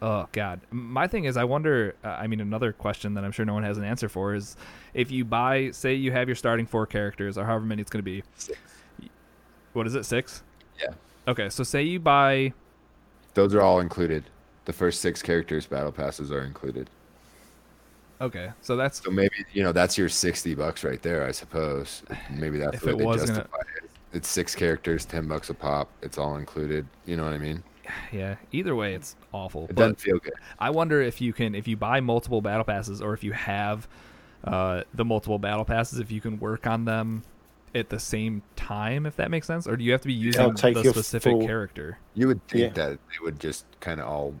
[0.00, 0.60] Oh God!
[0.70, 1.94] My thing is, I wonder.
[2.04, 4.56] Uh, I mean, another question that I'm sure no one has an answer for is,
[4.94, 8.04] if you buy, say, you have your starting four characters, or however many it's going
[8.04, 8.22] to be.
[8.36, 8.58] Six.
[9.72, 10.04] What is it?
[10.04, 10.42] Six.
[10.80, 10.94] Yeah,
[11.26, 12.52] Okay, so say you buy
[13.34, 14.24] those are all included.
[14.66, 16.88] The first six characters battle passes are included.
[18.20, 21.26] Okay, so that's So maybe you know that's your sixty bucks right there.
[21.26, 23.90] I suppose maybe that's If the it way they was gonna- justify it.
[24.12, 25.88] It's six characters, ten bucks a pop.
[26.02, 26.86] It's all included.
[27.04, 27.62] You know what I mean?
[28.12, 28.36] yeah.
[28.52, 29.64] Either way, it's awful.
[29.64, 30.34] It but doesn't feel good.
[30.58, 33.88] I wonder if you can, if you buy multiple battle passes, or if you have
[34.44, 37.22] uh, the multiple battle passes, if you can work on them
[37.74, 40.40] at the same time, if that makes sense, or do you have to be using
[40.40, 41.98] It'll take the specific full- character?
[42.14, 42.84] You would think Yeah.
[42.84, 44.34] that they would just kind of all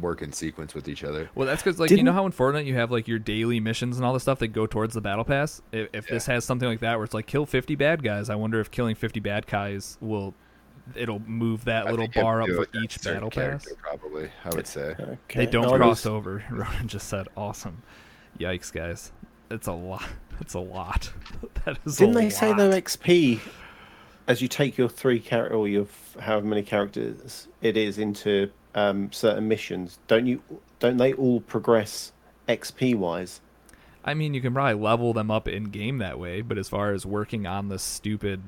[0.00, 1.28] work in sequence with each other.
[1.34, 3.96] Well, that's because like you know how in Fortnite you have like your daily missions
[3.96, 5.60] and all the stuff that go towards the battle pass.
[5.72, 8.36] If, if this has something like that where it's like kill fifty bad guys, I
[8.36, 10.34] wonder if killing fifty bad guys will
[10.94, 13.66] it'll move that I little think you have bar up for each battle pass.
[13.80, 14.94] Probably, I would say.
[14.98, 15.44] Okay.
[15.44, 16.44] They don't I cross was- over.
[16.50, 17.82] Ronan just said, "Awesome."
[18.38, 19.12] Yikes, guys!
[19.50, 20.04] It's a lot.
[20.40, 21.12] It's a lot.
[21.64, 21.96] that is.
[21.96, 22.58] Didn't a they say lot.
[22.58, 23.40] though XP
[24.28, 28.48] as you take your three character or your f- however many characters it is into
[28.76, 29.98] um, certain missions?
[30.06, 30.40] Don't you?
[30.78, 32.12] Don't they all progress
[32.48, 33.40] XP wise?
[34.04, 36.92] I mean, you can probably level them up in game that way, but as far
[36.92, 38.40] as working on the stupid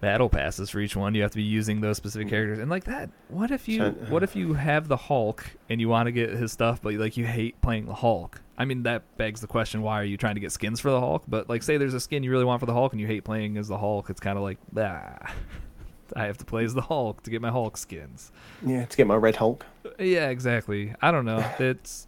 [0.00, 2.58] battle passes for each one, you have to be using those specific characters.
[2.58, 6.06] And like that, what if you what if you have the Hulk and you want
[6.06, 8.40] to get his stuff, but like you hate playing the Hulk?
[8.58, 11.00] I mean, that begs the question: Why are you trying to get skins for the
[11.00, 11.24] Hulk?
[11.28, 13.24] But like, say there's a skin you really want for the Hulk and you hate
[13.24, 15.34] playing as the Hulk, it's kind of like, ah,
[16.16, 18.32] I have to play as the Hulk to get my Hulk skins.
[18.64, 19.66] Yeah, to get my Red Hulk.
[19.98, 20.94] Yeah, exactly.
[21.00, 21.44] I don't know.
[21.58, 22.06] It's.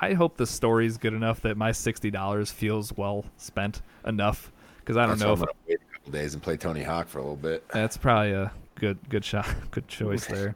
[0.00, 4.52] I hope the story's good enough that my sixty dollars feels well spent enough.
[4.78, 6.82] Because I don't That's know if I'm gonna wait a couple days and play Tony
[6.82, 7.68] Hawk for a little bit.
[7.68, 10.54] that's probably a good good shot, good choice there.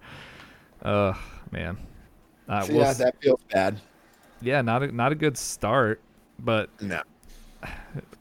[0.85, 1.19] Oh
[1.51, 1.77] man.
[2.49, 3.81] Uh, So, we'll yeah, s- that feels bad.
[4.43, 6.01] yeah, not a not a good start,
[6.39, 7.03] but No,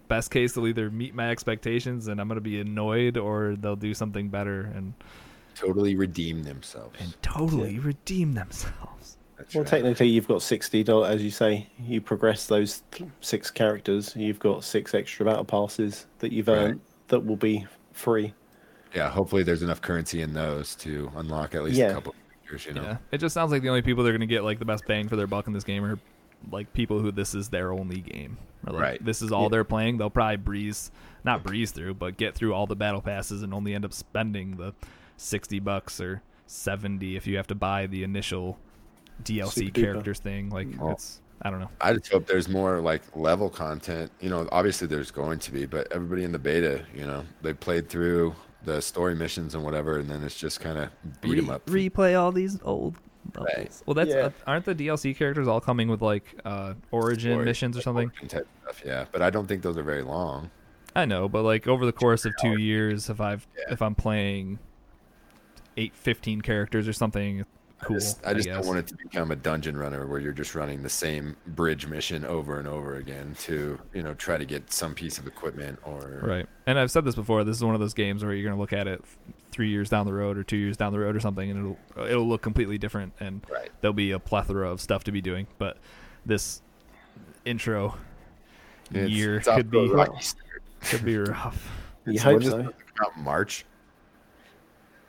[0.07, 3.93] best case they'll either meet my expectations and I'm gonna be annoyed, or they'll do
[3.93, 4.93] something better and
[5.55, 6.95] totally redeem themselves.
[6.99, 9.17] and totally redeem themselves.
[9.37, 9.69] That's Well, right.
[9.71, 11.67] technically, you've got sixty dollars, as you say.
[11.79, 12.83] You progress those
[13.21, 14.15] six characters.
[14.15, 16.75] You've got six extra battle passes that you've Right.
[17.13, 18.33] Earned that will be free.
[18.93, 21.89] Yeah, hopefully there's enough currency in those to unlock at least Yeah.
[21.89, 22.13] a couple
[22.45, 22.65] characters.
[22.67, 24.43] You know, Yeah, it just sounds like the only people that are going to get
[24.43, 25.97] like the best bang for their buck in this game are
[26.51, 28.37] like people who this is their only game.
[28.67, 29.05] Or, like, Right.
[29.05, 29.49] This is all Yeah.
[29.49, 29.97] they're playing.
[29.97, 30.91] They'll probably breeze,
[31.23, 34.57] not breeze through, but get through all the battle passes and only end up spending
[34.57, 34.73] the
[35.17, 38.59] sixty bucks or seventy if you have to buy the initial
[39.23, 39.83] DLC Super duper.
[39.83, 40.49] characters thing.
[40.49, 40.91] Like Oh.
[40.91, 41.69] it's, I don't know.
[41.81, 44.11] I just hope there's more like level content.
[44.21, 47.53] You know, obviously there's going to be, but everybody in the beta, you know, they
[47.53, 48.33] played through
[48.63, 50.89] the story missions and whatever, and then it's just kind of
[51.21, 51.65] beat them up.
[51.65, 52.95] replay all these old.
[53.37, 53.69] Right.
[53.85, 54.15] Well, that's Yeah.
[54.27, 57.83] uh, aren't the DLC characters all coming with like uh, origin Story, missions or like,
[57.83, 58.07] something?
[58.09, 60.49] origin type stuff, yeah, but I don't think those are very long.
[60.95, 63.73] I know, but like over the course of two years, if I've Yeah.
[63.73, 64.59] if I'm playing
[65.75, 67.45] eight, 15 characters or something,
[67.83, 67.95] cool.
[67.95, 70.55] I just, I just don't want it to become a dungeon runner where you're just
[70.55, 74.71] running the same bridge mission over and over again to, you know, try to get
[74.71, 77.43] some piece of equipment or Right, and I've said this before.
[77.43, 79.03] This is one of those games where you're gonna look at it
[79.51, 82.05] three years down the road or two years down the road or something, and it'll
[82.09, 83.69] it'll look completely different, and Right.
[83.81, 85.47] there'll be a plethora of stuff to be doing.
[85.57, 85.77] But
[86.25, 86.61] this
[87.45, 87.97] intro
[88.91, 90.63] It's- year it's could be rocky start.
[90.81, 91.69] could be rough.
[92.05, 92.73] You It's- hope so.
[93.03, 93.65] out March.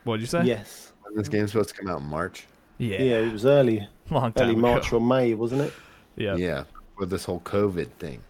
[0.05, 0.45] What'd you say?
[0.45, 0.93] Yes.
[1.03, 2.47] When this game's supposed to come out in March.
[2.79, 4.61] Yeah, Yeah, it was early, long time early ago.
[4.61, 5.73] March or May, wasn't it?
[6.17, 6.37] yeah.
[6.37, 6.65] Yeah,
[6.99, 8.23] with this whole COVID thing.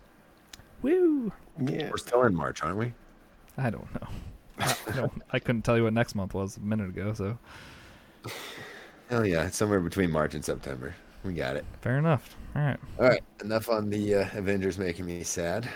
[0.83, 1.33] Woo!
[1.61, 1.91] Yeah.
[1.91, 2.93] We're still in March, aren't we?
[3.57, 4.09] I don't know.
[4.59, 7.39] I, I don't, I couldn't tell you what next month was a minute ago, so
[9.11, 10.95] Hell yeah, it's somewhere between March and September.
[11.25, 11.65] We got it.
[11.81, 12.37] fair enough.
[12.55, 12.77] All right.
[12.99, 15.69] All right, enough on the uh, Avengers making me sad.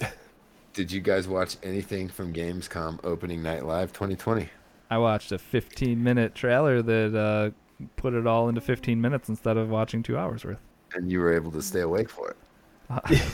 [0.72, 4.48] Did you guys watch anything from Gamescom opening night live 2020?
[4.90, 7.50] I watched a 15 minute trailer that uh,
[7.96, 10.58] put it all into 15 minutes instead of watching two hours worth.
[10.94, 13.22] And you were able to stay awake for it.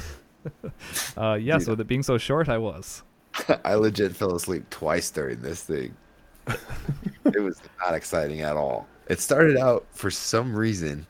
[1.17, 1.71] Uh, yes, Dude.
[1.71, 3.03] with it being so short, I was.
[3.65, 5.97] I legit fell asleep twice during this thing.
[6.47, 8.87] it was not exciting at all.
[9.09, 11.05] It started out for some reason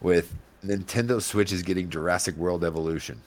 [0.00, 0.32] with
[0.64, 3.20] Nintendo Switch is getting Jurassic World Evolution.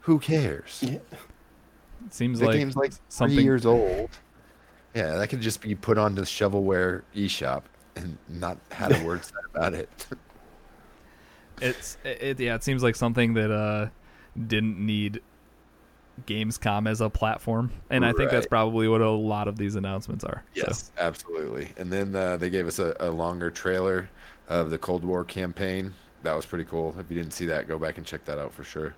[0.00, 0.80] Who cares?
[0.82, 0.98] Yeah.
[2.06, 4.10] It seems The like game's like something- three years old.
[4.94, 7.62] Yeah, that could just be put on the shovelware eShop
[7.96, 9.88] and not had a word said about it.
[11.60, 12.54] it's it, yeah.
[12.54, 13.88] It seems like something that uh,
[14.46, 15.20] didn't need
[16.26, 20.24] Gamescom as a platform, and I think that's probably what a lot of these announcements
[20.24, 20.44] are.
[20.54, 21.70] So, Yes, absolutely.
[21.76, 24.08] And then uh, they gave us a, a longer trailer
[24.48, 25.94] of the Cold War campaign.
[26.22, 26.94] That was pretty cool.
[26.98, 28.94] If you didn't see that, go back and check that out for sure.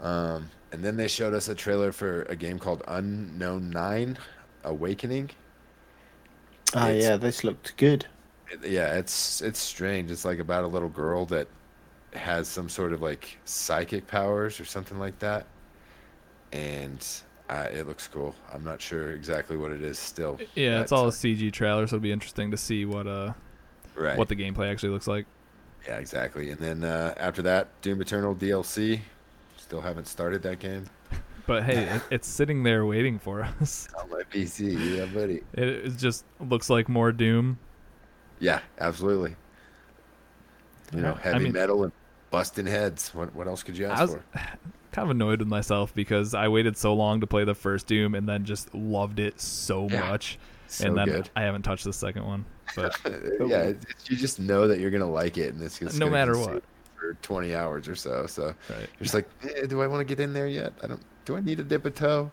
[0.00, 4.18] Um, and then they showed us a trailer for a game called Unknown Nine
[4.64, 5.30] Awakening.
[6.74, 8.06] Ah, It's- yeah, this looked good.
[8.64, 10.10] Yeah, it's it's strange.
[10.10, 11.46] It's like about a little girl that
[12.14, 15.46] has some sort of like psychic powers or something like that,
[16.52, 17.06] and
[17.48, 18.34] uh, it looks cool.
[18.52, 20.38] I'm not sure exactly what it is still.
[20.54, 23.32] yeah, it's all a uh, CG trailer, so it'll be interesting to see what uh
[23.94, 24.18] right.
[24.18, 25.26] what the gameplay actually looks like.
[25.86, 26.50] Yeah, exactly.
[26.50, 29.00] And then uh, after that, Doom Eternal DLC.
[29.56, 30.86] Still haven't started that game.
[31.50, 33.88] But hey, it, it's sitting there waiting for us.
[34.00, 35.42] On my PC, yeah, buddy.
[35.54, 37.58] It, it just looks like more Doom.
[38.38, 39.34] Yeah, absolutely.
[40.94, 41.92] You know, Alright, I heavy mean- metal and
[42.30, 43.12] busting heads.
[43.16, 44.22] What what else could you ask I was for?
[44.92, 48.14] kind of annoyed with myself because I waited so long to play the first Doom
[48.14, 51.30] and then just loved it so Yeah, much, So and then good.
[51.34, 52.44] I haven't touched the second one.
[52.76, 56.08] But yeah, it, you just know that you're gonna like it, and it's just No
[56.08, 56.62] matter what.
[56.96, 58.26] for 20 hours or so.
[58.28, 60.72] So right, you're just like, eh, do I want to get in there yet?
[60.84, 61.02] I don't.
[61.30, 62.32] Do I need to dip a toe?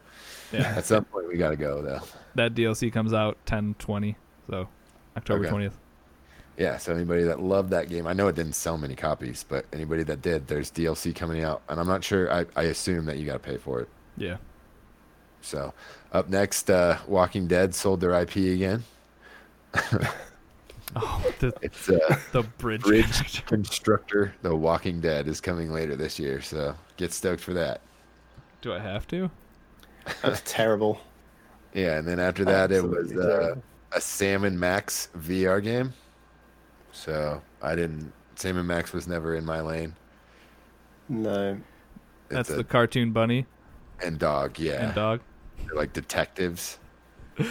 [0.52, 2.02] yeah, At some point, we gotta go though.
[2.34, 4.16] that DLC comes out 10-20,
[4.50, 4.68] so
[5.16, 5.50] October Okay.
[5.52, 5.78] twentieth.
[6.58, 9.68] Yeah, so anybody that loved that game, I know it didn't sell many copies, but
[9.72, 12.34] anybody that did, there's DLC coming out, and I'm not sure.
[12.34, 13.90] I, I assume that you got to pay for it.
[14.18, 14.38] Yeah,
[15.42, 15.76] So,
[16.12, 18.84] up next, uh, Walking Dead sold their IP again.
[20.96, 22.82] oh, the It's uh, the bridge.
[22.82, 26.42] Bridge Constructor, The Walking Dead, is coming later this year.
[26.42, 27.82] So get stoked for that.
[28.62, 29.30] Do I have to?
[30.22, 31.00] That was terrible.
[31.74, 33.56] Yeah, and then after that, it was uh,
[33.92, 35.94] a Sam and Max VR game.
[36.92, 38.12] So I didn't.
[38.36, 39.96] Sam and Max was never in my lane.
[41.10, 41.58] No.
[42.30, 43.46] That's It's the cartoon bunny
[44.04, 44.60] and dog.
[44.60, 45.22] Yeah, and dog.
[45.66, 46.80] They're like detectives.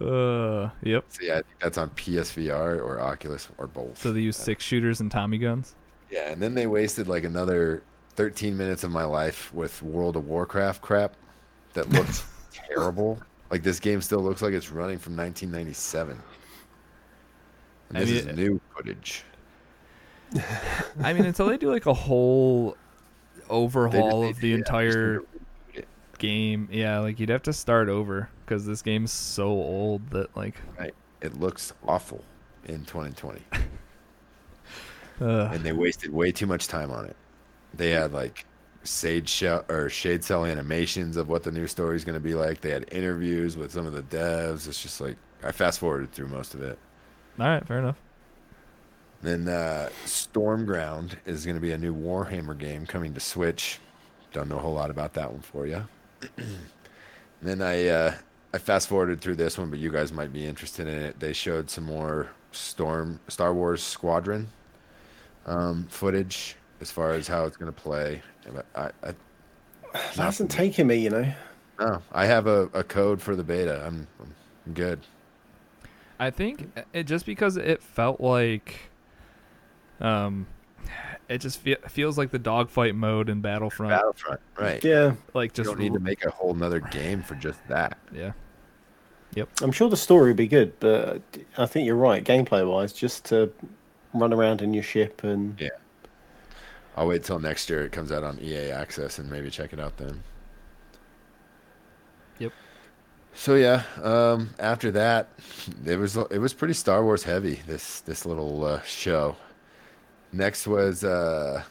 [0.00, 1.04] Uh, yep.
[1.10, 3.96] So yeah, I think that's on PSVR or Oculus or both.
[3.98, 5.76] So they use six shooters and Tommy guns.
[6.10, 7.84] yeah, and then they wasted like another
[8.16, 11.16] 13 minutes of my life with World of Warcraft crap
[11.74, 13.22] that looked terrible.
[13.50, 16.22] Like this game still looks like it's running from 1997.
[17.88, 19.24] And I this mean, is new footage.
[21.02, 22.78] I mean, until they do like a whole
[23.50, 25.16] overhaul of the yeah, entire just need
[25.74, 25.88] to reboot it.
[26.18, 30.64] game, yeah, like you'd have to start over because this game's so old that like,
[30.78, 30.94] Right.
[31.20, 32.26] It looks awful
[32.64, 33.46] in 2020.
[35.20, 37.16] uh, and they wasted way too much time on it.
[37.74, 38.46] They had like
[38.84, 42.34] shade shell or shade cell animations of what the new story is going to be
[42.34, 42.60] like.
[42.60, 44.66] They had interviews with some of the devs.
[44.66, 46.78] It's just like I fast forwarded through most of it.
[47.38, 47.96] all right, fair enough.
[49.22, 53.78] Then uh, Stormground is going to be a new Warhammer game coming to Switch.
[54.32, 55.86] Don't know a whole lot about that one for you.
[57.42, 58.14] then I uh,
[58.52, 61.20] I fast forwarded through this one, but you guys might be interested in it.
[61.20, 64.48] They showed some more Storm Star Wars Squadron
[65.46, 68.20] um, footage as far as how it's going to play.
[68.52, 69.14] But I, I,
[69.92, 71.32] That hasn't taken me, you know.
[71.78, 73.82] no, I have a, a code for the beta.
[73.86, 75.00] I'm, I'm good.
[76.18, 78.76] I think it just because it felt like,
[80.00, 80.46] um,
[81.28, 84.82] it just fe- feels like the dogfight mode in Battlefront, Battlefront, right?
[84.84, 85.14] Yeah.
[85.34, 87.96] like You just don't need to make a whole nother game for just that.
[88.12, 88.32] yeah.
[89.34, 89.48] Yep.
[89.62, 91.22] I'm sure the story would be good, but
[91.56, 93.50] I think you're right, gameplay wise, just to
[94.12, 95.68] run around in your ship and Yeah.
[96.96, 99.80] I'll wait till next year it comes out on EA Access and maybe check it
[99.80, 100.22] out then.
[102.38, 102.52] Yep.
[103.34, 105.28] So yeah, um, after that,
[105.86, 107.60] it was it was pretty Star Wars heavy.
[107.66, 109.36] This this little uh, show.
[110.32, 111.62] Next was uh,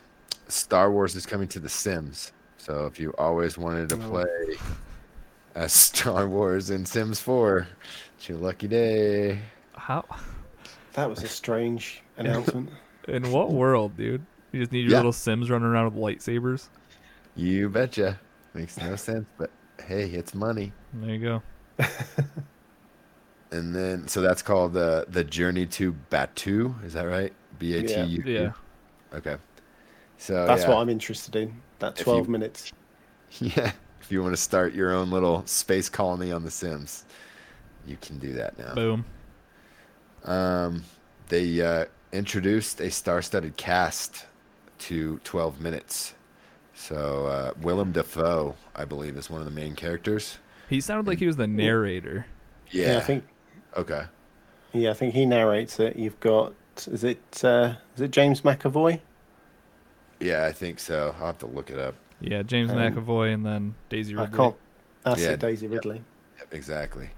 [0.47, 2.31] Star Wars is coming to The Sims.
[2.57, 4.09] So if you always wanted to Oh.
[4.09, 4.55] play
[5.55, 7.67] as Star Wars in Sims 4,
[8.17, 9.39] it's your lucky day.
[9.73, 10.05] How?
[10.93, 12.69] that was a strange announcement.
[13.07, 14.23] In what world, dude?
[14.51, 14.97] You just need your Yeah.
[14.97, 16.67] little Sims running around with lightsabers.
[17.35, 18.19] You betcha.
[18.53, 19.49] Makes no sense, but
[19.87, 20.73] hey, it's money.
[20.93, 21.43] There you go.
[23.51, 26.73] And then, so that's called the the Journey to Batu.
[26.85, 27.33] Is that right?
[27.59, 28.23] B A T U.
[28.25, 28.51] Yeah.
[29.13, 29.35] Okay.
[30.17, 30.69] So That's yeah.
[30.69, 31.61] what I'm interested in.
[31.79, 32.71] That 12 you- minutes.
[33.39, 33.71] Yeah.
[34.01, 37.05] If you want to start your own little space colony on The Sims,
[37.85, 38.73] you can do that now.
[38.73, 39.05] Boom.
[40.25, 40.83] Um,
[41.29, 44.25] they uh, introduced a star-studded cast
[44.81, 46.13] to 12 minutes.
[46.73, 50.39] So uh, Willem Dafoe, I believe, is one of the main characters.
[50.69, 52.25] He sounded like he was the narrator.
[52.71, 52.93] Yeah.
[52.93, 53.23] Yeah, I think
[53.77, 54.03] Okay.
[54.73, 55.95] yeah, I think he narrates it.
[55.95, 56.53] You've got
[56.87, 58.99] is it uh, is it James McAvoy?
[60.19, 61.13] Yeah, I think so.
[61.19, 61.95] I'll have to look it up.
[62.19, 64.37] Yeah, James Um, McAvoy and then Daisy I Ridley.
[64.37, 64.55] can't.
[65.03, 66.01] That's Yeah, it, Daisy Ridley.
[66.39, 67.09] Yep, exactly.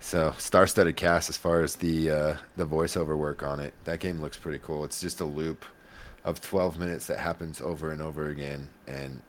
[0.00, 3.74] So star-studded cast as far as the uh, the voiceover work on it.
[3.84, 4.84] That game looks pretty cool.
[4.84, 5.64] It's just a loop
[6.28, 9.20] of 12 minutes that happens over and over again, and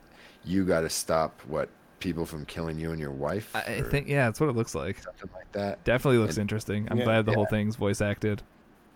[0.43, 1.69] you got to stop what
[1.99, 3.49] people from killing you and your wife.
[3.55, 4.99] I I think yeah, that's what it looks like.
[5.01, 5.84] something like that.
[5.84, 6.88] Definitely looks And- interesting.
[6.91, 7.05] I'm Yeah.
[7.05, 8.41] glad the whole thing's voice acted.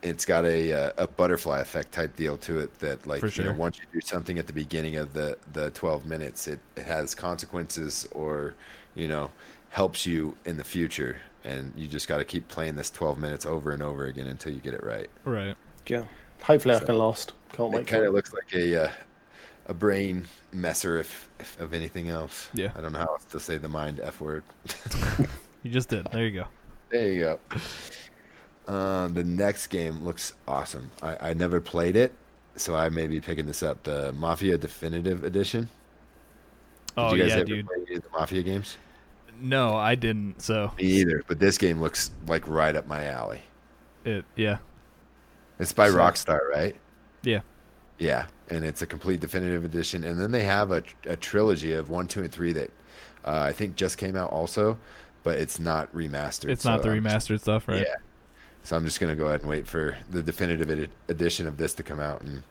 [0.01, 3.45] It's got a uh, a butterfly effect type deal to it that like For you
[3.45, 6.85] know once you do something at the beginning of the the 12 minutes, it, it
[6.85, 8.53] has consequences or
[8.95, 9.31] you know
[9.69, 13.45] helps you in the future, and you just got to keep playing this 12 minutes
[13.45, 15.09] over and over again until you get it right.
[15.25, 15.55] Right.
[15.87, 16.03] Yeah.
[16.43, 17.31] Hopefully, I can last.
[17.53, 18.91] Can't It kind of looks like a uh,
[19.67, 22.49] a brain messer, if, if of anything else.
[22.53, 22.71] Yeah.
[22.75, 24.43] I don't know how else to say the mind f word.
[25.63, 26.05] You just did.
[26.11, 26.45] There you go.
[26.89, 27.39] There you go.
[28.67, 30.91] Uh, the next game looks awesome.
[31.01, 32.13] I, I never played it,
[32.57, 33.81] so I may be picking this up.
[33.83, 35.61] The Mafia Definitive Edition.
[35.61, 35.69] Did
[36.97, 37.65] Oh you guys yeah, ever dude.
[37.65, 38.75] play any of the Mafia games?
[39.39, 40.41] No, I didn't.
[40.41, 41.23] So Me either.
[41.29, 43.41] But this game looks like right up my alley.
[44.03, 44.57] it yeah
[45.59, 46.75] It's by So- Rockstar, right?
[47.23, 47.39] Yeah
[47.97, 50.03] Yeah, and it's a complete definitive edition.
[50.03, 52.69] And then they have a, a trilogy of one, two, and three that
[53.25, 54.77] uh, I think just came out also,
[55.23, 56.49] but it's not remastered.
[56.49, 57.85] it's not so the I'm just- remastered stuff, right?
[57.87, 57.95] Yeah.
[58.63, 61.73] So I'm just gonna go ahead and wait for the definitive edi- edition of this
[61.75, 62.43] to come out, and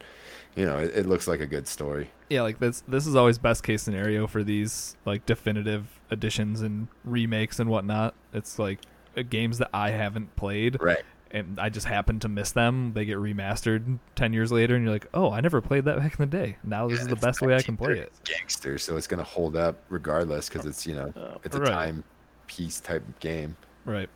[0.54, 2.10] you know, it, it looks like a good story.
[2.28, 6.88] Yeah, like this this is always best case scenario for these like definitive editions and
[7.04, 8.14] remakes and whatnot.
[8.34, 8.80] It's like
[9.16, 11.02] uh, games that I haven't played Right.
[11.34, 12.92] And I just happen to miss them.
[12.92, 16.12] They get remastered ten years later, and you're like, oh, I never played that back
[16.20, 16.56] in the day.
[16.62, 18.12] Now this is the best way I can play it.
[18.24, 21.70] Gangster, so it's gonna hold up regardless because it's you know Oh, it's a right.
[21.70, 22.04] time
[22.46, 23.56] piece type game.
[23.86, 24.10] Right.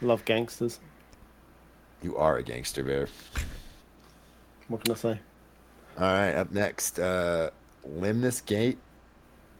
[0.00, 0.80] Love gangsters.
[2.02, 3.08] You are a gangster bear.
[4.68, 5.20] What can I say?
[5.98, 7.50] All right, up next, uh,
[7.84, 8.78] Lemnis Gate.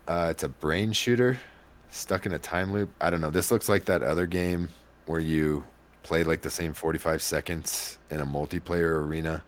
[0.08, 1.38] Uh, it's a brain shooter
[1.90, 2.90] stuck in a time loop.
[3.00, 3.30] I don't know.
[3.30, 4.68] This looks like that other game
[5.06, 5.64] where you
[6.06, 9.42] play like the same 45 seconds in a multiplayer arena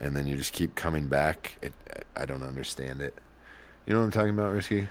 [0.00, 1.56] and then you just keep coming back.
[1.62, 1.72] It,
[2.14, 3.14] I don't understand it.
[3.86, 4.88] You know what I'm talking about, Risky?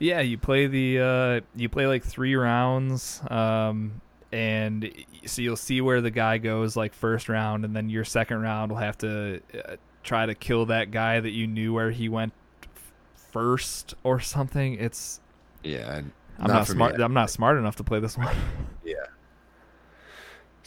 [0.00, 4.00] Yeah, you play the uh, you play like three rounds, um,
[4.32, 4.90] and
[5.26, 8.70] so you'll see where the guy goes like first round, and then your second round
[8.72, 12.32] will have to uh, try to kill that guy that you knew where he went
[12.62, 12.92] f-
[13.32, 14.74] first or something.
[14.74, 15.20] It's
[15.62, 16.02] Yeah.
[16.40, 16.74] I'm not, me.
[16.74, 17.00] smart.
[17.00, 18.34] I'm not smart enough to play this one.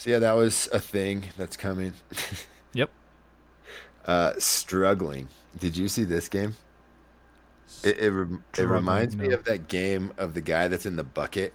[0.02, 0.04] Yeah.
[0.04, 1.94] So yeah, that was a thing that's coming.
[2.74, 2.90] Yep.
[4.06, 5.28] Uh, struggling.
[5.58, 6.56] Did you see this game?
[7.84, 9.34] It it, rem- it reminds me no.
[9.34, 11.52] of that game of the guy that's in the bucket,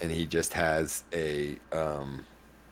[0.00, 2.24] and he just has a um,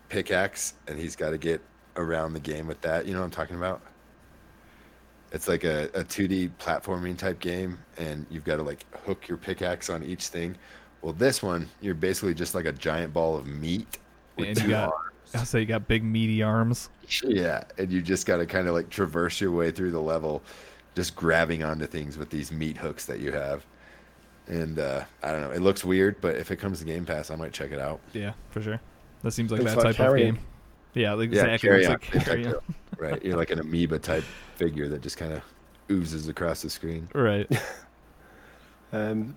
[0.08, 1.60] pickaxe, and he's got to get
[1.96, 3.04] around the game with that.
[3.06, 3.82] You know what I'm talking about?
[5.32, 9.36] It's like a, a 2D platforming type game, and you've got to like hook your
[9.38, 10.56] pickaxe on each thing.
[11.02, 13.98] Well, this one, you're basically just like a giant ball of meat
[14.38, 15.08] with And two got- arms.
[15.40, 16.90] I say you got big meaty arms.
[17.24, 20.42] Yeah, and you just got to kind of like traverse your way through the level,
[20.94, 23.64] just grabbing onto things with these meat hooks that you have.
[24.46, 27.30] And uh, I don't know, it looks weird, but if it comes to Game Pass,
[27.30, 28.00] I might check it out.
[28.12, 28.80] Yeah, for sure.
[29.22, 30.38] That seems like Looks that like type of game.
[30.94, 31.68] Yeah, like, Yeah, exactly.
[31.68, 31.90] Carrion.
[31.92, 32.42] like Exactly.
[32.44, 32.54] Carrion.
[32.98, 34.22] Right, you're like an amoeba type
[34.54, 35.42] figure that just kind of
[35.90, 37.08] oozes across the screen.
[37.14, 37.50] Right.
[38.92, 39.34] Um,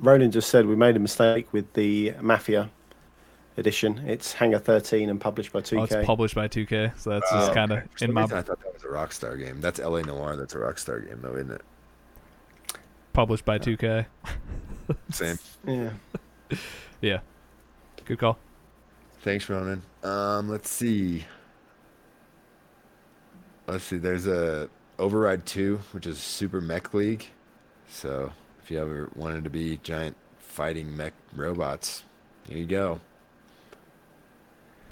[0.00, 2.68] Ronan just said we made a mistake with the Mafia
[3.56, 3.98] edition.
[4.06, 5.78] It's Hangar 13 and published by 2K.
[5.78, 8.38] Oh, it's published by 2K, so that's Oh, just kind of For in my reason,
[8.38, 9.60] I thought that was a Rockstar game.
[9.60, 10.36] That's LA Noire.
[10.36, 11.62] That's a Rockstar game, though, isn't it?
[13.12, 14.04] published by 2K.
[15.10, 15.38] Same.
[15.66, 15.90] yeah.
[17.00, 17.20] Yeah.
[18.04, 18.38] Good call.
[19.20, 19.82] Thanks, Ronan.
[20.02, 21.24] Um, let's see.
[23.66, 23.96] Let's see.
[23.98, 24.68] There's a
[24.98, 27.26] Override 2, which is Super Mech League.
[27.88, 32.04] So if you ever wanted to be giant fighting mech robots,
[32.48, 33.00] here you go.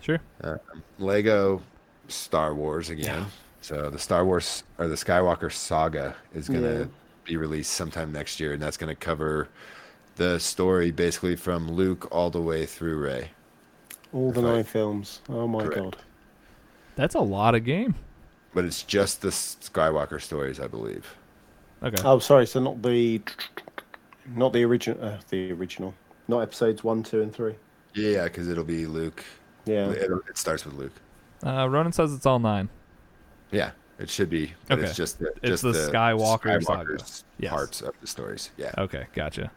[0.04, 0.20] Sure.
[0.42, 0.58] Um,
[0.98, 1.62] Lego
[2.08, 3.04] Star Wars again.
[3.20, 3.24] Yeah.
[3.62, 6.84] So the Star Wars or the Skywalker saga is gonna Yeah.
[7.24, 9.48] be released sometime next year, and that's gonna cover
[10.16, 13.30] the story basically from Luke all the way through Rey.
[14.12, 15.22] All the If I- nine films.
[15.30, 15.80] Oh my Correct.
[15.80, 15.96] god.
[16.96, 17.94] That's a lot of game.
[18.52, 21.16] But it's just the Skywalker stories, I believe.
[21.82, 22.00] Okay.
[22.04, 22.46] Oh, sorry.
[22.46, 23.22] So not the
[24.26, 25.02] not the original.
[25.02, 25.94] Uh, the original.
[26.28, 27.54] Not episodes one, two, and three.
[27.94, 29.24] Yeah, because it'll be Luke.
[29.66, 29.90] Yeah.
[29.90, 30.92] It, it starts with Luke.
[31.44, 32.68] Uh, Ronan says it's all nine.
[33.50, 34.52] Yeah, it should be.
[34.68, 34.88] But Okay.
[34.88, 36.92] It's just the, It's just the Skywalker saga.
[36.94, 37.50] Skywalker's Yes.
[37.52, 38.50] parts of the stories.
[38.56, 38.72] Yeah.
[38.78, 39.50] Okay, gotcha.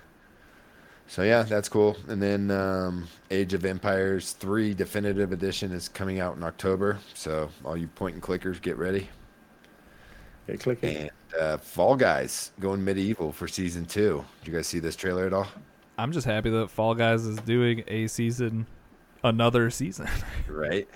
[1.09, 1.95] So yeah, that's cool.
[2.09, 6.97] And then um, Age of Empires 3 Definitive Edition is coming out in October.
[7.13, 9.07] So all you point and clickers, get ready.
[10.47, 10.95] Get clicking.
[10.97, 14.25] And uh, Fall Guys going medieval for season two.
[14.41, 15.47] Did you guys see this trailer at all?
[15.97, 18.67] I'm just happy that Fall Guys is doing a season,
[19.23, 20.07] another season.
[20.49, 20.87] Right.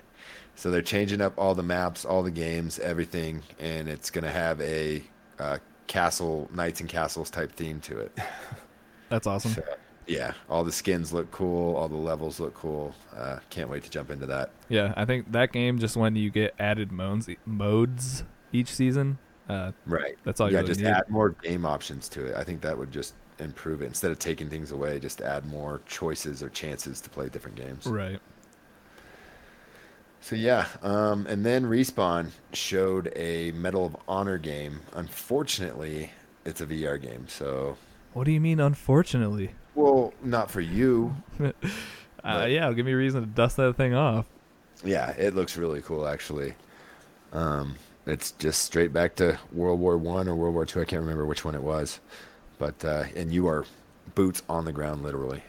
[0.55, 4.31] So they're changing up all the maps, all the games, everything, and it's going to
[4.31, 5.01] have a
[5.39, 5.57] uh,
[5.87, 8.17] castle, knights and castles type theme to it.
[9.09, 9.51] That's awesome.
[9.53, 9.63] So,
[10.07, 12.93] yeah, all the skins look cool, all the levels look cool.
[13.15, 14.51] Uh, can't wait to jump into that.
[14.69, 19.17] Yeah, I think that game just when you get added modes modes each season.
[19.49, 20.15] Uh, Right.
[20.23, 20.87] That's all you yeah, really just need.
[20.89, 22.35] add more game options to it.
[22.35, 23.85] I think that would just improve it.
[23.85, 27.85] Instead of taking things away, just add more choices or chances to play different games.
[27.87, 28.19] right.
[30.23, 34.81] So yeah, um, and then Respawn showed a Medal of Honor game.
[34.93, 36.11] Unfortunately,
[36.45, 37.27] it's a VR game.
[37.27, 37.75] So,
[38.13, 39.51] What do you mean, unfortunately?
[39.75, 41.15] well, not for you.
[42.23, 44.27] Uh, yeah, give me a reason to dust that thing off.
[44.83, 46.53] Yeah, it looks really cool actually.
[47.33, 50.81] Um, it's just straight back to World War One or World War Two.
[50.81, 51.99] I can't remember which one it was,
[52.61, 53.65] but uh, and you are
[54.13, 55.41] boots on the ground literally.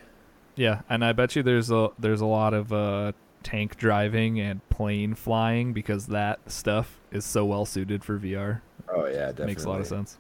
[0.57, 3.13] Yeah, and I bet you there's a there's a lot of uh,
[3.43, 8.63] tank driving and plane flying because that stuff is so well suited for VR.
[8.89, 10.17] Oh yeah, definitely Makes a lot of sense.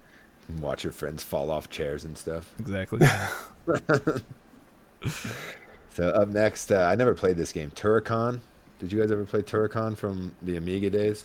[0.60, 2.52] Watch your friends fall off chairs and stuff.
[2.60, 3.06] Exactly.
[5.94, 7.70] So up next, uh, I never played this game.
[7.72, 8.40] Turrican.
[8.78, 11.24] Did you guys ever play Turrican from the Amiga days?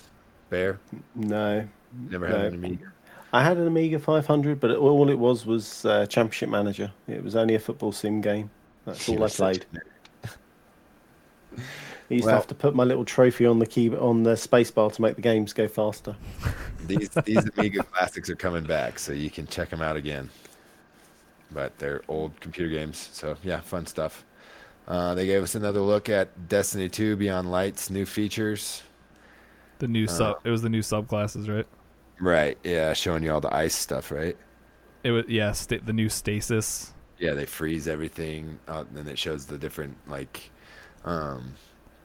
[0.49, 0.77] Bear.
[1.15, 1.65] No,
[2.09, 2.45] Never had No.
[2.47, 2.91] an Amiga.
[3.33, 6.91] I had an Amiga 500, but all it was was uh, Championship Manager.
[7.07, 8.49] It was only a football sim game.
[8.85, 9.65] That's all I played.
[10.23, 10.29] I
[12.09, 14.93] used Well- to have to put my little trophy on the key on the spacebar
[14.93, 16.15] to make the games go faster.
[16.87, 20.29] these these Amiga classics are coming back, so you can check them out again.
[21.51, 24.23] But they're old computer games, so yeah, fun stuff.
[24.87, 28.83] Uh, they gave us another look at Destiny 2 Beyond Lights, new features.
[29.79, 30.39] the new sub.
[30.45, 31.67] It was the new subclasses, right?
[32.19, 34.35] Right, yeah, showing you all the ice stuff, right?
[35.03, 35.51] It was yeah.
[35.51, 36.93] Sta- the new stasis.
[37.19, 40.51] Yeah, they freeze everything, uh, and it shows the different like
[41.05, 41.53] um,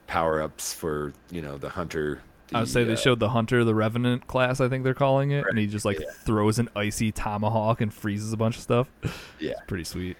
[0.06, 2.20] power ups for you know the hunter.
[2.54, 4.60] I would the, say they uh, showed the hunter, the revenant class.
[4.60, 6.10] I think they're calling it, and he just like yeah.
[6.24, 8.88] throws an icy tomahawk and freezes a bunch of stuff.
[9.40, 10.16] Yeah, it's Pretty sweet.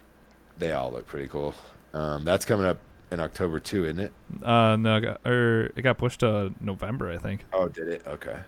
[0.59, 1.55] they all look pretty cool.
[1.95, 2.79] Um, that's coming up
[3.13, 4.13] in October too, isn't it?
[4.43, 7.45] Uh, no, or it got pushed to November, I think.
[7.53, 8.03] Oh, did it?
[8.07, 8.39] Okay.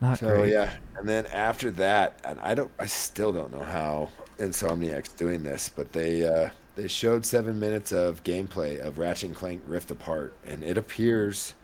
[0.00, 0.52] Not So great.
[0.52, 5.42] yeah, and then after that, and I don't, I still don't know how Insomniac's doing
[5.42, 9.90] this, but they uh, they showed seven minutes of gameplay of Ratchet and Clank Rift
[9.90, 11.54] Apart, and it appears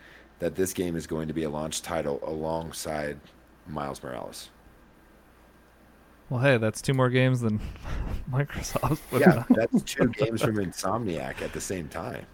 [0.41, 3.19] that this game is going to be a launch title alongside
[3.69, 4.51] Miles Morales.
[6.31, 7.61] Well, hey, that's two more games than
[8.33, 8.99] Microsoft.
[9.19, 9.47] Yeah, out.
[9.51, 12.27] that's two games from Insomniac at the same time.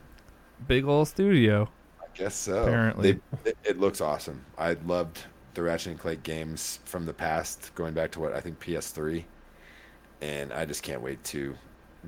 [0.66, 1.68] big old studio.
[2.00, 2.62] I guess so.
[2.62, 3.12] Apparently.
[3.42, 4.44] They- it, it looks awesome.
[4.56, 5.20] I loved
[5.54, 9.24] the Ratchet and Clank games from the past, going back to what I think PS3,
[10.20, 11.56] and I just can't wait to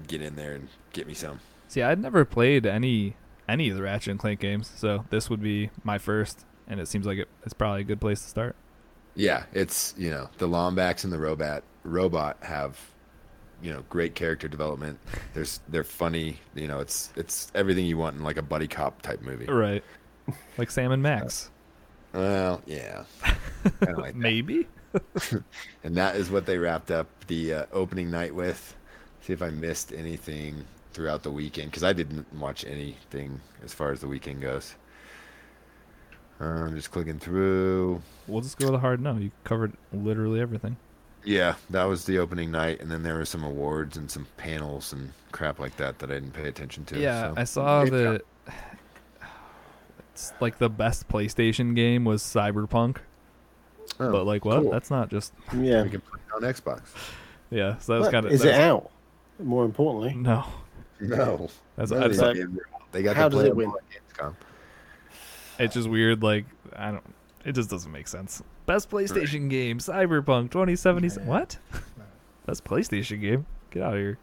[0.06, 1.40] get in there and get me some.
[1.68, 3.16] See, I'd never played any
[3.48, 6.86] any of the Ratchet and Clank games, so this would be my first, and it
[6.86, 8.56] seems like it, it's probably a good place to start.
[9.14, 12.78] Yeah, it's you know the Lombax and the robot robot have
[13.60, 14.98] you know great character development.
[15.34, 16.38] There's they're funny.
[16.54, 19.46] You know it's it's everything you want in like a buddy cop type movie.
[19.46, 19.84] Right.
[20.56, 21.50] Like Sam and Max.
[22.14, 23.04] Uh, well, yeah,
[23.80, 24.14] like.
[24.14, 24.66] Maybe.
[25.84, 28.76] and that is what they wrapped up the uh, opening night with.
[29.22, 33.92] See if I missed anything throughout the weekend because I didn't watch anything as far
[33.92, 34.74] as the weekend goes.
[36.40, 38.02] I'm just clicking through.
[38.26, 39.16] We'll just go with a hard no.
[39.16, 40.76] You covered literally everything.
[41.24, 44.92] Yeah, that was the opening night, and then there were some awards and some panels
[44.92, 46.98] and crap like that that I didn't pay attention to.
[46.98, 47.34] yeah, so.
[47.36, 48.22] I saw the.
[50.14, 52.98] It's like the best PlayStation game was Cyberpunk,
[54.00, 54.62] Oh, but like what?
[54.62, 54.70] cool.
[54.70, 55.82] That's not just Yeah.
[55.82, 56.82] we can play it on Xbox.
[57.50, 57.78] yeah.
[57.78, 58.32] So that was kind of.
[58.32, 58.90] is it out?
[59.38, 60.44] More importantly, No,
[61.00, 62.92] No, that's, None of that's like- games are out.
[62.92, 63.72] they got How to does it win?
[64.16, 64.34] Gamescom.
[65.58, 66.22] it's just weird.
[66.22, 66.44] Like
[66.76, 67.14] I don't.
[67.44, 68.42] It just doesn't make sense.
[68.66, 71.26] Best PlayStation game, Cyberpunk 2077.
[71.26, 71.58] What?
[72.46, 73.46] Best PlayStation game?
[73.70, 74.18] Get out of here.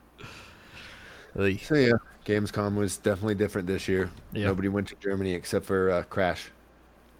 [1.37, 1.57] Ugh.
[1.61, 1.91] So yeah,
[2.25, 4.09] Gamescom was definitely different this year.
[4.31, 4.45] Yeah.
[4.45, 6.49] Nobody went to Germany except for uh, Crash.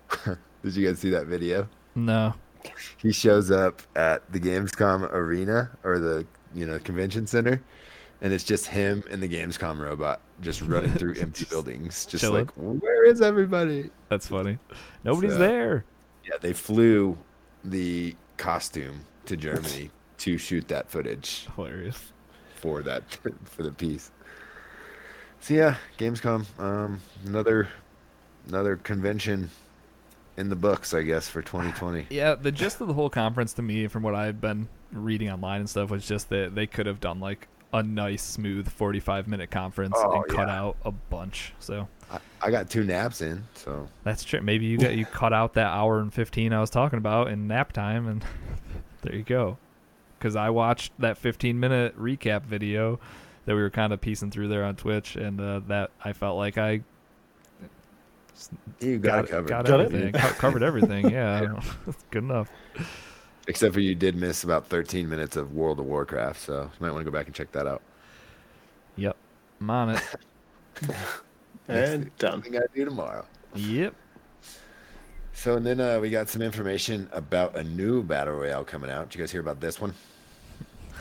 [0.64, 1.68] Did you guys see that video?
[2.06, 2.34] No.
[2.98, 7.62] He shows up at the Gamescom arena or the you know convention center,
[8.22, 12.46] and it's just him and the Gamescom robot just running through empty buildings, just Chilling.
[12.46, 13.90] like where is everybody?
[14.10, 14.58] That's funny.
[15.04, 15.86] Nobody's So- there.
[16.26, 17.18] Yeah, they flew
[17.64, 19.90] the costume to Germany
[20.20, 22.12] to shoot that footage Hilarious.
[22.56, 23.04] for that
[23.46, 24.12] for the piece.
[25.40, 27.70] So yeah, Gamescom, um, another
[28.48, 29.50] another convention
[30.40, 32.08] in the books, I guess, for 2020.
[32.10, 35.60] Yeah, the gist of the whole conference to me, from what I've been reading online
[35.62, 39.52] and stuff, was just that they could have done like a nice, smooth 45 minute
[39.52, 40.60] conference Oh, and cut yeah.
[40.62, 41.54] out a bunch.
[41.60, 44.42] So I, I got two naps in, so that's true.
[44.42, 47.48] Maybe you got you cut out that hour and 15 I was talking about in
[47.48, 48.26] nap time, and
[49.04, 49.58] there you go.
[50.18, 53.00] Because I watched that 15 minute recap video
[53.46, 56.38] that we were kind of piecing through there on Twitch, and uh, that I felt
[56.38, 56.82] like I
[58.80, 59.50] you got, got, it covered.
[59.50, 59.84] got Got it?
[59.86, 61.10] everything, co- covered everything.
[61.10, 61.56] Yeah,
[61.86, 62.50] That's good enough.
[63.48, 66.92] Except for you did miss about 13 minutes of World of Warcraft, so you might
[66.92, 67.82] want to go back and check that out.
[68.96, 69.16] Yep,
[69.62, 70.02] I'm on it.
[71.68, 72.32] and done.
[72.34, 73.26] Something I do tomorrow.
[73.56, 73.96] Yep.
[75.34, 79.10] So and then uh, we got some information about a new battle royale coming out.
[79.10, 79.94] Did you guys hear about this one?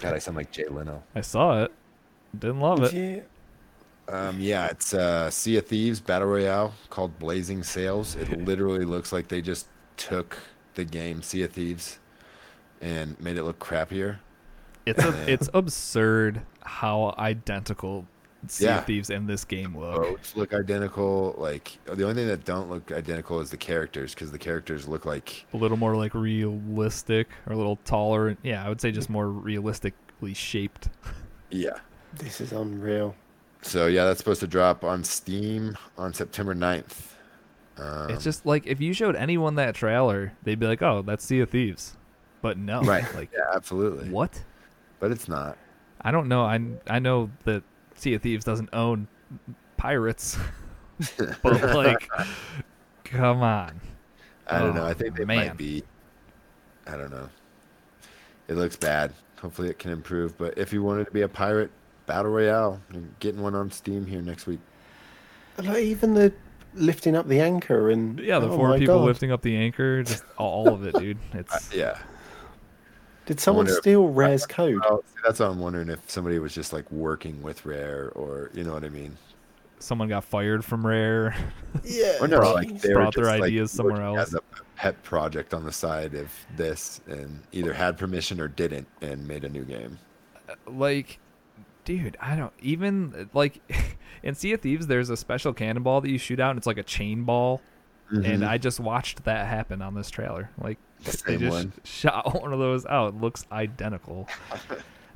[0.01, 1.03] God, I sound like Jay Leno.
[1.15, 1.73] I saw it.
[2.39, 2.93] Didn't love it.
[2.93, 3.21] Yeah.
[4.09, 8.17] Um, yeah, it's uh, Sea of Thieves battle royale called Blazing Sails.
[8.17, 10.39] It literally looks like they just took
[10.75, 11.99] the game Sea of Thieves
[12.81, 14.19] and made it look crappier.
[14.87, 18.07] It's a, it's absurd how identical
[18.47, 18.79] Sea Yeah.
[18.79, 19.97] of Thieves and this game look.
[20.03, 21.35] Boats look identical.
[21.37, 25.05] Like the only thing that don't look identical is the characters because the characters look
[25.05, 28.39] like A little more like realistic or a little taller.
[28.43, 30.89] Yeah, I would say just more realistically shaped.
[31.51, 31.79] yeah.
[32.15, 33.15] This is unreal.
[33.63, 37.09] So yeah, that's supposed to drop on Steam on September 9th.
[37.79, 41.25] Um, it's just like if you showed anyone that trailer, they'd be like, "Oh, that's
[41.25, 41.97] Sea of Thieves,"
[42.43, 43.05] but no, right.
[43.15, 44.09] Like yeah, absolutely.
[44.09, 44.43] what?
[44.99, 45.57] But it's not.
[46.01, 46.43] I don't know.
[46.43, 47.63] I I know that
[47.95, 49.07] Sea of Thieves doesn't own
[49.77, 50.37] pirates,
[51.43, 52.09] but like,
[53.05, 53.81] come on.
[54.49, 54.85] I don't know.
[54.85, 55.49] Oh, I think they man.
[55.49, 55.85] might be.
[56.87, 57.29] I don't know.
[58.49, 59.13] It looks bad.
[59.41, 60.37] Hopefully, it can improve.
[60.37, 61.71] But if you wanted to be a pirate
[62.09, 64.59] battle royale, you're getting one on Steam here next week.
[65.59, 66.33] Like even the
[66.75, 69.05] lifting up the anchor and Yeah, the oh four people God.
[69.05, 71.19] lifting up the anchor, just all of it, dude.
[71.35, 71.99] Uh, it's Yeah.
[73.27, 74.81] Did someone wonder steal Rare's code?
[74.89, 78.51] Well, see, that's what I'm wondering if somebody was just like working with Rare, or
[78.55, 79.17] you know what I mean.
[79.81, 81.37] someone got fired from Rare.
[81.85, 82.15] Yeah.
[82.23, 84.19] Or no, Brought- like they brought their just, like, ideas somewhere else.
[84.29, 84.41] As a
[84.77, 89.45] pet project on the side of this, and either had permission or didn't, and made
[89.45, 89.99] a new game.
[90.49, 91.19] Uh, like
[91.89, 93.63] dude i don't even like
[94.23, 96.77] in sea of thieves there's a special cannonball that you shoot out and it's like
[96.77, 97.63] a chain ball
[98.11, 98.47] and Mhm.
[98.47, 100.77] i just watched that happen on this trailer like
[101.27, 101.73] they just one.
[101.85, 104.29] shot one of those out it looks identical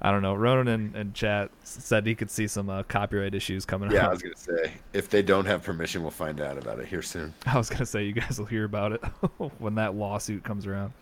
[0.01, 3.67] i don't know ronan and, and chat said he could see some uh, copyright issues
[3.67, 3.95] coming up.
[3.95, 6.87] Yeah, I was gonna say if they don't have permission, we'll find out about it
[6.87, 7.35] here soon.
[7.47, 9.05] i was gonna say you guys will hear about it
[9.59, 10.95] when that lawsuit comes around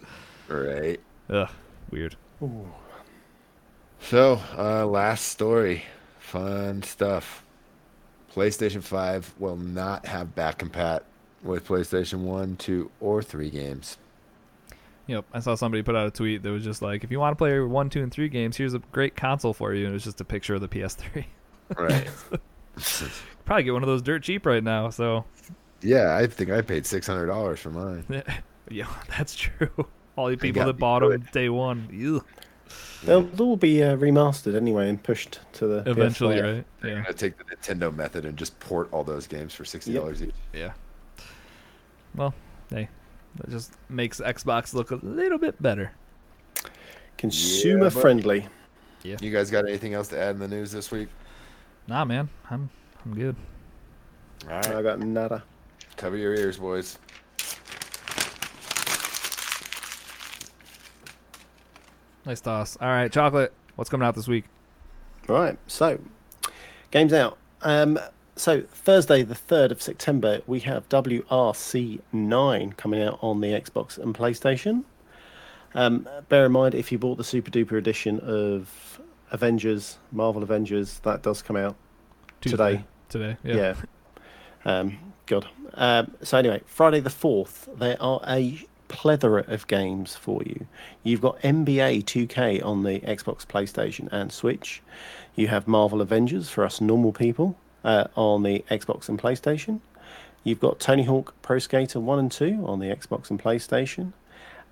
[0.49, 0.99] Right.
[1.29, 1.49] ugh
[1.93, 2.67] weird Ooh.
[4.01, 5.85] So, uh, last story,
[6.19, 7.45] fun stuff.
[8.35, 11.03] PlayStation 5 will not have back compat
[11.43, 13.99] with PlayStation 1, 2, or 3 games.
[15.07, 17.33] Yep, I saw somebody put out a tweet that was just like, if you want
[17.33, 19.87] to play one, two, and three games, here's a great console for you.
[19.87, 21.25] And it was just a picture of the PS3.
[21.77, 22.09] Right.
[23.45, 24.89] Probably get one of those dirt cheap right now.
[24.91, 25.25] So,
[25.83, 28.05] yeah, I think I paid $600 for mine.
[28.71, 29.87] yeah, that's true.
[30.15, 32.25] All the people that bought them day one, Ugh.
[33.05, 36.43] They'll, they'll all be uh, remastered anyway and pushed to the eventually, PS5.
[36.43, 36.65] right?
[36.83, 39.65] I'm Yeah, going to take the Nintendo method and just port all those games for
[39.65, 40.35] $60 each.
[40.53, 40.73] yeah.
[42.15, 42.35] Well,
[42.69, 42.89] hey,
[43.37, 45.93] that just makes Xbox look a little bit better.
[47.17, 48.39] Consumer friendly.
[48.39, 48.51] Yeah, but-
[49.21, 49.27] friendly.
[49.27, 51.09] You guys got anything else to add in the news this week?
[51.89, 52.69] Nah, man, I'm
[53.05, 53.35] I'm good.
[54.45, 54.67] All right.
[54.75, 55.43] I got nada.
[55.97, 56.99] Cover your ears, boys.
[62.27, 62.77] Nice toss.
[62.81, 63.53] All right, chocolate.
[63.77, 64.45] What's coming out this week?
[65.27, 65.99] Right, so
[66.91, 67.39] games out.
[67.63, 67.99] Um,
[68.37, 73.99] so Thursday, the third of September, we have WRC nine coming out on the Xbox
[73.99, 74.85] and PlayStation.
[75.75, 80.99] Um, bear in mind, if you bought the Super Duper edition of Avengers, Marvel Avengers,
[81.01, 81.77] that does come out
[82.41, 82.57] Tuesday.
[82.57, 82.85] today.
[83.09, 83.55] Today, yeah.
[83.55, 83.75] Yeah.
[84.65, 85.47] Um, God.
[85.75, 88.59] Um, so anyway, Friday the fourth, there are a
[88.91, 90.67] plethora of games for you.
[91.05, 94.83] You've got NBA 2K on the Xbox, PlayStation, and Switch.
[95.37, 99.81] You have Marvel Avengers for us normal people uh, on the Xbox and PlayStation.
[100.43, 104.13] You've got Tony Hawk Pro Skater 1 and 2 on the Xbox and PlayStation.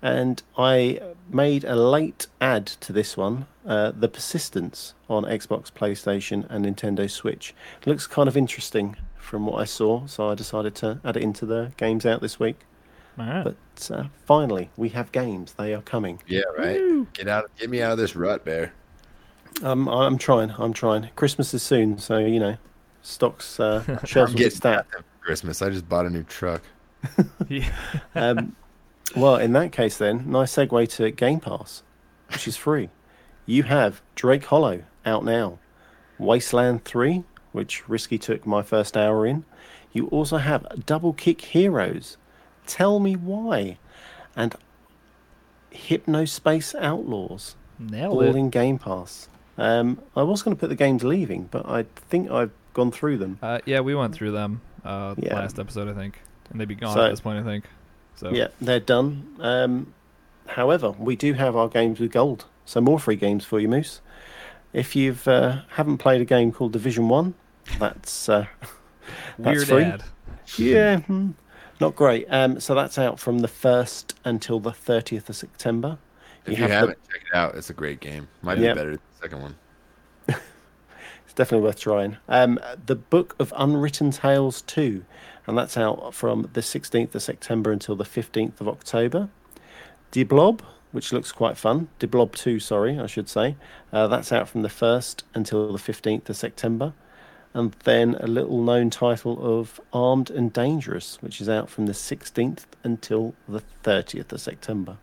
[0.01, 6.45] And I made a late add to this one, uh, The Persistence on Xbox, PlayStation,
[6.49, 7.53] and Nintendo Switch.
[7.81, 11.23] It looks kind of interesting from what I saw, so I decided to add it
[11.23, 12.57] into the games out this week.
[13.19, 13.43] All right.
[13.43, 15.53] But uh, finally, we have games.
[15.53, 16.21] They are coming.
[16.27, 17.11] Yeah, right.
[17.13, 17.51] Get out.
[17.57, 18.73] Get me out of this rut, bear.
[19.63, 20.51] Um, I'm trying.
[20.57, 21.09] I'm trying.
[21.15, 22.57] Christmas is soon, so you know,
[23.01, 24.95] stocks uh, shelves I'm getting stacked.
[25.21, 25.61] Christmas.
[25.61, 26.61] I just bought a new truck.
[27.47, 27.69] yeah.
[28.15, 28.55] Um,
[29.15, 31.81] well, in that case, then, nice segue to Game Pass,
[32.31, 32.89] which is free.
[33.45, 35.57] You have Drake Hollow out now,
[36.19, 39.45] Wasteland 3, which Risky took my first hour in.
[39.93, 42.17] You also have Double Kick Heroes,
[42.69, 43.77] Tell Me Why,
[44.35, 44.55] and
[45.73, 48.35] Hypnospace Outlaws, Nailed all it.
[48.35, 49.27] in Game Pass.
[49.57, 53.17] Um, I was going to put the games leaving, but I think I've gone through
[53.17, 53.39] them.
[53.41, 55.35] Uh, yeah, we went through them uh, Yeah.
[55.35, 56.21] last episode, I think,
[56.51, 57.65] and they'd be gone So- at this point, I think.
[58.15, 59.35] So Yeah, they're done.
[59.39, 59.93] Um,
[60.47, 64.01] however, we do have our games with gold, so more free games for you, Moose.
[64.73, 67.33] If you've uh, haven't played a game called Division One,
[67.79, 68.45] that's uh,
[69.39, 69.83] that's weird free.
[69.83, 70.03] ad.
[70.57, 71.01] yeah.
[71.79, 72.25] Not great.
[72.29, 75.97] Um, so that's out from the first until the thirtieth of September.
[76.45, 77.55] If you, have haven't, check it out.
[77.55, 78.27] It's a great game.
[78.41, 79.55] Might be better than the second one.
[81.29, 82.17] It's definitely worth trying.
[82.27, 85.05] Um, the Book of Unwritten Tales 2,
[85.45, 89.29] and that's out from the 16th of September until the 15th of October.
[90.09, 91.87] De Blob, which looks quite fun.
[91.99, 93.57] De Blob 2, sorry, I should say.
[93.93, 96.93] Uh, that's out from the 1st until the 15th of September.
[97.53, 101.93] And then a little known title of Armed and Dangerous, which is out from the
[101.93, 104.97] 16th until the 30th of September.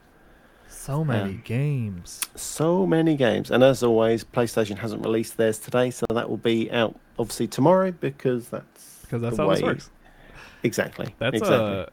[0.68, 2.20] So many Um, games.
[2.36, 6.70] So many games, and as always, PlayStation hasn't released theirs today, so that will be
[6.70, 9.90] out obviously tomorrow because that's Because that's how this works.
[10.62, 11.14] Exactly.
[11.18, 11.80] That's exactly.
[11.80, 11.86] uh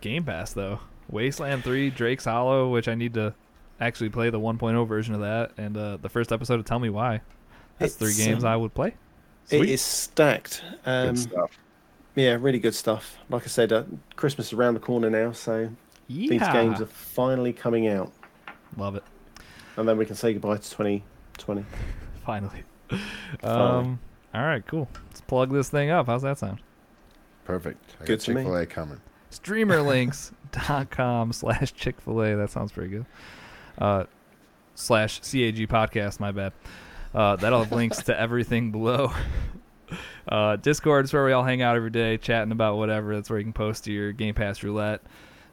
[0.00, 0.80] Game Pass though.
[1.08, 3.34] Wasteland 3, Drake's Hollow, which I need to
[3.80, 6.88] actually play the 1.0 version of that, and uh, the first episode of Tell Me
[6.88, 7.20] Why.
[7.78, 8.94] That's three games um, I would play.
[9.50, 9.70] It Sweet.
[9.70, 10.62] is stacked.
[10.86, 11.58] Um, Good stuff.
[12.14, 13.18] yeah, really good stuff.
[13.28, 13.84] Like I said, uh,
[14.16, 15.68] Christmas is around the corner now, so
[16.08, 18.12] these games are finally coming out,
[18.76, 19.04] Love it.
[19.76, 21.64] and then we can say goodbye to 2020.
[22.24, 22.62] Finally.
[23.42, 23.98] Um,
[24.34, 24.88] all right, cool.
[25.08, 26.06] Let's plug this thing up.
[26.06, 26.60] How's that sound?
[27.44, 27.96] Perfect.
[28.00, 28.40] I Good got to me.
[28.42, 29.00] Chick Fil A coming.
[29.30, 33.06] streamerlinks.com slash chick-fil-a that sounds pretty good
[33.78, 34.04] uh
[34.76, 36.52] slash cag podcast my bad
[37.14, 39.12] uh that'll have links to everything below.
[40.26, 43.14] Uh discord is where we all hang out every day chatting about whatever.
[43.14, 45.02] That's where you can post your game pass roulette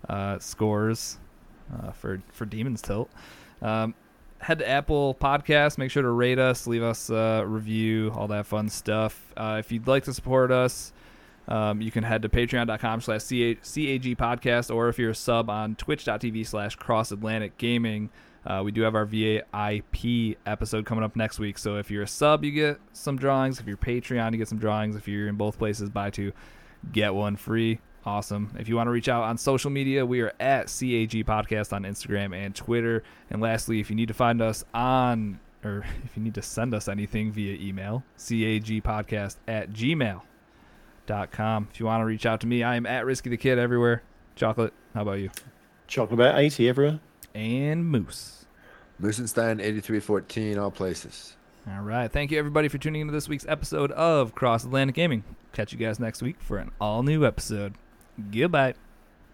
[0.10, 1.18] uh scores
[1.74, 3.10] uh for for Demon's Tilt.
[3.62, 3.94] Um
[4.40, 8.46] head to apple podcast make sure to rate us leave us a review all that
[8.46, 9.34] fun stuff.
[9.38, 10.94] Uh if you'd like to support us
[11.48, 15.76] um, you can head to patreon.com slash CAG podcast, or if you're a sub on
[15.76, 18.10] twitch.tv slash cross Atlantic gaming,
[18.46, 21.58] uh, we do have our VAIP episode coming up next week.
[21.58, 23.60] So if you're a sub, you get some drawings.
[23.60, 24.96] If you're Patreon, you get some drawings.
[24.96, 26.32] If you're in both places, buy two,
[26.92, 27.80] get one free.
[28.04, 28.56] Awesome.
[28.58, 31.84] If you want to reach out on social media, we are at CAG Podcast on
[31.84, 33.04] Instagram and Twitter.
[33.30, 36.74] And lastly, if you need to find us on, or if you need to send
[36.74, 40.22] us anything via email, cagpodcast at gmail
[41.32, 41.68] com.
[41.72, 44.02] If you want to reach out to me, I am at Risky the Kid everywhere.
[44.36, 45.30] Chocolate, how about you?
[45.88, 47.00] Chocolate about 80 everywhere.
[47.34, 48.45] And Moose.
[49.02, 51.36] Moosenstein 8314, all places.
[51.68, 52.12] All right.
[52.12, 55.24] Thank you, everybody, for tuning into this week's episode of Cross Atlantic Gaming.
[55.53, 57.76] Catch you guys next week for an all new episode.
[58.32, 58.74] Goodbye.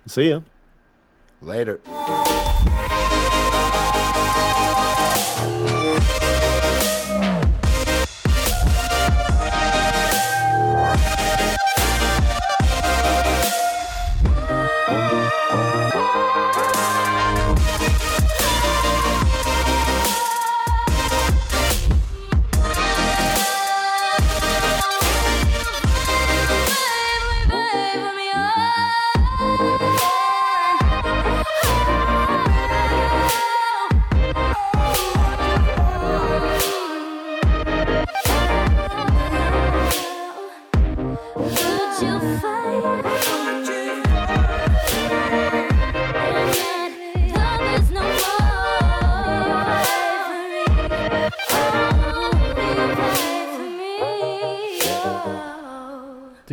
[0.07, 0.41] See ya.
[1.41, 1.79] Later.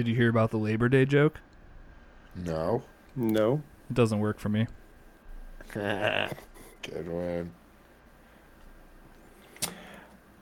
[0.04, 1.40] Did you hear about the Labor Day joke?
[2.36, 2.82] No.
[3.16, 3.62] No.
[3.88, 4.66] It doesn't work for me.
[5.72, 7.50] Good one.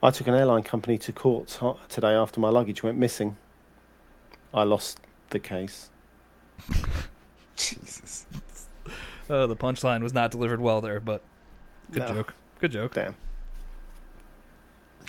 [0.01, 1.57] I took an airline company to court
[1.87, 3.37] today after my luggage went missing.
[4.53, 4.99] I lost
[5.29, 5.89] the case.
[7.55, 8.25] Jesus.
[9.29, 11.21] Oh, the punchline was not delivered well there, but
[11.89, 12.15] good No.
[12.15, 12.33] joke.
[12.59, 12.95] Good joke.
[12.95, 13.15] Damn.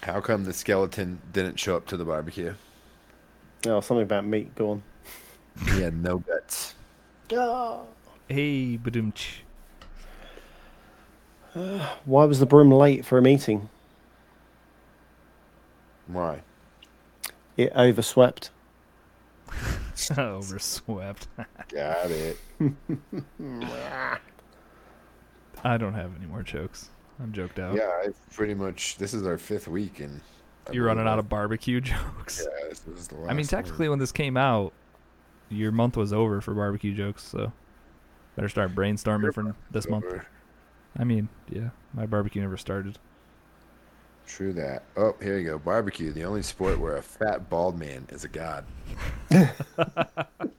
[0.05, 2.55] How come the skeleton didn't show up to the barbecue?
[3.67, 4.55] Oh, something about meat.
[4.55, 4.83] Go on.
[5.67, 6.75] He had no guts.
[7.33, 7.83] Ah.
[8.29, 9.43] Hey, badoomch.
[12.05, 13.69] Why was the broom late for a meeting?
[16.09, 16.43] Why?
[17.57, 18.51] It overswept.
[20.19, 21.29] Overswept.
[21.69, 22.37] Got it.
[25.63, 26.91] I don't have any more jokes.
[27.21, 27.77] I'm joked out.
[27.77, 28.97] Yeah, I pretty much.
[28.99, 30.34] This is our fifth week, and I
[30.73, 32.43] You're running out of barbecue jokes.
[32.45, 33.47] Yeah, this is the last I mean, one.
[33.47, 34.73] technically, when this came out,
[35.51, 37.53] your month was over for barbecue jokes, so
[38.37, 40.05] better start brainstorming for this month.
[40.05, 40.27] Over.
[40.99, 42.99] I mean, yeah, my barbecue never started.
[44.27, 44.85] True that.
[44.97, 45.59] Oh, here you go.
[45.59, 48.65] Barbecue, the only sport where a fat bald man is a god.